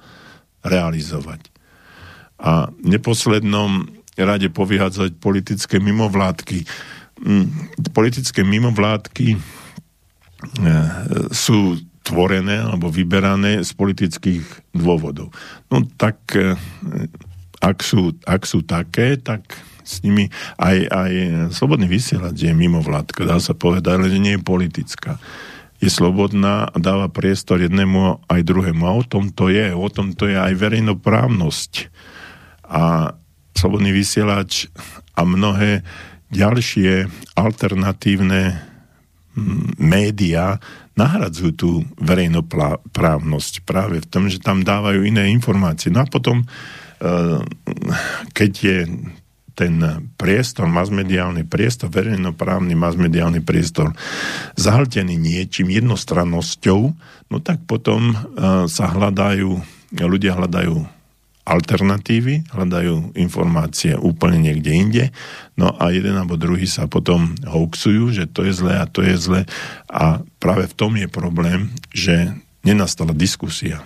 realizovať 0.66 1.57
a 2.38 2.70
neposlednom 2.82 3.90
rade 4.18 4.50
povyhádzať 4.50 5.18
politické 5.18 5.78
mimovládky. 5.78 6.66
Mm, 7.22 7.46
politické 7.94 8.46
mimovládky 8.46 9.34
e, 9.34 9.38
sú 11.34 11.78
tvorené 12.06 12.62
alebo 12.62 12.88
vyberané 12.88 13.62
z 13.62 13.70
politických 13.74 14.74
dôvodov. 14.74 15.34
No 15.70 15.82
tak 15.98 16.18
e, 16.34 16.54
ak 17.58 17.82
sú, 17.82 18.14
ak 18.22 18.42
sú 18.46 18.62
také, 18.62 19.18
tak 19.18 19.44
s 19.82 20.04
nimi 20.06 20.30
aj, 20.60 20.76
aj 20.88 21.12
slobodný 21.50 21.90
vysielač 21.90 22.38
je 22.38 22.52
mimovládka, 22.54 23.26
dá 23.26 23.40
sa 23.42 23.56
povedať, 23.56 23.98
ale 23.98 24.20
nie 24.20 24.38
je 24.38 24.42
politická. 24.42 25.18
Je 25.78 25.86
slobodná 25.86 26.66
a 26.66 26.76
dáva 26.76 27.06
priestor 27.06 27.62
jednému 27.62 28.26
aj 28.26 28.40
druhému. 28.42 28.82
A 28.82 28.98
o 28.98 29.06
tom 29.06 29.30
to 29.30 29.46
je. 29.46 29.70
O 29.70 29.86
tom 29.86 30.10
to 30.10 30.26
je 30.26 30.34
aj 30.34 30.50
verejnoprávnosť 30.58 31.72
a 32.68 33.16
Slobodný 33.58 33.90
vysielač 33.90 34.70
a 35.18 35.26
mnohé 35.26 35.82
ďalšie 36.30 37.10
alternatívne 37.34 38.54
mm, 39.34 39.82
médiá 39.82 40.62
nahradzujú 40.94 41.52
tú 41.58 41.70
verejnoprávnosť 41.98 43.66
práve 43.66 43.98
v 43.98 44.06
tom, 44.06 44.30
že 44.30 44.38
tam 44.38 44.62
dávajú 44.62 45.02
iné 45.02 45.26
informácie. 45.34 45.90
No 45.90 46.02
a 46.02 46.10
potom, 46.10 46.42
e, 46.42 46.46
keď 48.30 48.52
je 48.62 48.78
ten 49.58 49.74
priestor, 50.14 50.70
masmediálny 50.70 51.42
priestor, 51.42 51.90
verejnoprávny 51.90 52.78
masmediálny 52.78 53.42
priestor 53.42 53.90
zahltený 54.54 55.18
niečím, 55.18 55.74
jednostrannosťou, 55.74 56.80
no 57.26 57.36
tak 57.42 57.66
potom 57.66 58.14
e, 58.14 58.16
sa 58.70 58.86
hľadajú, 58.86 59.50
ľudia 59.98 60.38
hľadajú 60.38 60.97
alternatívy, 61.48 62.52
hľadajú 62.52 63.16
informácie 63.16 63.96
úplne 63.96 64.44
niekde 64.44 64.70
inde, 64.76 65.04
no 65.56 65.72
a 65.72 65.88
jeden 65.88 66.12
alebo 66.12 66.36
druhý 66.36 66.68
sa 66.68 66.84
potom 66.84 67.32
hoaxujú, 67.48 68.12
že 68.12 68.28
to 68.28 68.44
je 68.44 68.52
zlé 68.52 68.76
a 68.76 68.84
to 68.84 69.00
je 69.00 69.16
zlé 69.16 69.40
a 69.88 70.20
práve 70.36 70.68
v 70.68 70.76
tom 70.76 70.92
je 71.00 71.08
problém, 71.08 71.72
že 71.88 72.36
nenastala 72.60 73.16
diskusia, 73.16 73.80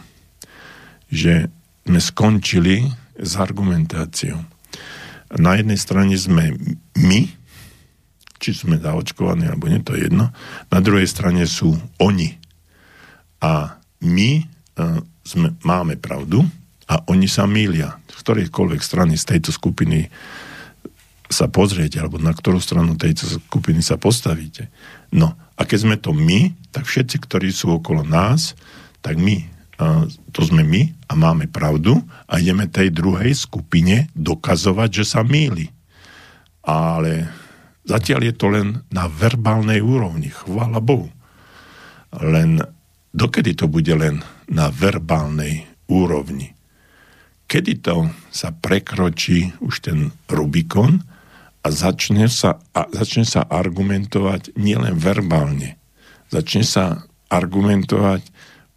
že 1.06 1.46
sme 1.86 2.02
skončili 2.02 2.90
s 3.14 3.38
argumentáciou. 3.38 4.42
Na 5.38 5.54
jednej 5.54 5.78
strane 5.78 6.18
sme 6.18 6.58
my, 6.98 7.20
či 8.42 8.50
sme 8.52 8.82
zaočkovaní 8.82 9.46
alebo 9.46 9.70
nie, 9.70 9.78
to 9.80 9.94
je 9.94 10.10
jedno, 10.10 10.34
na 10.66 10.78
druhej 10.82 11.06
strane 11.06 11.46
sú 11.46 11.78
oni. 12.02 12.36
A 13.42 13.78
my 14.02 14.30
e, 14.38 14.44
sme, 15.22 15.54
máme 15.62 15.98
pravdu 15.98 16.42
a 16.92 17.00
oni 17.08 17.24
sa 17.24 17.48
mília. 17.48 17.96
Z 18.12 18.20
ktorejkoľvek 18.20 18.80
strany 18.84 19.16
z 19.16 19.24
tejto 19.24 19.48
skupiny 19.48 20.12
sa 21.32 21.48
pozriete, 21.48 21.96
alebo 21.96 22.20
na 22.20 22.36
ktorú 22.36 22.60
stranu 22.60 23.00
tejto 23.00 23.40
skupiny 23.40 23.80
sa 23.80 23.96
postavíte. 23.96 24.68
No 25.16 25.32
a 25.56 25.64
keď 25.64 25.78
sme 25.80 25.96
to 25.96 26.12
my, 26.12 26.52
tak 26.68 26.84
všetci, 26.84 27.24
ktorí 27.24 27.48
sú 27.48 27.80
okolo 27.80 28.04
nás, 28.04 28.52
tak 29.00 29.16
my, 29.16 29.40
to 30.36 30.40
sme 30.44 30.60
my 30.60 30.92
a 31.08 31.16
máme 31.16 31.48
pravdu 31.48 31.96
a 32.28 32.36
ideme 32.36 32.68
tej 32.68 32.92
druhej 32.92 33.32
skupine 33.32 34.12
dokazovať, 34.12 35.02
že 35.02 35.04
sa 35.08 35.24
míli. 35.24 35.72
Ale 36.68 37.32
zatiaľ 37.88 38.20
je 38.28 38.34
to 38.36 38.46
len 38.52 38.84
na 38.92 39.08
verbálnej 39.08 39.80
úrovni, 39.80 40.28
chvála 40.28 40.84
Bohu. 40.84 41.08
Len 42.20 42.60
dokedy 43.16 43.56
to 43.56 43.72
bude 43.72 43.90
len 43.96 44.20
na 44.52 44.68
verbálnej 44.68 45.64
úrovni? 45.88 46.52
Kedy 47.52 47.84
to 47.84 48.08
sa 48.32 48.48
prekročí 48.48 49.52
už 49.60 49.84
ten 49.84 50.08
Rubikon 50.24 51.04
a 51.60 51.68
začne 51.68 52.24
sa, 52.32 52.56
a 52.72 52.88
začne 52.88 53.28
sa 53.28 53.44
argumentovať 53.44 54.56
nielen 54.56 54.96
verbálne, 54.96 55.76
začne 56.32 56.64
sa 56.64 57.04
argumentovať 57.28 58.24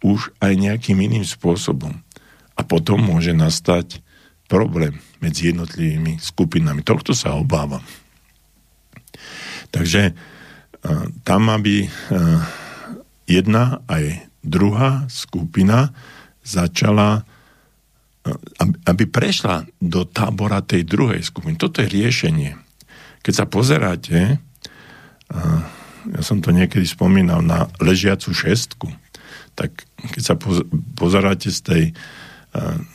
už 0.04 0.36
aj 0.44 0.52
nejakým 0.60 1.00
iným 1.00 1.24
spôsobom. 1.24 2.04
A 2.52 2.60
potom 2.68 3.00
môže 3.00 3.32
nastať 3.32 4.04
problém 4.44 5.00
medzi 5.24 5.56
jednotlivými 5.56 6.20
skupinami. 6.20 6.84
Tohto 6.84 7.16
sa 7.16 7.32
obávam. 7.32 7.80
Takže 9.72 10.12
tam, 11.24 11.42
aby 11.48 11.88
jedna 13.24 13.80
aj 13.88 14.30
druhá 14.44 15.08
skupina 15.08 15.90
začala 16.46 17.26
aby 18.86 19.04
prešla 19.06 19.68
do 19.78 20.02
tábora 20.08 20.64
tej 20.64 20.82
druhej 20.82 21.22
skupiny. 21.22 21.54
Toto 21.54 21.82
je 21.82 21.88
riešenie. 21.90 22.58
Keď 23.22 23.34
sa 23.34 23.46
pozeráte, 23.46 24.38
ja 26.06 26.22
som 26.22 26.38
to 26.38 26.54
niekedy 26.54 26.86
spomínal 26.86 27.42
na 27.42 27.66
ležiacu 27.82 28.30
šestku, 28.30 28.90
tak 29.58 29.86
keď 29.98 30.22
sa 30.22 30.34
pozeráte 30.94 31.50
z 31.50 31.60
tej 31.62 31.84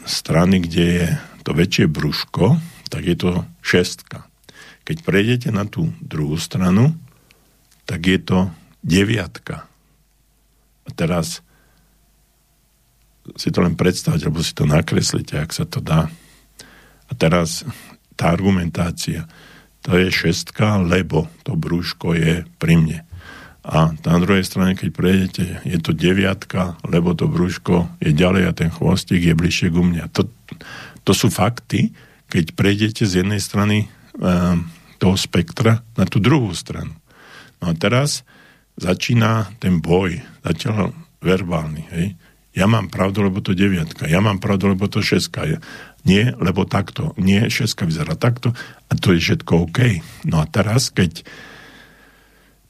strany, 0.07 0.63
kde 0.63 0.85
je 0.85 1.07
to 1.43 1.51
väčšie 1.51 1.85
brúško, 1.91 2.57
tak 2.87 3.03
je 3.07 3.15
to 3.17 3.43
šestka. 3.59 4.25
Keď 4.87 4.97
prejdete 5.05 5.49
na 5.53 5.67
tú 5.69 5.93
druhú 6.01 6.35
stranu, 6.39 6.95
tak 7.85 8.07
je 8.07 8.19
to 8.21 8.39
deviatka. 8.81 9.69
A 10.85 10.89
teraz 10.95 11.45
si 13.37 13.53
to 13.53 13.61
len 13.61 13.77
predstaviť, 13.77 14.21
alebo 14.25 14.41
si 14.41 14.53
to 14.57 14.65
nakreslite, 14.65 15.37
ak 15.37 15.51
sa 15.53 15.65
to 15.69 15.79
dá. 15.83 16.09
A 17.07 17.11
teraz 17.13 17.67
tá 18.17 18.33
argumentácia 18.33 19.27
to 19.81 19.97
je 19.97 20.13
šestka, 20.13 20.77
lebo 20.77 21.25
to 21.41 21.57
brúško 21.57 22.13
je 22.13 22.45
pri 22.61 22.73
mne. 22.77 22.99
A 23.61 23.93
na 23.93 24.17
druhej 24.17 24.45
strane, 24.45 24.73
keď 24.73 24.89
prejdete, 24.93 25.45
je 25.65 25.77
to 25.81 25.93
deviatka, 25.93 26.81
lebo 26.85 27.13
to 27.13 27.29
brúško 27.29 27.89
je 28.01 28.13
ďalej 28.13 28.43
a 28.49 28.57
ten 28.57 28.69
chvostík 28.73 29.21
je 29.21 29.37
bližšie 29.37 29.69
ku 29.69 29.85
mne. 29.85 30.05
To, 30.17 30.25
to 31.05 31.13
sú 31.13 31.29
fakty, 31.29 31.93
keď 32.29 32.57
prejdete 32.57 33.05
z 33.05 33.21
jednej 33.21 33.41
strany 33.41 33.85
um, 34.17 34.65
toho 34.97 35.17
spektra 35.17 35.85
na 35.93 36.05
tú 36.09 36.17
druhú 36.17 36.53
stranu. 36.57 36.93
No 37.61 37.69
a 37.69 37.73
teraz 37.77 38.25
začína 38.81 39.53
ten 39.61 39.77
boj, 39.77 40.21
zatiaľ 40.41 40.93
verbálny. 41.21 41.83
Hej? 41.93 42.05
Ja 42.51 42.67
mám 42.67 42.91
pravdu, 42.91 43.23
lebo 43.23 43.39
to 43.39 43.55
deviatka. 43.55 44.11
Ja 44.11 44.19
mám 44.19 44.43
pravdu, 44.43 44.75
lebo 44.75 44.91
to 44.91 44.99
šestka. 44.99 45.63
Nie, 46.03 46.35
lebo 46.35 46.67
takto. 46.67 47.15
Nie, 47.15 47.47
šeska 47.47 47.87
vyzerá 47.87 48.19
takto 48.19 48.51
a 48.87 48.93
to 48.99 49.15
je 49.15 49.23
všetko 49.23 49.71
OK. 49.71 49.79
No 50.27 50.43
a 50.43 50.45
teraz, 50.51 50.91
keď 50.91 51.23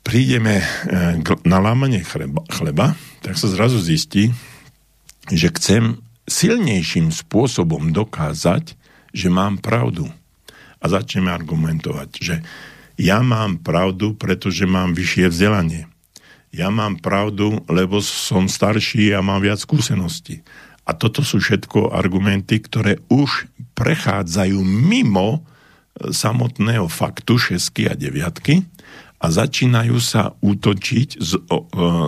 prídeme 0.06 0.62
e, 0.62 0.66
na 1.46 1.58
lámanie 1.58 2.06
chleba, 2.06 2.94
tak 3.26 3.36
sa 3.38 3.48
zrazu 3.50 3.82
zistí, 3.82 4.30
že 5.34 5.50
chcem 5.58 5.98
silnejším 6.30 7.10
spôsobom 7.10 7.90
dokázať, 7.90 8.78
že 9.12 9.28
mám 9.34 9.58
pravdu. 9.58 10.10
A 10.82 10.86
začneme 10.90 11.30
argumentovať, 11.30 12.10
že 12.18 12.36
ja 12.98 13.22
mám 13.22 13.62
pravdu, 13.62 14.14
pretože 14.18 14.66
mám 14.66 14.94
vyššie 14.94 15.30
vzdelanie. 15.30 15.91
Ja 16.52 16.68
mám 16.68 17.00
pravdu, 17.00 17.64
lebo 17.72 18.04
som 18.04 18.52
starší 18.52 19.16
a 19.16 19.24
mám 19.24 19.40
viac 19.40 19.64
skúseností. 19.64 20.44
A 20.84 20.92
toto 20.92 21.24
sú 21.24 21.40
všetko 21.40 21.96
argumenty, 21.96 22.60
ktoré 22.60 23.00
už 23.08 23.48
prechádzajú 23.78 24.60
mimo 24.60 25.40
e, 25.40 25.40
samotného 26.12 26.92
faktu 26.92 27.40
šesky 27.40 27.88
a 27.88 27.96
deviatky 27.96 28.68
a 29.22 29.30
začínajú 29.30 30.02
sa 30.02 30.34
útočiť, 30.42 31.22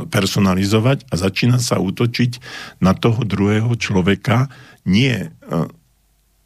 personalizovať 0.10 1.06
a 1.08 1.14
začína 1.14 1.62
sa 1.62 1.78
útočiť 1.78 2.42
na 2.82 2.98
toho 2.98 3.22
druhého 3.22 3.70
človeka 3.78 4.50
nie 4.84 5.14
e, 5.14 5.28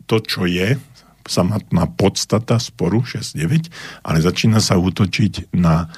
to, 0.06 0.18
čo 0.22 0.44
je 0.46 0.76
samotná 1.28 1.92
podstata 1.92 2.60
sporu 2.60 3.04
6-9, 3.04 3.68
ale 4.04 4.18
začína 4.24 4.64
sa 4.64 4.80
útočiť 4.80 5.52
na, 5.56 5.92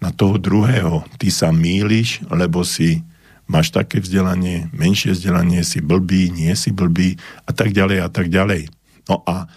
na 0.00 0.10
toho 0.10 0.40
druhého. 0.40 1.04
Ty 1.20 1.28
sa 1.28 1.48
míliš, 1.52 2.24
lebo 2.32 2.64
si 2.64 3.04
máš 3.46 3.70
také 3.70 4.00
vzdelanie, 4.00 4.72
menšie 4.72 5.12
vzdelanie, 5.12 5.60
si 5.62 5.84
blbý, 5.84 6.32
nie 6.32 6.52
si 6.56 6.72
blbý 6.72 7.20
a 7.44 7.52
tak 7.52 7.76
ďalej 7.76 7.98
a 8.00 8.08
tak 8.08 8.32
ďalej. 8.32 8.72
No 9.06 9.20
a 9.28 9.50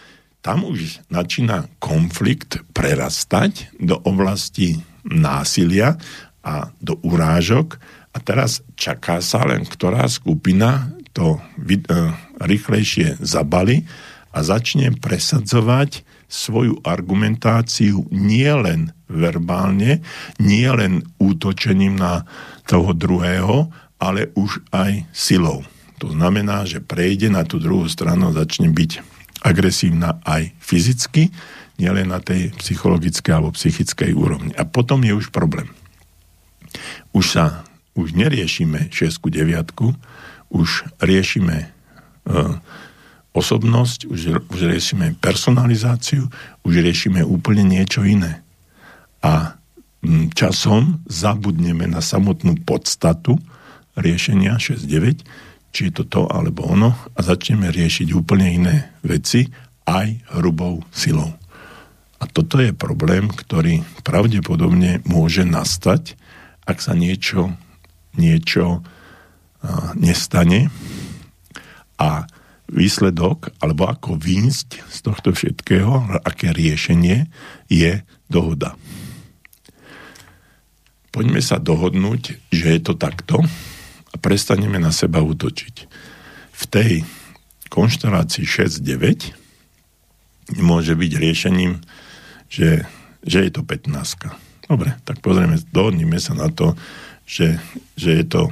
tam 0.43 0.67
už 0.67 1.07
začína 1.07 1.71
konflikt 1.79 2.59
prerastať 2.75 3.79
do 3.79 3.95
oblasti 4.03 4.83
násilia 5.07 5.95
a 6.43 6.73
do 6.83 6.99
urážok 6.99 7.79
a 8.11 8.17
teraz 8.19 8.59
čaká 8.75 9.23
sa 9.23 9.47
len, 9.47 9.63
ktorá 9.63 10.03
skupina 10.11 10.91
to 11.15 11.39
e, 11.39 11.77
rýchlejšie 12.43 13.21
zabali 13.23 13.87
a 14.33 14.41
začne 14.41 14.91
presadzovať 14.97 16.03
svoju 16.33 16.81
argumentáciu 16.81 18.09
nielen 18.09 18.89
verbálne, 19.05 20.01
nielen 20.41 21.05
útočením 21.21 21.93
na 21.93 22.25
toho 22.65 22.97
druhého, 22.97 23.69
ale 24.01 24.33
už 24.33 24.65
aj 24.73 25.05
silou. 25.13 25.61
To 26.01 26.09
znamená, 26.09 26.65
že 26.65 26.81
prejde 26.81 27.29
na 27.29 27.45
tú 27.45 27.61
druhú 27.61 27.85
stranu, 27.85 28.33
začne 28.33 28.73
byť 28.73 28.91
agresívna 29.45 30.17
aj 30.25 30.49
fyzicky, 30.57 31.29
nielen 31.77 32.09
na 32.09 32.17
tej 32.17 32.49
psychologickej 32.57 33.31
alebo 33.31 33.53
psychickej 33.53 34.11
úrovni. 34.17 34.51
A 34.57 34.65
potom 34.65 35.05
je 35.05 35.13
už 35.13 35.29
problém. 35.29 35.69
Už 37.13 37.37
sa, 37.37 37.61
už 37.93 38.17
neriešime 38.17 38.89
6 38.89 39.21
9 39.21 39.69
už 40.53 40.85
riešime 41.01 41.57
e, 41.65 41.67
osobnosť, 43.33 44.05
už, 44.07 44.21
už 44.53 44.59
riešime 44.69 45.17
personalizáciu, 45.17 46.29
už 46.61 46.73
riešime 46.85 47.25
úplne 47.25 47.65
niečo 47.65 48.05
iné. 48.05 48.45
A 49.25 49.57
časom 50.37 51.01
zabudneme 51.09 51.89
na 51.89 51.99
samotnú 51.99 52.61
podstatu 52.61 53.41
riešenia 53.97 54.61
6-9, 54.61 55.25
či 55.73 55.89
je 55.89 55.93
to 55.93 56.03
to 56.05 56.21
alebo 56.29 56.69
ono 56.69 56.93
a 56.93 57.19
začneme 57.25 57.73
riešiť 57.73 58.13
úplne 58.13 58.47
iné 58.53 58.75
veci 59.01 59.49
aj 59.89 60.37
hrubou 60.37 60.85
silou. 60.93 61.33
A 62.21 62.29
toto 62.29 62.61
je 62.61 62.71
problém, 62.71 63.27
ktorý 63.27 63.83
pravdepodobne 64.05 65.03
môže 65.03 65.43
nastať, 65.43 66.15
ak 66.63 66.79
sa 66.79 66.95
niečo, 66.95 67.51
niečo 68.15 68.79
uh, 68.79 69.91
nestane 69.99 70.71
a 71.99 72.23
výsledok, 72.73 73.53
alebo 73.61 73.85
ako 73.85 74.17
výjsť 74.17 74.89
z 74.89 74.97
tohto 75.05 75.29
všetkého, 75.31 76.19
aké 76.25 76.49
riešenie 76.49 77.29
je 77.69 78.01
dohoda. 78.27 78.73
Poďme 81.13 81.45
sa 81.45 81.61
dohodnúť, 81.61 82.41
že 82.49 82.67
je 82.73 82.81
to 82.81 82.97
takto 82.97 83.37
a 84.09 84.15
prestaneme 84.17 84.81
na 84.81 84.89
seba 84.89 85.21
útočiť. 85.21 85.75
V 86.53 86.63
tej 86.65 87.05
konštelácii 87.69 88.41
6-9 88.41 90.57
môže 90.57 90.97
byť 90.97 91.11
riešením, 91.13 91.77
že, 92.49 92.89
že 93.21 93.45
je 93.45 93.51
to 93.53 93.61
15. 93.61 93.93
Dobre, 94.65 94.97
tak 95.05 95.21
pozrieme, 95.21 95.61
dohodníme 95.69 96.17
sa 96.17 96.33
na 96.33 96.49
to, 96.49 96.73
že, 97.29 97.61
že 97.93 98.21
je 98.21 98.25
to 98.25 98.49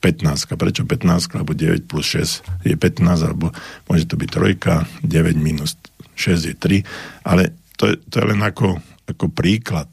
15. 0.00 0.56
Prečo 0.56 0.82
15? 0.88 1.38
Lebo 1.38 1.52
9 1.52 1.84
plus 1.86 2.06
6 2.16 2.66
je 2.66 2.76
15, 2.76 3.28
alebo 3.28 3.52
môže 3.86 4.08
to 4.08 4.16
byť 4.16 4.30
trojka, 4.32 4.88
9 5.04 5.36
minus 5.36 5.76
6 6.16 6.50
je 6.50 6.54
3, 6.56 6.84
ale 7.24 7.52
to 7.80 7.92
je, 7.92 7.96
to 8.08 8.20
je 8.20 8.26
len 8.28 8.40
ako, 8.44 8.80
ako 9.08 9.32
príklad, 9.32 9.88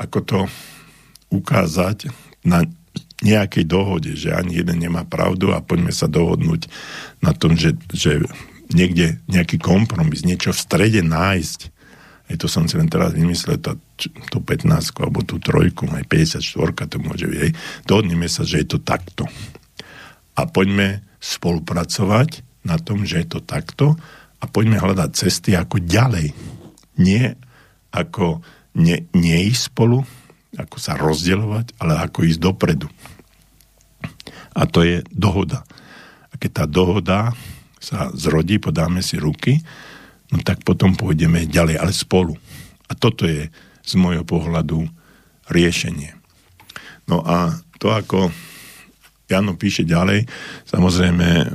ako 0.00 0.18
to 0.24 0.40
ukázať 1.32 2.12
na 2.44 2.64
nejakej 3.22 3.64
dohode, 3.64 4.12
že 4.18 4.34
ani 4.34 4.60
jeden 4.60 4.82
nemá 4.82 5.06
pravdu 5.06 5.54
a 5.54 5.62
poďme 5.62 5.94
sa 5.94 6.10
dohodnúť 6.10 6.66
na 7.22 7.32
tom, 7.32 7.54
že, 7.54 7.78
že 7.94 8.20
niekde 8.74 9.22
nejaký 9.30 9.62
kompromis, 9.62 10.26
niečo 10.26 10.50
v 10.50 10.58
strede 10.58 11.00
nájsť. 11.06 11.71
Aj 12.32 12.40
to 12.40 12.48
som 12.48 12.64
si 12.64 12.80
len 12.80 12.88
teraz 12.88 13.12
vymyslel, 13.12 13.60
tá, 13.60 13.76
tú 14.32 14.40
15 14.40 14.72
alebo 14.96 15.20
tú 15.20 15.36
trojku, 15.36 15.84
aj 15.92 16.08
54 16.08 16.88
to 16.88 16.96
môže 16.96 17.28
byť. 17.28 17.52
Dohodneme 17.84 18.24
sa, 18.24 18.48
že 18.48 18.64
je 18.64 18.72
to 18.72 18.78
takto. 18.80 19.28
A 20.32 20.48
poďme 20.48 21.04
spolupracovať 21.20 22.40
na 22.64 22.80
tom, 22.80 23.04
že 23.04 23.20
je 23.20 23.36
to 23.36 23.40
takto 23.44 24.00
a 24.40 24.44
poďme 24.48 24.80
hľadať 24.80 25.10
cesty 25.12 25.52
ako 25.52 25.84
ďalej. 25.84 26.32
Nie 26.96 27.36
ako 27.92 28.40
ne, 28.80 29.04
neísť 29.12 29.62
spolu, 29.68 30.00
ako 30.56 30.76
sa 30.80 30.96
rozdeľovať, 30.96 31.76
ale 31.84 32.00
ako 32.00 32.24
ísť 32.32 32.40
dopredu. 32.40 32.88
A 34.56 34.64
to 34.64 34.80
je 34.80 35.04
dohoda. 35.12 35.68
A 36.32 36.40
keď 36.40 36.50
tá 36.50 36.64
dohoda 36.64 37.36
sa 37.76 38.08
zrodí, 38.16 38.56
podáme 38.56 39.04
si 39.04 39.20
ruky, 39.20 39.60
no 40.32 40.40
tak 40.40 40.64
potom 40.64 40.96
pôjdeme 40.96 41.44
ďalej, 41.46 41.76
ale 41.78 41.92
spolu. 41.92 42.34
A 42.88 42.96
toto 42.96 43.28
je 43.28 43.52
z 43.82 43.92
môjho 43.94 44.24
pohľadu 44.24 44.88
riešenie. 45.52 46.16
No 47.06 47.20
a 47.22 47.60
to, 47.76 47.92
ako 47.92 48.32
Jano 49.28 49.54
píše 49.54 49.84
ďalej, 49.84 50.24
samozrejme 50.66 51.52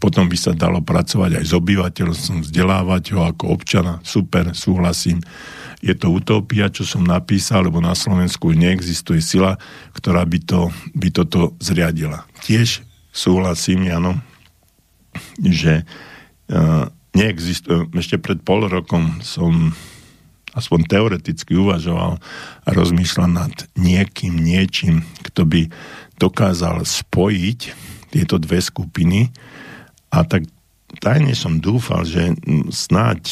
potom 0.00 0.28
by 0.28 0.36
sa 0.36 0.52
dalo 0.52 0.84
pracovať 0.84 1.40
aj 1.40 1.44
s 1.48 1.52
obyvateľstvom, 1.56 2.44
vzdelávať 2.44 3.16
ho 3.16 3.24
ako 3.24 3.44
občana. 3.56 4.04
Super, 4.04 4.52
súhlasím 4.52 5.24
je 5.84 5.92
to 5.92 6.08
utopia, 6.08 6.72
čo 6.72 6.88
som 6.88 7.04
napísal, 7.04 7.68
lebo 7.68 7.76
na 7.76 7.92
Slovensku 7.92 8.56
neexistuje 8.56 9.20
sila, 9.20 9.60
ktorá 9.92 10.24
by, 10.24 10.40
to, 10.40 10.72
by 10.96 11.12
toto 11.12 11.52
zriadila. 11.60 12.24
Tiež 12.40 12.80
súhlasím, 13.12 13.92
Jano, 13.92 14.16
že 15.44 15.84
uh, 15.84 16.88
neexistuje, 17.14 17.88
ešte 17.94 18.18
pred 18.18 18.42
pol 18.42 18.66
rokom 18.66 19.22
som 19.22 19.72
aspoň 20.54 20.80
teoreticky 20.86 21.58
uvažoval 21.58 22.18
a 22.62 22.68
rozmýšľal 22.70 23.28
nad 23.30 23.54
niekým, 23.74 24.38
niečím, 24.38 25.02
kto 25.26 25.42
by 25.46 25.62
dokázal 26.18 26.86
spojiť 26.86 27.60
tieto 28.14 28.38
dve 28.38 28.62
skupiny. 28.62 29.34
A 30.14 30.22
tak 30.22 30.46
tajne 31.02 31.34
som 31.34 31.58
dúfal, 31.58 32.06
že 32.06 32.38
snáď 32.70 33.26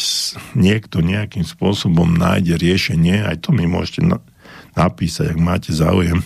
niekto 0.58 0.98
nejakým 0.98 1.46
spôsobom 1.46 2.10
nájde 2.18 2.58
riešenie, 2.58 3.22
aj 3.22 3.46
to 3.46 3.54
mi 3.54 3.70
môžete 3.70 4.02
na, 4.02 4.18
napísať, 4.74 5.30
ak 5.30 5.38
máte 5.38 5.70
záujem, 5.70 6.18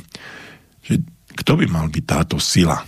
že 0.80 1.04
kto 1.36 1.60
by 1.60 1.66
mal 1.68 1.86
byť 1.92 2.04
táto 2.08 2.40
sila 2.40 2.80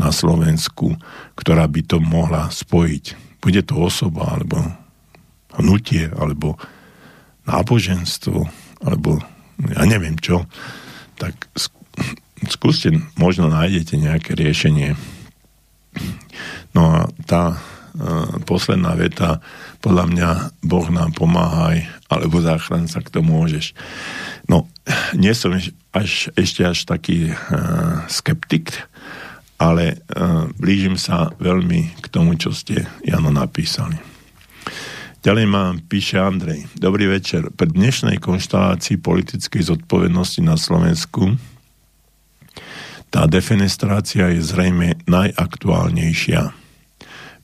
na 0.00 0.08
Slovensku, 0.08 0.96
ktorá 1.36 1.68
by 1.68 1.80
to 1.84 2.00
mohla 2.00 2.48
spojiť. 2.48 3.23
Bude 3.44 3.60
to 3.60 3.76
osoba, 3.76 4.40
alebo 4.40 4.56
hnutie, 5.60 6.08
alebo 6.16 6.56
náboženstvo, 7.44 8.48
alebo 8.80 9.20
ja 9.60 9.84
neviem 9.84 10.16
čo, 10.16 10.48
tak 11.20 11.36
skúste, 12.48 12.90
možno 13.20 13.52
nájdete 13.52 14.00
nejaké 14.00 14.32
riešenie. 14.32 14.96
No 16.74 16.82
a 16.90 16.98
tá 17.28 17.54
uh, 17.54 18.40
posledná 18.48 18.96
veta, 18.98 19.38
podľa 19.78 20.04
mňa 20.10 20.28
Boh 20.64 20.88
nám 20.90 21.14
pomáhaj, 21.14 21.86
alebo 22.10 22.42
záchranca, 22.42 23.04
kto 23.04 23.22
môžeš. 23.22 23.76
No, 24.50 24.66
nie 25.14 25.36
som 25.36 25.54
až, 25.94 26.32
ešte 26.34 26.66
až 26.66 26.88
taký 26.88 27.30
uh, 27.30 28.02
skeptik, 28.10 28.74
ale 29.58 29.98
uh, 30.14 30.50
blížim 30.58 30.98
sa 30.98 31.30
veľmi 31.38 32.00
k 32.02 32.06
tomu, 32.10 32.34
čo 32.34 32.50
ste, 32.50 32.86
Jano, 33.06 33.30
napísali. 33.30 33.96
Ďalej 35.24 35.46
mám, 35.48 35.80
píše 35.88 36.20
Andrej. 36.20 36.68
Dobrý 36.76 37.08
večer. 37.08 37.48
Pri 37.48 37.72
dnešnej 37.72 38.20
konštalácii 38.20 39.00
politickej 39.00 39.72
zodpovednosti 39.72 40.44
na 40.44 40.60
Slovensku 40.60 41.40
tá 43.08 43.30
defenestrácia 43.30 44.26
je 44.34 44.42
zrejme 44.42 44.98
najaktuálnejšia. 45.06 46.50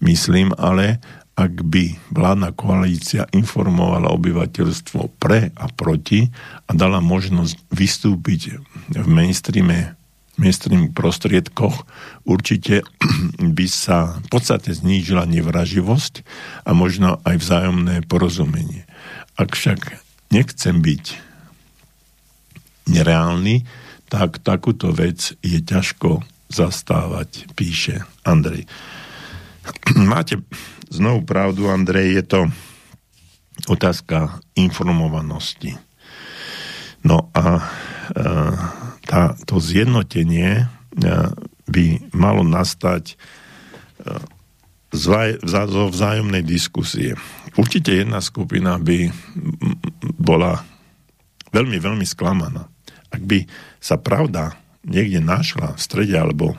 Myslím 0.03 0.51
ale, 0.59 0.99
ak 1.39 1.63
by 1.63 1.95
vládna 2.11 2.51
koalícia 2.59 3.31
informovala 3.31 4.11
obyvateľstvo 4.13 5.15
pre 5.23 5.55
a 5.55 5.71
proti 5.71 6.27
a 6.67 6.75
dala 6.75 6.99
možnosť 6.99 7.55
vystúpiť 7.71 8.59
v 8.93 9.07
mainstreame 9.07 9.95
mainstream 10.41 10.97
prostriedkoch, 10.97 11.85
určite 12.25 12.81
by 13.57 13.67
sa 13.69 14.17
v 14.25 14.29
podstate 14.33 14.73
znížila 14.73 15.29
nevraživosť 15.29 16.25
a 16.65 16.73
možno 16.73 17.21
aj 17.29 17.37
vzájomné 17.37 18.09
porozumenie. 18.09 18.89
Ak 19.37 19.53
však 19.53 20.01
nechcem 20.33 20.81
byť 20.81 21.05
nereálny, 22.89 23.69
tak 24.11 24.41
takúto 24.43 24.91
vec 24.91 25.37
je 25.45 25.61
ťažko 25.61 26.25
zastávať, 26.51 27.47
píše 27.55 28.03
Andrej. 28.25 28.67
Máte 29.95 30.41
znovu 30.91 31.23
pravdu, 31.23 31.71
Andrej, 31.71 32.19
je 32.19 32.25
to 32.27 32.41
otázka 33.71 34.41
informovanosti. 34.57 35.77
No 37.05 37.31
a 37.33 37.45
e, 37.57 37.63
tá, 39.11 39.35
to 39.43 39.59
zjednotenie 39.59 40.63
e, 40.63 40.65
by 41.67 41.85
malo 42.15 42.47
nastať 42.47 43.15
e, 43.15 43.15
zo 44.95 45.83
vzájomnej 45.91 46.47
diskusie. 46.47 47.19
Určite 47.59 47.91
jedna 47.91 48.23
skupina 48.23 48.79
by 48.79 49.11
bola 50.15 50.63
veľmi, 51.51 51.79
veľmi 51.83 52.07
sklamaná. 52.07 52.71
Ak 53.11 53.23
by 53.27 53.51
sa 53.83 53.99
pravda 53.99 54.55
niekde 54.87 55.19
našla 55.19 55.75
v 55.75 55.81
strede 55.83 56.15
alebo 56.15 56.55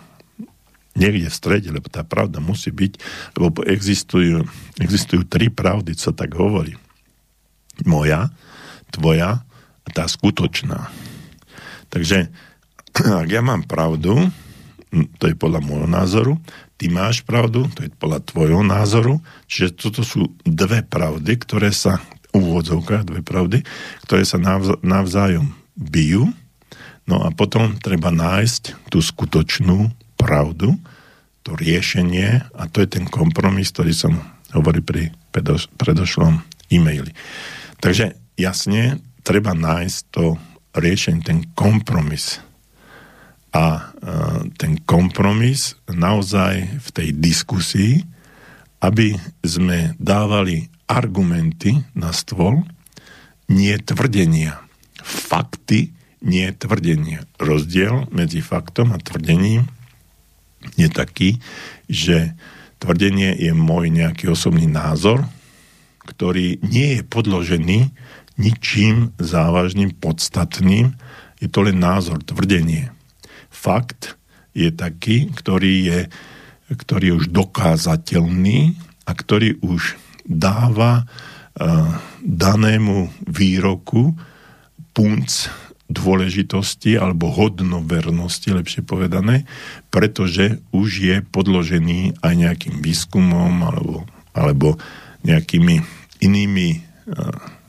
niekde 0.96 1.32
v 1.32 1.36
strede, 1.36 1.72
lebo 1.72 1.88
tá 1.88 2.04
pravda 2.04 2.44
musí 2.44 2.72
byť, 2.72 2.94
lebo 3.40 3.64
existujú, 3.64 4.44
existujú 4.80 5.24
tri 5.24 5.48
pravdy, 5.48 5.96
co 5.96 6.12
tak 6.12 6.36
hovorí. 6.36 6.76
Moja, 7.88 8.28
tvoja 8.92 9.44
a 9.82 9.90
tá 9.96 10.04
skutočná. 10.04 10.92
Takže 11.92 12.32
ak 13.24 13.30
ja 13.30 13.44
mám 13.44 13.68
pravdu, 13.68 14.32
to 15.20 15.24
je 15.28 15.36
podľa 15.36 15.64
môjho 15.64 15.88
názoru, 15.88 16.34
ty 16.76 16.92
máš 16.92 17.24
pravdu, 17.24 17.68
to 17.76 17.88
je 17.88 17.92
podľa 17.96 18.24
tvojho 18.28 18.64
názoru, 18.66 19.24
čiže 19.48 19.78
toto 19.78 20.02
sú 20.04 20.36
dve 20.44 20.84
pravdy, 20.84 21.38
ktoré 21.40 21.72
sa, 21.72 22.02
úvodzovka, 22.32 23.04
dve 23.04 23.20
pravdy, 23.24 23.64
ktoré 24.08 24.24
sa 24.24 24.40
navzájom 24.80 25.52
bijú 25.76 26.32
No 27.10 27.26
a 27.26 27.30
potom 27.34 27.76
treba 27.82 28.14
nájsť 28.14 28.88
tú 28.88 29.02
skutočnú 29.02 29.92
pravdu, 30.16 30.78
to 31.42 31.58
riešenie 31.58 32.46
a 32.54 32.64
to 32.70 32.86
je 32.86 32.88
ten 32.88 33.06
kompromis, 33.10 33.74
ktorý 33.74 33.92
som 33.92 34.14
hovoril 34.54 34.86
pri 34.86 35.04
predošlom 35.76 36.46
e-maili. 36.70 37.12
Takže 37.82 38.14
jasne, 38.38 39.02
treba 39.26 39.58
nájsť 39.58 40.00
to 40.14 40.38
riešenie, 40.76 41.24
ten 41.24 41.40
kompromis. 41.56 42.40
A 43.52 43.64
e, 43.76 43.82
ten 44.56 44.80
kompromis 44.88 45.76
naozaj 45.92 46.80
v 46.80 46.88
tej 46.96 47.10
diskusii, 47.20 47.94
aby 48.82 49.14
sme 49.44 49.94
dávali 50.00 50.72
argumenty 50.88 51.84
na 51.96 52.16
stôl, 52.16 52.64
nie 53.52 53.76
tvrdenia, 53.84 54.64
fakty, 55.04 55.92
nie 56.24 56.48
tvrdenie. 56.56 57.24
Rozdiel 57.36 58.08
medzi 58.14 58.40
faktom 58.40 58.96
a 58.96 59.02
tvrdením 59.02 59.68
je 60.78 60.88
taký, 60.88 61.42
že 61.90 62.38
tvrdenie 62.80 63.36
je 63.36 63.52
môj 63.52 63.90
nejaký 63.90 64.30
osobný 64.32 64.70
názor, 64.70 65.26
ktorý 66.06 66.62
nie 66.66 67.00
je 67.00 67.02
podložený 67.06 67.80
ničím 68.42 69.14
závažným, 69.22 69.94
podstatným. 70.02 70.98
Je 71.38 71.48
to 71.48 71.62
len 71.62 71.78
názor, 71.78 72.26
tvrdenie. 72.26 72.90
Fakt 73.54 74.18
je 74.58 74.74
taký, 74.74 75.30
ktorý 75.30 75.74
je, 75.86 76.00
ktorý 76.74 77.04
je 77.14 77.18
už 77.22 77.26
dokázateľný 77.30 78.74
a 79.06 79.12
ktorý 79.14 79.62
už 79.62 79.96
dáva 80.26 81.06
uh, 81.06 81.98
danému 82.26 83.14
výroku 83.30 84.18
punc 84.92 85.30
dôležitosti 85.92 86.96
alebo 86.96 87.28
hodnovernosti, 87.36 88.56
lepšie 88.56 88.82
povedané, 88.88 89.44
pretože 89.92 90.64
už 90.72 90.90
je 91.04 91.18
podložený 91.20 92.24
aj 92.24 92.34
nejakým 92.34 92.80
výskumom 92.80 93.60
alebo, 93.60 94.08
alebo 94.32 94.80
nejakými 95.28 95.84
inými 96.24 96.70
uh, 96.80 97.61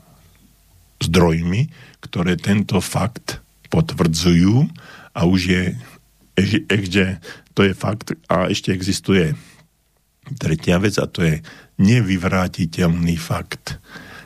zdrojmi, 1.09 1.71
ktoré 2.03 2.35
tento 2.39 2.79
fakt 2.83 3.43
potvrdzujú 3.73 4.69
a 5.13 5.25
už 5.25 5.41
je 5.49 5.63
ešte, 6.69 7.21
to 7.53 7.61
je 7.65 7.73
fakt 7.77 8.17
a 8.29 8.49
ešte 8.49 8.73
existuje 8.73 9.37
tretia 10.39 10.79
vec 10.81 10.97
a 10.97 11.05
to 11.05 11.21
je 11.21 11.35
nevyvrátiteľný 11.77 13.15
fakt. 13.19 13.77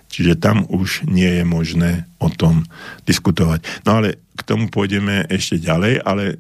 Čiže 0.08 0.40
tam 0.40 0.64
už 0.72 1.04
nie 1.10 1.42
je 1.42 1.44
možné 1.44 2.08
o 2.18 2.32
tom 2.32 2.64
diskutovať. 3.04 3.84
No 3.84 4.00
ale 4.00 4.24
k 4.40 4.42
tomu 4.48 4.72
pôjdeme 4.72 5.28
ešte 5.28 5.60
ďalej, 5.60 6.00
ale 6.08 6.24
e, 6.32 6.36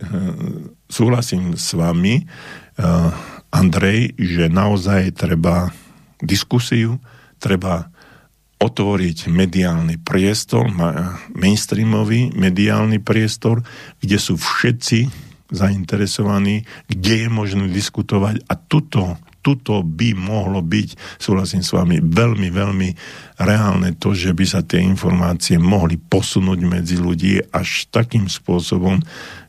súhlasím 0.87 1.57
s 1.59 1.75
vami, 1.75 2.23
e, 2.23 2.25
Andrej, 3.51 4.15
že 4.15 4.51
naozaj 4.51 5.15
treba 5.15 5.71
diskusiu, 6.23 6.99
treba 7.39 7.91
otvoriť 8.57 9.29
mediálny 9.29 10.01
priestor, 10.01 10.65
mainstreamový 11.37 12.33
mediálny 12.33 12.97
priestor, 12.97 13.61
kde 14.01 14.17
sú 14.17 14.33
všetci 14.33 15.27
zainteresovaní, 15.53 16.67
kde 16.89 17.25
je 17.25 17.29
možné 17.31 17.65
diskutovať 17.71 18.43
a 18.49 18.53
tuto, 18.59 19.15
tuto 19.39 19.79
by 19.79 20.11
mohlo 20.11 20.59
byť, 20.59 21.21
súhlasím 21.21 21.63
s 21.63 21.71
vami, 21.71 22.03
veľmi, 22.03 22.51
veľmi 22.51 22.89
reálne 23.39 23.95
to, 23.95 24.11
že 24.11 24.35
by 24.35 24.43
sa 24.43 24.59
tie 24.65 24.83
informácie 24.83 25.55
mohli 25.55 25.95
posunúť 25.95 26.59
medzi 26.67 26.99
ľudí 26.99 27.39
až 27.55 27.87
takým 27.87 28.27
spôsobom, 28.27 28.99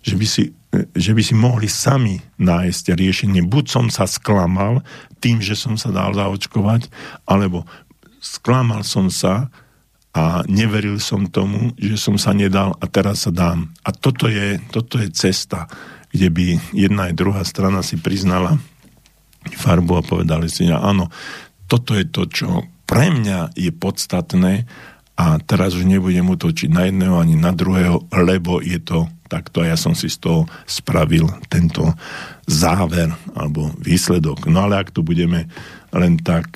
že 0.04 0.14
by 0.14 0.28
si 0.28 0.44
že 0.92 1.16
by 1.16 1.22
si 1.24 1.32
mohli 1.32 1.64
sami 1.64 2.20
nájsť 2.36 2.92
riešenie. 2.92 3.40
Buď 3.40 3.64
som 3.72 3.86
sa 3.88 4.04
sklamal 4.04 4.84
tým, 5.16 5.40
že 5.40 5.56
som 5.56 5.80
sa 5.80 5.88
dal 5.88 6.12
zaočkovať, 6.12 6.92
alebo 7.24 7.64
sklamal 8.18 8.82
som 8.82 9.08
sa 9.08 9.50
a 10.14 10.42
neveril 10.50 10.98
som 10.98 11.30
tomu, 11.30 11.76
že 11.78 11.94
som 12.00 12.18
sa 12.18 12.34
nedal 12.34 12.74
a 12.80 12.84
teraz 12.90 13.28
sa 13.28 13.30
dám. 13.30 13.70
A 13.86 13.94
toto 13.94 14.26
je, 14.26 14.58
toto 14.72 14.98
je 14.98 15.12
cesta, 15.14 15.70
kde 16.10 16.28
by 16.32 16.44
jedna 16.74 17.12
aj 17.12 17.14
druhá 17.14 17.42
strana 17.44 17.84
si 17.84 18.00
priznala 18.00 18.58
farbu 19.48 19.92
a 20.00 20.02
povedali 20.02 20.50
si, 20.50 20.66
áno, 20.68 21.08
toto 21.68 21.94
je 21.94 22.04
to, 22.08 22.26
čo 22.26 22.48
pre 22.88 23.12
mňa 23.12 23.52
je 23.54 23.70
podstatné 23.70 24.64
a 25.18 25.36
teraz 25.42 25.76
už 25.76 25.84
nebudem 25.84 26.24
utočiť 26.24 26.70
na 26.72 26.88
jedného 26.88 27.20
ani 27.20 27.36
na 27.36 27.52
druhého, 27.52 28.08
lebo 28.14 28.64
je 28.64 28.80
to 28.80 29.10
takto 29.28 29.60
a 29.60 29.74
ja 29.74 29.76
som 29.76 29.92
si 29.92 30.08
z 30.08 30.24
toho 30.24 30.40
spravil 30.64 31.28
tento 31.52 31.84
záver 32.48 33.12
alebo 33.36 33.68
výsledok. 33.82 34.48
No 34.48 34.64
ale 34.64 34.80
ak 34.80 34.96
tu 34.96 35.04
budeme 35.04 35.52
len 35.92 36.16
tak, 36.16 36.48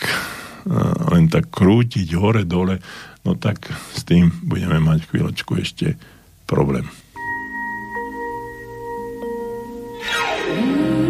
len 1.12 1.24
tak 1.26 1.50
krútiť 1.50 2.14
hore-dole, 2.14 2.78
no 3.26 3.30
tak 3.34 3.70
s 3.94 4.06
tým 4.06 4.30
budeme 4.46 4.78
mať 4.78 5.10
chvíľočku 5.10 5.58
ešte 5.58 5.98
problém. 6.46 6.86
Tak 10.02 11.01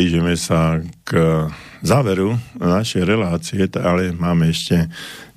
blížime 0.00 0.32
sa 0.32 0.80
k 1.04 1.44
záveru 1.84 2.40
našej 2.56 3.04
relácie, 3.04 3.68
ale 3.76 4.16
máme 4.16 4.48
ešte 4.48 4.88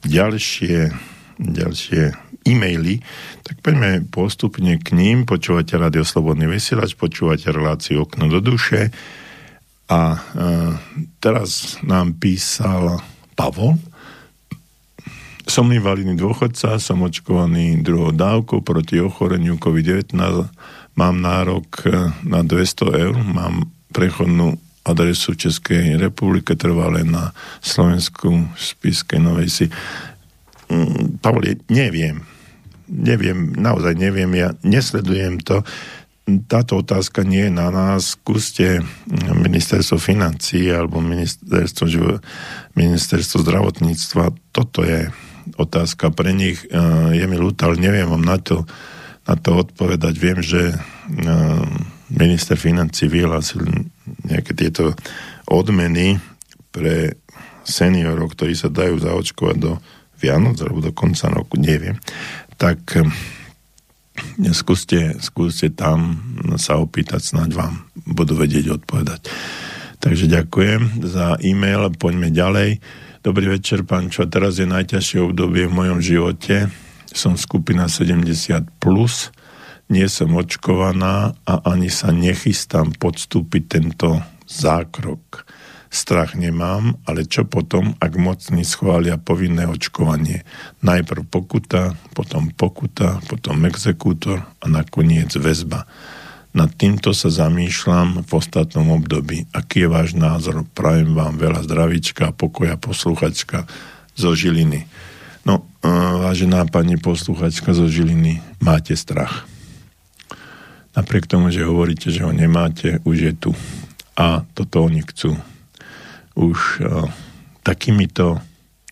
ďalšie, 0.07 0.87
ďalšie 1.35 2.15
e-maily, 2.47 3.03
tak 3.43 3.59
poďme 3.59 4.07
postupne 4.07 4.79
k 4.79 4.95
ním. 4.95 5.27
Počúvate 5.27 5.75
Radio 5.75 6.07
Slobodný 6.07 6.47
vysielač, 6.47 6.95
počúvate 6.95 7.51
reláciu 7.51 8.07
Okno 8.07 8.31
do 8.31 8.39
duše. 8.39 8.87
A 9.91 10.15
e, 10.15 10.19
teraz 11.19 11.75
nám 11.83 12.15
písal 12.15 13.03
Pavol, 13.35 13.75
som 15.43 15.67
invalidný 15.75 16.15
dôchodca, 16.15 16.79
som 16.79 17.03
očkovaný 17.03 17.83
druhou 17.83 18.15
dávkou 18.15 18.63
proti 18.63 19.03
ochoreniu 19.03 19.59
COVID-19, 19.59 20.15
mám 20.95 21.15
nárok 21.19 21.83
na 22.23 22.47
200 22.47 23.11
eur, 23.11 23.15
mám 23.19 23.67
prechodnú 23.93 24.57
adresu 24.83 25.37
Českej 25.37 25.95
republike, 25.95 26.59
trvalé 26.59 27.07
na 27.07 27.31
Slovensku 27.63 28.51
Spiskej 28.59 29.23
Novej 29.23 29.49
Si. 29.49 29.65
Mm, 30.67 31.23
neviem. 31.71 32.27
Neviem, 32.83 33.55
naozaj 33.55 33.95
neviem, 33.95 34.27
ja 34.35 34.51
nesledujem 34.61 35.39
to. 35.39 35.63
Táto 36.47 36.83
otázka 36.83 37.23
nie 37.23 37.47
je 37.47 37.53
na 37.55 37.71
nás. 37.71 38.19
Skúste 38.19 38.83
ministerstvo 39.11 39.99
financí 39.99 40.67
alebo 40.67 40.99
ministerstvo, 40.99 42.19
ministerstvo 42.75 43.43
zdravotníctva. 43.43 44.35
Toto 44.51 44.83
je 44.83 45.11
otázka 45.55 46.11
pre 46.11 46.31
nich. 46.31 46.63
E, 46.67 46.79
je 47.15 47.25
mi 47.27 47.35
ľúto, 47.35 47.67
ale 47.71 47.79
neviem 47.79 48.07
vám 48.07 48.23
na 48.23 48.39
to, 48.39 48.63
na 49.27 49.35
to 49.35 49.67
odpovedať. 49.67 50.13
Viem, 50.15 50.39
že 50.39 50.71
e, 50.71 50.77
minister 52.13 52.55
financí 52.55 53.09
vyhlásil 53.09 53.65
nejaké 54.29 54.53
tieto 54.53 54.93
odmeny 55.49 56.21
pre 56.73 57.17
seniorov, 57.63 58.35
ktorí 58.35 58.53
sa 58.53 58.69
dajú 58.69 59.01
zaočkovať 59.01 59.57
do 59.57 59.79
Vianoc 60.19 60.59
alebo 60.63 60.79
do 60.79 60.91
konca 60.95 61.27
roku, 61.27 61.59
neviem. 61.59 61.99
Tak 62.55 62.79
e, 62.95 63.03
skúste, 64.55 65.19
skúste 65.19 65.73
tam 65.73 66.21
sa 66.55 66.79
opýtať, 66.79 67.33
snáď 67.33 67.49
vám 67.59 67.73
budú 68.07 68.39
vedieť 68.39 68.79
odpovedať. 68.79 69.27
Takže 70.03 70.27
ďakujem 70.27 71.03
za 71.07 71.39
e-mail, 71.39 71.87
poďme 71.95 72.31
ďalej. 72.31 72.83
Dobrý 73.23 73.55
večer, 73.55 73.87
pán 73.87 74.11
Čo. 74.11 74.27
Teraz 74.27 74.59
je 74.59 74.67
najťažšie 74.67 75.31
obdobie 75.31 75.63
v 75.71 75.75
mojom 75.79 76.03
živote. 76.03 76.67
Som 77.07 77.39
skupina 77.39 77.87
70+, 77.87 78.67
plus, 78.83 79.31
nie 79.91 80.07
som 80.07 80.31
očkovaná 80.35 81.35
a 81.43 81.53
ani 81.67 81.91
sa 81.91 82.15
nechystám 82.15 82.95
podstúpiť 82.95 83.63
tento 83.67 84.23
zákrok. 84.47 85.47
Strach 85.93 86.33
nemám, 86.33 86.97
ale 87.05 87.29
čo 87.29 87.45
potom, 87.45 87.93
ak 88.01 88.17
mocní 88.17 88.65
schvália 88.65 89.21
povinné 89.21 89.69
očkovanie? 89.69 90.41
Najprv 90.81 91.21
pokuta, 91.29 91.93
potom 92.17 92.49
pokuta, 92.49 93.21
potom 93.29 93.61
exekútor 93.69 94.41
a 94.41 94.65
nakoniec 94.65 95.29
väzba. 95.37 95.85
Nad 96.53 96.73
týmto 96.77 97.13
sa 97.13 97.29
zamýšľam 97.29 98.25
v 98.25 98.31
ostatnom 98.33 98.89
období. 98.89 99.45
Aký 99.53 99.85
je 99.85 99.89
váš 99.89 100.17
názor? 100.17 100.65
Prajem 100.73 101.13
vám 101.13 101.37
veľa 101.37 101.65
zdravíčka 101.65 102.29
a 102.29 102.35
pokoja 102.35 102.77
posluchačka 102.77 103.69
zo 104.17 104.33
Žiliny. 104.33 104.85
No, 105.45 105.65
e, 105.81 105.89
vážená 106.25 106.65
pani 106.69 106.97
posluchačka 106.97 107.73
zo 107.73 107.85
Žiliny, 107.85 108.41
máte 108.61 108.97
strach. 108.97 109.52
Napriek 110.93 111.25
tomu, 111.25 111.49
že 111.49 111.65
hovoríte, 111.65 112.13
že 112.13 112.21
ho 112.21 112.29
nemáte, 112.29 113.01
už 113.05 113.17
je 113.17 113.33
tu. 113.33 113.51
A 114.13 114.45
toto 114.53 114.85
oni 114.85 115.01
chcú. 115.01 115.33
Už 116.37 116.57
uh, 116.81 117.09
takýmito 117.65 118.37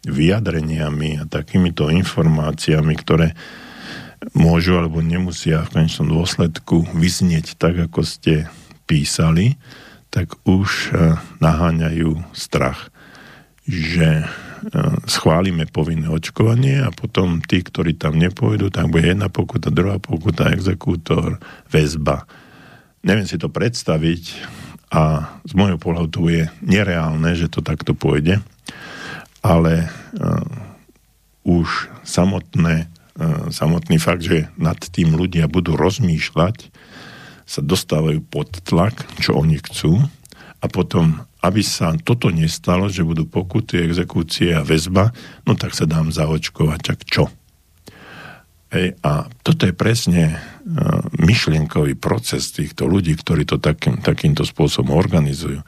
vyjadreniami 0.05 1.21
a 1.21 1.29
takýmito 1.29 1.93
informáciami, 1.93 2.93
ktoré 2.97 3.37
môžu 4.33 4.77
alebo 4.77 5.01
nemusia 5.01 5.65
v 5.65 5.73
konečnom 5.77 6.09
dôsledku 6.09 6.89
vyznieť 6.93 7.57
tak, 7.57 7.77
ako 7.89 8.01
ste 8.05 8.49
písali, 8.85 9.57
tak 10.13 10.37
už 10.45 10.69
e, 10.69 11.15
naháňajú 11.41 12.21
strach, 12.35 12.93
že 13.65 14.25
schválime 15.09 15.65
povinné 15.65 16.05
očkovanie 16.11 16.85
a 16.85 16.93
potom 16.93 17.41
tí, 17.41 17.65
ktorí 17.65 17.97
tam 17.97 18.21
nepôjdu, 18.21 18.69
tak 18.69 18.93
bude 18.93 19.09
jedna 19.09 19.27
pokuta, 19.27 19.73
druhá 19.73 19.97
pokuta, 19.97 20.53
exekútor, 20.53 21.41
väzba. 21.73 22.29
Neviem 23.01 23.25
si 23.25 23.41
to 23.41 23.49
predstaviť 23.49 24.23
a 24.93 25.33
z 25.47 25.53
môjho 25.57 25.81
pohľadu 25.81 26.21
je 26.29 26.43
nereálne, 26.61 27.33
že 27.33 27.49
to 27.49 27.65
takto 27.65 27.97
pôjde, 27.97 28.43
ale 29.41 29.89
uh, 29.89 30.45
už 31.41 31.89
samotné 32.05 32.91
E, 33.21 33.53
samotný 33.53 34.01
fakt, 34.01 34.25
že 34.25 34.49
nad 34.57 34.79
tým 34.79 35.13
ľudia 35.13 35.45
budú 35.45 35.77
rozmýšľať, 35.77 36.73
sa 37.45 37.61
dostávajú 37.61 38.23
pod 38.23 38.63
tlak, 38.63 38.97
čo 39.19 39.35
oni 39.35 39.59
chcú 39.59 40.07
a 40.61 40.65
potom, 40.69 41.17
aby 41.41 41.65
sa 41.65 41.97
toto 41.97 42.29
nestalo, 42.29 42.85
že 42.85 43.01
budú 43.01 43.25
pokuty, 43.25 43.81
exekúcie 43.81 44.53
a 44.53 44.61
väzba, 44.61 45.09
no 45.49 45.57
tak 45.57 45.73
sa 45.73 45.89
dám 45.89 46.13
zaočkovať, 46.13 46.79
čak 46.79 46.99
čo? 47.09 47.23
Ej, 48.71 48.95
a 49.03 49.27
toto 49.43 49.67
je 49.67 49.75
presne 49.75 50.31
uh, 50.31 51.03
myšlienkový 51.19 51.99
proces 51.99 52.53
týchto 52.55 52.87
ľudí, 52.87 53.17
ktorí 53.19 53.43
to 53.43 53.59
takým, 53.59 53.99
takýmto 53.99 54.47
spôsobom 54.47 54.95
organizujú. 54.95 55.59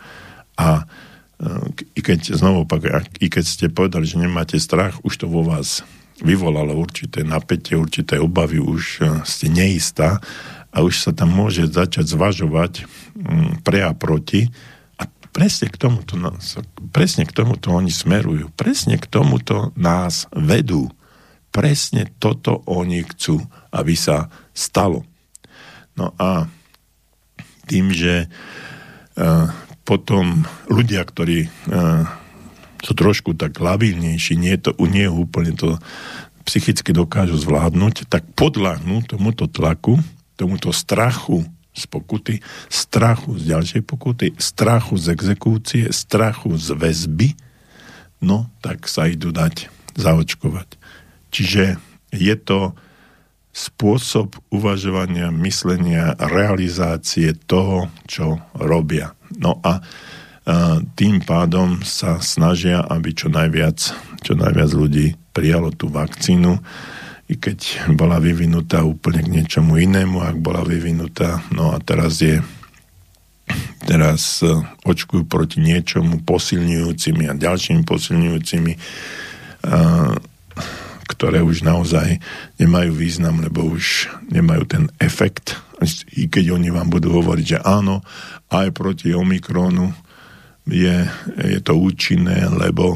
A 0.56 0.88
uh, 0.88 1.68
i 1.98 2.00
keď, 2.00 2.38
znovu 2.38 2.64
pak, 2.64 3.12
i 3.20 3.28
keď 3.28 3.44
ste 3.44 3.74
povedali, 3.74 4.08
že 4.08 4.22
nemáte 4.22 4.56
strach, 4.56 5.04
už 5.04 5.20
to 5.20 5.28
vo 5.28 5.44
vás 5.44 5.84
vyvolalo 6.24 6.78
určité 6.78 7.26
napätie, 7.26 7.76
určité 7.76 8.22
obavy, 8.22 8.62
už 8.62 8.84
e, 9.02 9.04
ste 9.28 9.50
neistá 9.50 10.22
a 10.70 10.86
už 10.86 11.10
sa 11.10 11.12
tam 11.12 11.34
môže 11.34 11.68
začať 11.68 12.06
zvažovať 12.06 12.86
mm, 13.18 13.66
pre 13.66 13.82
a 13.82 13.92
proti 13.92 14.54
presne 15.34 15.68
k 15.68 15.76
tomuto, 15.82 16.16
presne 16.94 17.26
k 17.26 17.34
tomuto 17.34 17.74
oni 17.74 17.90
smerujú, 17.90 18.54
presne 18.54 19.02
k 19.02 19.10
tomuto 19.10 19.74
nás 19.74 20.30
vedú. 20.30 20.94
Presne 21.50 22.10
toto 22.22 22.62
oni 22.70 23.02
chcú, 23.06 23.42
aby 23.74 23.94
sa 23.98 24.30
stalo. 24.54 25.06
No 25.98 26.14
a 26.18 26.50
tým, 27.70 27.94
že 27.94 28.26
uh, 28.26 29.50
potom 29.86 30.46
ľudia, 30.70 31.06
ktorí 31.06 31.46
uh, 31.46 32.06
sú 32.82 32.94
trošku 32.94 33.38
tak 33.38 33.58
labilnejší, 33.58 34.34
nie, 34.38 34.58
to, 34.58 34.74
nie 34.86 35.06
úplne 35.06 35.54
to 35.54 35.78
psychicky 36.44 36.92
dokážu 36.92 37.40
zvládnuť, 37.40 38.10
tak 38.10 38.26
podľahnú 38.36 39.06
tomuto 39.08 39.48
tlaku, 39.48 40.02
tomuto 40.36 40.74
strachu 40.76 41.46
z 41.74 41.84
pokuty, 41.90 42.40
strachu 42.70 43.36
z 43.42 43.44
ďalšej 43.58 43.84
pokuty, 43.84 44.28
strachu 44.38 44.96
z 44.96 45.06
exekúcie, 45.12 45.84
strachu 45.90 46.54
z 46.56 46.78
väzby, 46.78 47.34
no 48.22 48.48
tak 48.62 48.86
sa 48.86 49.10
idú 49.10 49.34
dať 49.34 49.68
zaočkovať. 49.98 50.78
Čiže 51.34 51.82
je 52.14 52.36
to 52.38 52.78
spôsob 53.54 54.38
uvažovania, 54.50 55.30
myslenia, 55.30 56.18
realizácie 56.18 57.38
toho, 57.46 57.90
čo 58.10 58.42
robia. 58.58 59.14
No 59.38 59.62
a 59.62 59.82
tým 60.98 61.22
pádom 61.24 61.86
sa 61.86 62.20
snažia, 62.20 62.82
aby 62.84 63.16
čo 63.16 63.30
najviac, 63.30 63.78
čo 64.26 64.34
najviac 64.36 64.70
ľudí 64.74 65.16
prijalo 65.32 65.72
tú 65.72 65.88
vakcínu, 65.88 66.60
i 67.34 67.36
keď 67.42 67.90
bola 67.98 68.22
vyvinutá 68.22 68.86
úplne 68.86 69.26
k 69.26 69.34
niečomu 69.42 69.82
inému, 69.82 70.22
ak 70.22 70.38
bola 70.38 70.62
vyvinutá, 70.62 71.42
no 71.50 71.74
a 71.74 71.82
teraz 71.82 72.22
je 72.22 72.38
teraz 73.84 74.40
e, 74.46 74.54
očkujú 74.86 75.26
proti 75.28 75.60
niečomu 75.60 76.22
posilňujúcimi 76.24 77.28
a 77.28 77.34
ďalšími 77.36 77.84
posilňujúcimi, 77.84 78.74
ktoré 81.08 81.40
už 81.44 81.68
naozaj 81.68 82.20
nemajú 82.60 82.92
význam, 82.96 83.44
lebo 83.44 83.64
už 83.68 84.08
nemajú 84.32 84.64
ten 84.68 84.84
efekt. 85.00 85.60
I 86.16 86.32
keď 86.32 86.56
oni 86.56 86.72
vám 86.72 86.88
budú 86.88 87.20
hovoriť, 87.20 87.46
že 87.46 87.60
áno, 87.60 88.00
aj 88.48 88.72
proti 88.72 89.12
Omikrónu 89.12 89.92
je, 90.68 91.04
je 91.44 91.60
to 91.60 91.76
účinné, 91.76 92.48
lebo 92.48 92.96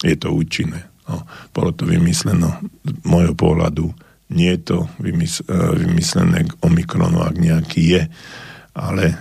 je 0.00 0.16
to 0.16 0.32
účinné. 0.32 0.88
No, 1.06 1.22
bolo 1.54 1.70
to 1.70 1.86
vymysleno 1.86 2.50
z 2.82 2.92
môjho 3.06 3.34
pohľadu. 3.38 3.94
Nie 4.34 4.58
je 4.58 4.74
to 4.74 4.78
vymysl, 4.98 5.46
e, 5.46 5.86
vymyslené 5.86 6.50
k 6.50 6.52
Omikronu, 6.66 7.22
ak 7.22 7.38
nejaký 7.38 7.82
je, 7.94 8.02
ale 8.74 9.14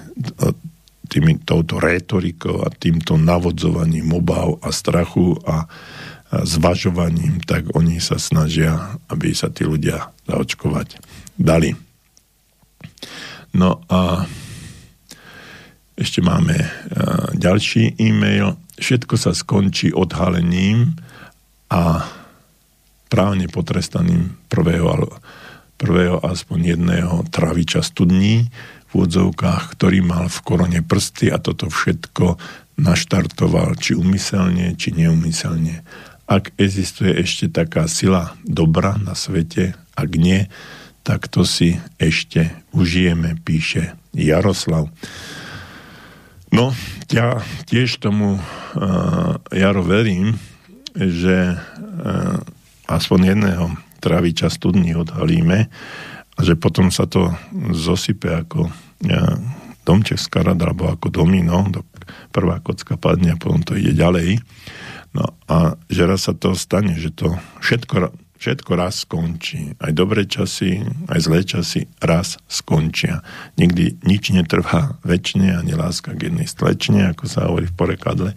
tým, 1.06 1.38
touto 1.45 1.78
rétorikou 1.78 2.66
a 2.66 2.74
týmto 2.74 3.14
navodzovaním 3.16 4.18
obav 4.18 4.57
a 4.66 4.74
strachu 4.74 5.38
a, 5.45 5.70
zvažovaním, 6.44 7.40
tak 7.45 7.72
oni 7.78 8.02
sa 8.03 8.20
snažia, 8.20 8.98
aby 9.07 9.32
sa 9.32 9.48
tí 9.53 9.64
ľudia 9.64 10.12
zaočkovať 10.28 10.99
dali. 11.38 11.78
No 13.56 13.80
a 13.88 14.28
ešte 15.95 16.20
máme 16.20 16.60
uh, 16.60 17.32
ďalší 17.32 17.95
e-mail. 18.03 18.60
Všetko 18.76 19.16
sa 19.16 19.32
skončí 19.32 19.95
odhalením 19.95 20.99
a 21.76 22.07
právne 23.11 23.52
potrestaním 23.52 24.39
prvého, 24.47 25.11
prvého 25.76 26.23
aspoň 26.23 26.80
jedného 26.80 27.27
traviča 27.27 27.84
studní 27.84 28.47
v 28.88 28.91
úvodzovkách, 28.95 29.76
ktorý 29.76 29.99
mal 29.99 30.31
v 30.31 30.39
korone 30.47 30.80
prsty 30.80 31.35
a 31.35 31.38
toto 31.43 31.68
všetko 31.68 32.39
naštartoval, 32.80 33.76
či 33.76 33.91
umyselne, 33.95 34.80
či 34.80 34.95
neumyselne. 34.95 35.84
Ak 36.26 36.56
existuje 36.56 37.11
ešte 37.11 37.52
taká 37.52 37.91
sila 37.91 38.34
dobra 38.47 38.95
na 38.95 39.14
svete, 39.14 39.76
ak 39.99 40.10
nie, 40.15 40.47
tak 41.06 41.30
to 41.30 41.45
si 41.45 41.77
ešte 42.02 42.56
užijeme, 42.73 43.38
píše 43.45 43.93
Jaroslav. 44.15 44.89
No, 46.49 46.72
ja 47.11 47.43
tiež 47.68 47.99
tomu 47.99 48.39
uh, 48.39 49.38
Jaro 49.52 49.84
verím, 49.85 50.39
že 50.95 51.55
uh, 51.55 52.39
aspoň 52.88 53.35
jedného 53.35 53.76
traviča 53.99 54.47
studní 54.49 54.95
odhalíme 54.95 55.67
a 56.35 56.39
že 56.43 56.55
potom 56.59 56.91
sa 56.91 57.07
to 57.07 57.31
zosype 57.72 58.31
ako 58.31 58.67
uh, 58.67 59.35
domček 59.85 60.17
z 60.17 60.27
alebo 60.41 60.89
ako 60.89 61.07
domino, 61.13 61.67
do, 61.69 61.85
prvá 62.34 62.59
kocka 62.59 62.97
padne 62.97 63.38
a 63.38 63.39
potom 63.39 63.61
to 63.61 63.77
ide 63.77 63.93
ďalej. 63.93 64.41
No 65.15 65.31
a 65.47 65.80
že 65.88 66.03
raz 66.03 66.27
sa 66.27 66.34
to 66.35 66.57
stane, 66.57 66.97
že 66.99 67.13
to 67.13 67.38
všetko, 67.63 68.11
všetko 68.40 68.72
raz 68.76 69.07
skončí. 69.07 69.76
Aj 69.80 69.91
dobré 69.95 70.28
časy, 70.28 70.84
aj 71.07 71.20
zlé 71.20 71.41
časy 71.48 71.88
raz 72.03 72.38
skončia. 72.48 73.24
Nikdy 73.56 74.03
nič 74.06 74.36
netrvá 74.36 74.99
väčšine, 75.07 75.56
ani 75.56 75.74
láska 75.74 76.14
k 76.14 76.32
jednej 76.32 76.48
slečne, 76.48 77.16
ako 77.16 77.26
sa 77.26 77.48
hovorí 77.48 77.72
v 77.72 77.78
porekadle. 77.78 78.30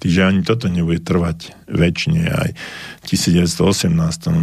Tyže 0.00 0.20
ani 0.24 0.40
toto 0.42 0.66
nebude 0.72 1.04
trvať 1.04 1.54
väčšine. 1.68 2.22
Aj 2.32 2.50
v 3.00 3.04
1918 3.06 3.92
e, 3.92 4.34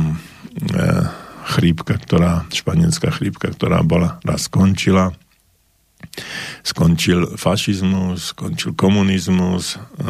chrípka, 1.49 1.95
ktorá, 1.97 2.45
španielská 2.53 3.09
chrípka, 3.09 3.49
ktorá 3.49 3.81
bola, 3.81 4.21
raz 4.21 4.45
skončila 4.45 5.13
skončil 6.63 7.35
fašizmus, 7.37 8.35
skončil 8.35 8.73
komunizmus, 8.75 9.75
eh, 9.75 10.03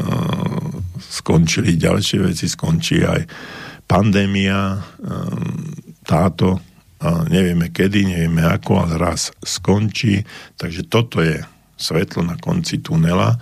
skončili 0.99 1.77
ďalšie 1.77 2.17
veci, 2.23 2.45
skončí 2.49 3.01
aj 3.05 3.21
pandémia, 3.89 4.77
eh, 4.77 5.09
táto, 6.05 6.61
nevieme 7.31 7.71
kedy, 7.71 8.11
nevieme 8.11 8.43
ako, 8.43 8.83
ale 8.83 8.99
raz 8.99 9.31
skončí, 9.39 10.19
takže 10.59 10.83
toto 10.91 11.23
je 11.23 11.39
svetlo 11.79 12.27
na 12.27 12.35
konci 12.35 12.83
tunela, 12.83 13.39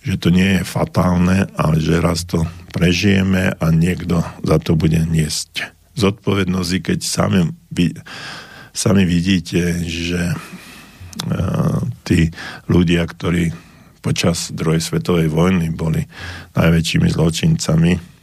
že 0.00 0.16
to 0.16 0.32
nie 0.32 0.56
je 0.56 0.62
fatálne, 0.64 1.52
ale 1.52 1.76
že 1.84 2.00
raz 2.00 2.24
to 2.24 2.48
prežijeme 2.72 3.52
a 3.52 3.66
niekto 3.68 4.24
za 4.40 4.56
to 4.56 4.72
bude 4.72 5.04
niesť 5.04 5.68
zodpovednosť, 5.98 6.72
keď 6.80 6.98
sami, 7.02 7.42
sami 8.72 9.02
vidíte, 9.04 9.82
že 9.84 10.32
tí 12.06 12.30
ľudia, 12.70 13.02
ktorí 13.02 13.50
počas 13.98 14.54
druhej 14.54 14.78
svetovej 14.78 15.26
vojny 15.26 15.74
boli 15.74 16.06
najväčšími 16.54 17.08
zločincami, 17.10 18.17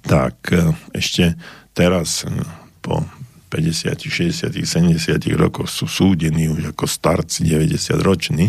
tak 0.00 0.36
e, 0.50 0.72
ešte 0.96 1.36
teraz 1.76 2.24
e, 2.24 2.32
po 2.80 3.04
50, 3.52 3.92
60, 4.08 4.48
70 4.48 5.20
rokoch 5.36 5.68
sú 5.68 5.84
súdení 5.84 6.48
už 6.48 6.72
ako 6.72 6.88
starci 6.88 7.44
90 7.44 8.00
roční 8.00 8.48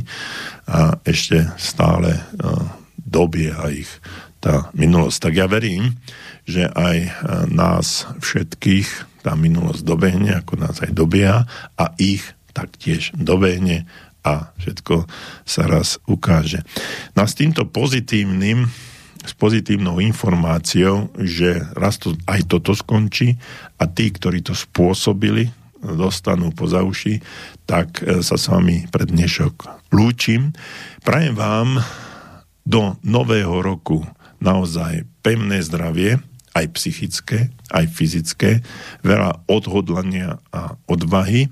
a 0.64 0.96
ešte 1.04 1.44
stále 1.60 2.16
e, 2.16 2.22
dobieha 2.96 3.68
ich 3.76 3.92
tá 4.40 4.72
minulosť. 4.76 5.28
Tak 5.28 5.34
ja 5.36 5.48
verím, 5.48 5.96
že 6.44 6.68
aj 6.68 7.24
nás 7.48 8.04
všetkých 8.20 9.24
tá 9.24 9.40
minulosť 9.40 9.88
dobehne, 9.88 10.36
ako 10.44 10.60
nás 10.60 10.84
aj 10.84 10.92
dobieha 10.92 11.48
a 11.80 11.86
ich 11.96 12.24
taktiež 12.52 13.16
dobehne 13.16 13.88
a 14.24 14.52
všetko 14.60 15.08
sa 15.44 15.64
raz 15.68 16.00
ukáže. 16.08 16.64
No 17.16 17.24
a 17.24 17.28
s 17.28 17.36
týmto 17.36 17.68
pozitívnym, 17.68 18.68
s 19.24 19.32
pozitívnou 19.36 20.04
informáciou, 20.04 21.12
že 21.16 21.64
raz 21.74 21.96
to, 21.98 22.14
aj 22.28 22.44
toto 22.52 22.76
skončí 22.76 23.40
a 23.80 23.88
tí, 23.88 24.12
ktorí 24.12 24.44
to 24.44 24.52
spôsobili, 24.52 25.50
dostanú 25.84 26.56
po 26.56 26.68
uši, 26.68 27.20
tak 27.68 28.00
e, 28.00 28.24
sa 28.24 28.40
s 28.40 28.48
vami 28.48 28.88
pred 28.88 29.12
dnešok 29.12 29.88
lúčim. 29.92 30.56
Prajem 31.04 31.36
vám 31.36 31.84
do 32.64 32.96
nového 33.04 33.60
roku 33.60 34.08
naozaj 34.40 35.04
pevné 35.20 35.60
zdravie, 35.60 36.20
aj 36.56 36.66
psychické, 36.80 37.52
aj 37.74 37.86
fyzické, 37.92 38.64
veľa 39.02 39.44
odhodlania 39.50 40.40
a 40.54 40.80
odvahy 40.88 41.50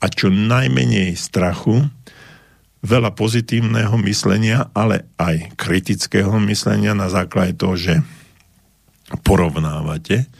a 0.00 0.06
čo 0.08 0.32
najmenej 0.32 1.14
strachu, 1.14 1.86
veľa 2.80 3.12
pozitívneho 3.12 3.92
myslenia, 4.08 4.72
ale 4.72 5.04
aj 5.20 5.52
kritického 5.56 6.32
myslenia 6.48 6.96
na 6.96 7.12
základe 7.12 7.60
toho, 7.60 7.76
že 7.76 7.94
porovnávate, 9.20 10.30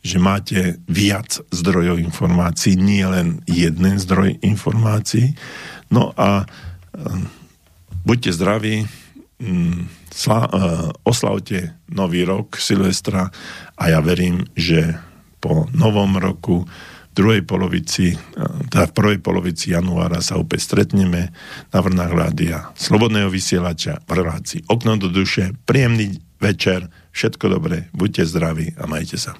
že 0.00 0.16
máte 0.16 0.80
viac 0.88 1.44
zdrojov 1.52 2.00
informácií, 2.00 2.72
nie 2.78 3.04
len 3.04 3.44
jeden 3.44 4.00
zdroj 4.00 4.40
informácií. 4.40 5.36
No 5.92 6.16
a 6.16 6.48
um, 6.96 7.28
buďte 8.08 8.30
zdraví, 8.32 8.88
um, 9.44 9.84
sla, 10.08 10.48
uh, 10.48 10.88
oslavte 11.04 11.76
nový 11.92 12.24
rok 12.24 12.56
Silvestra 12.56 13.28
a 13.76 13.82
ja 13.92 14.00
verím, 14.00 14.48
že 14.56 14.96
po 15.40 15.68
novom 15.76 16.16
roku 16.16 16.64
druhej 17.10 17.42
polovici, 17.42 18.14
teda 18.70 18.86
v 18.90 18.96
prvej 18.96 19.18
polovici 19.18 19.74
januára 19.74 20.22
sa 20.22 20.38
opäť 20.38 20.70
stretneme 20.70 21.34
na 21.70 21.78
vrnách 21.82 22.12
rádia 22.14 22.70
Slobodného 22.78 23.28
vysielača 23.28 24.02
v 24.06 24.10
relácii 24.22 24.70
Okno 24.70 24.96
do 24.96 25.10
duše. 25.10 25.52
Príjemný 25.66 26.22
večer, 26.40 26.88
všetko 27.12 27.44
dobré, 27.50 27.90
buďte 27.92 28.24
zdraví 28.26 28.72
a 28.78 28.86
majte 28.86 29.18
sa. 29.18 29.36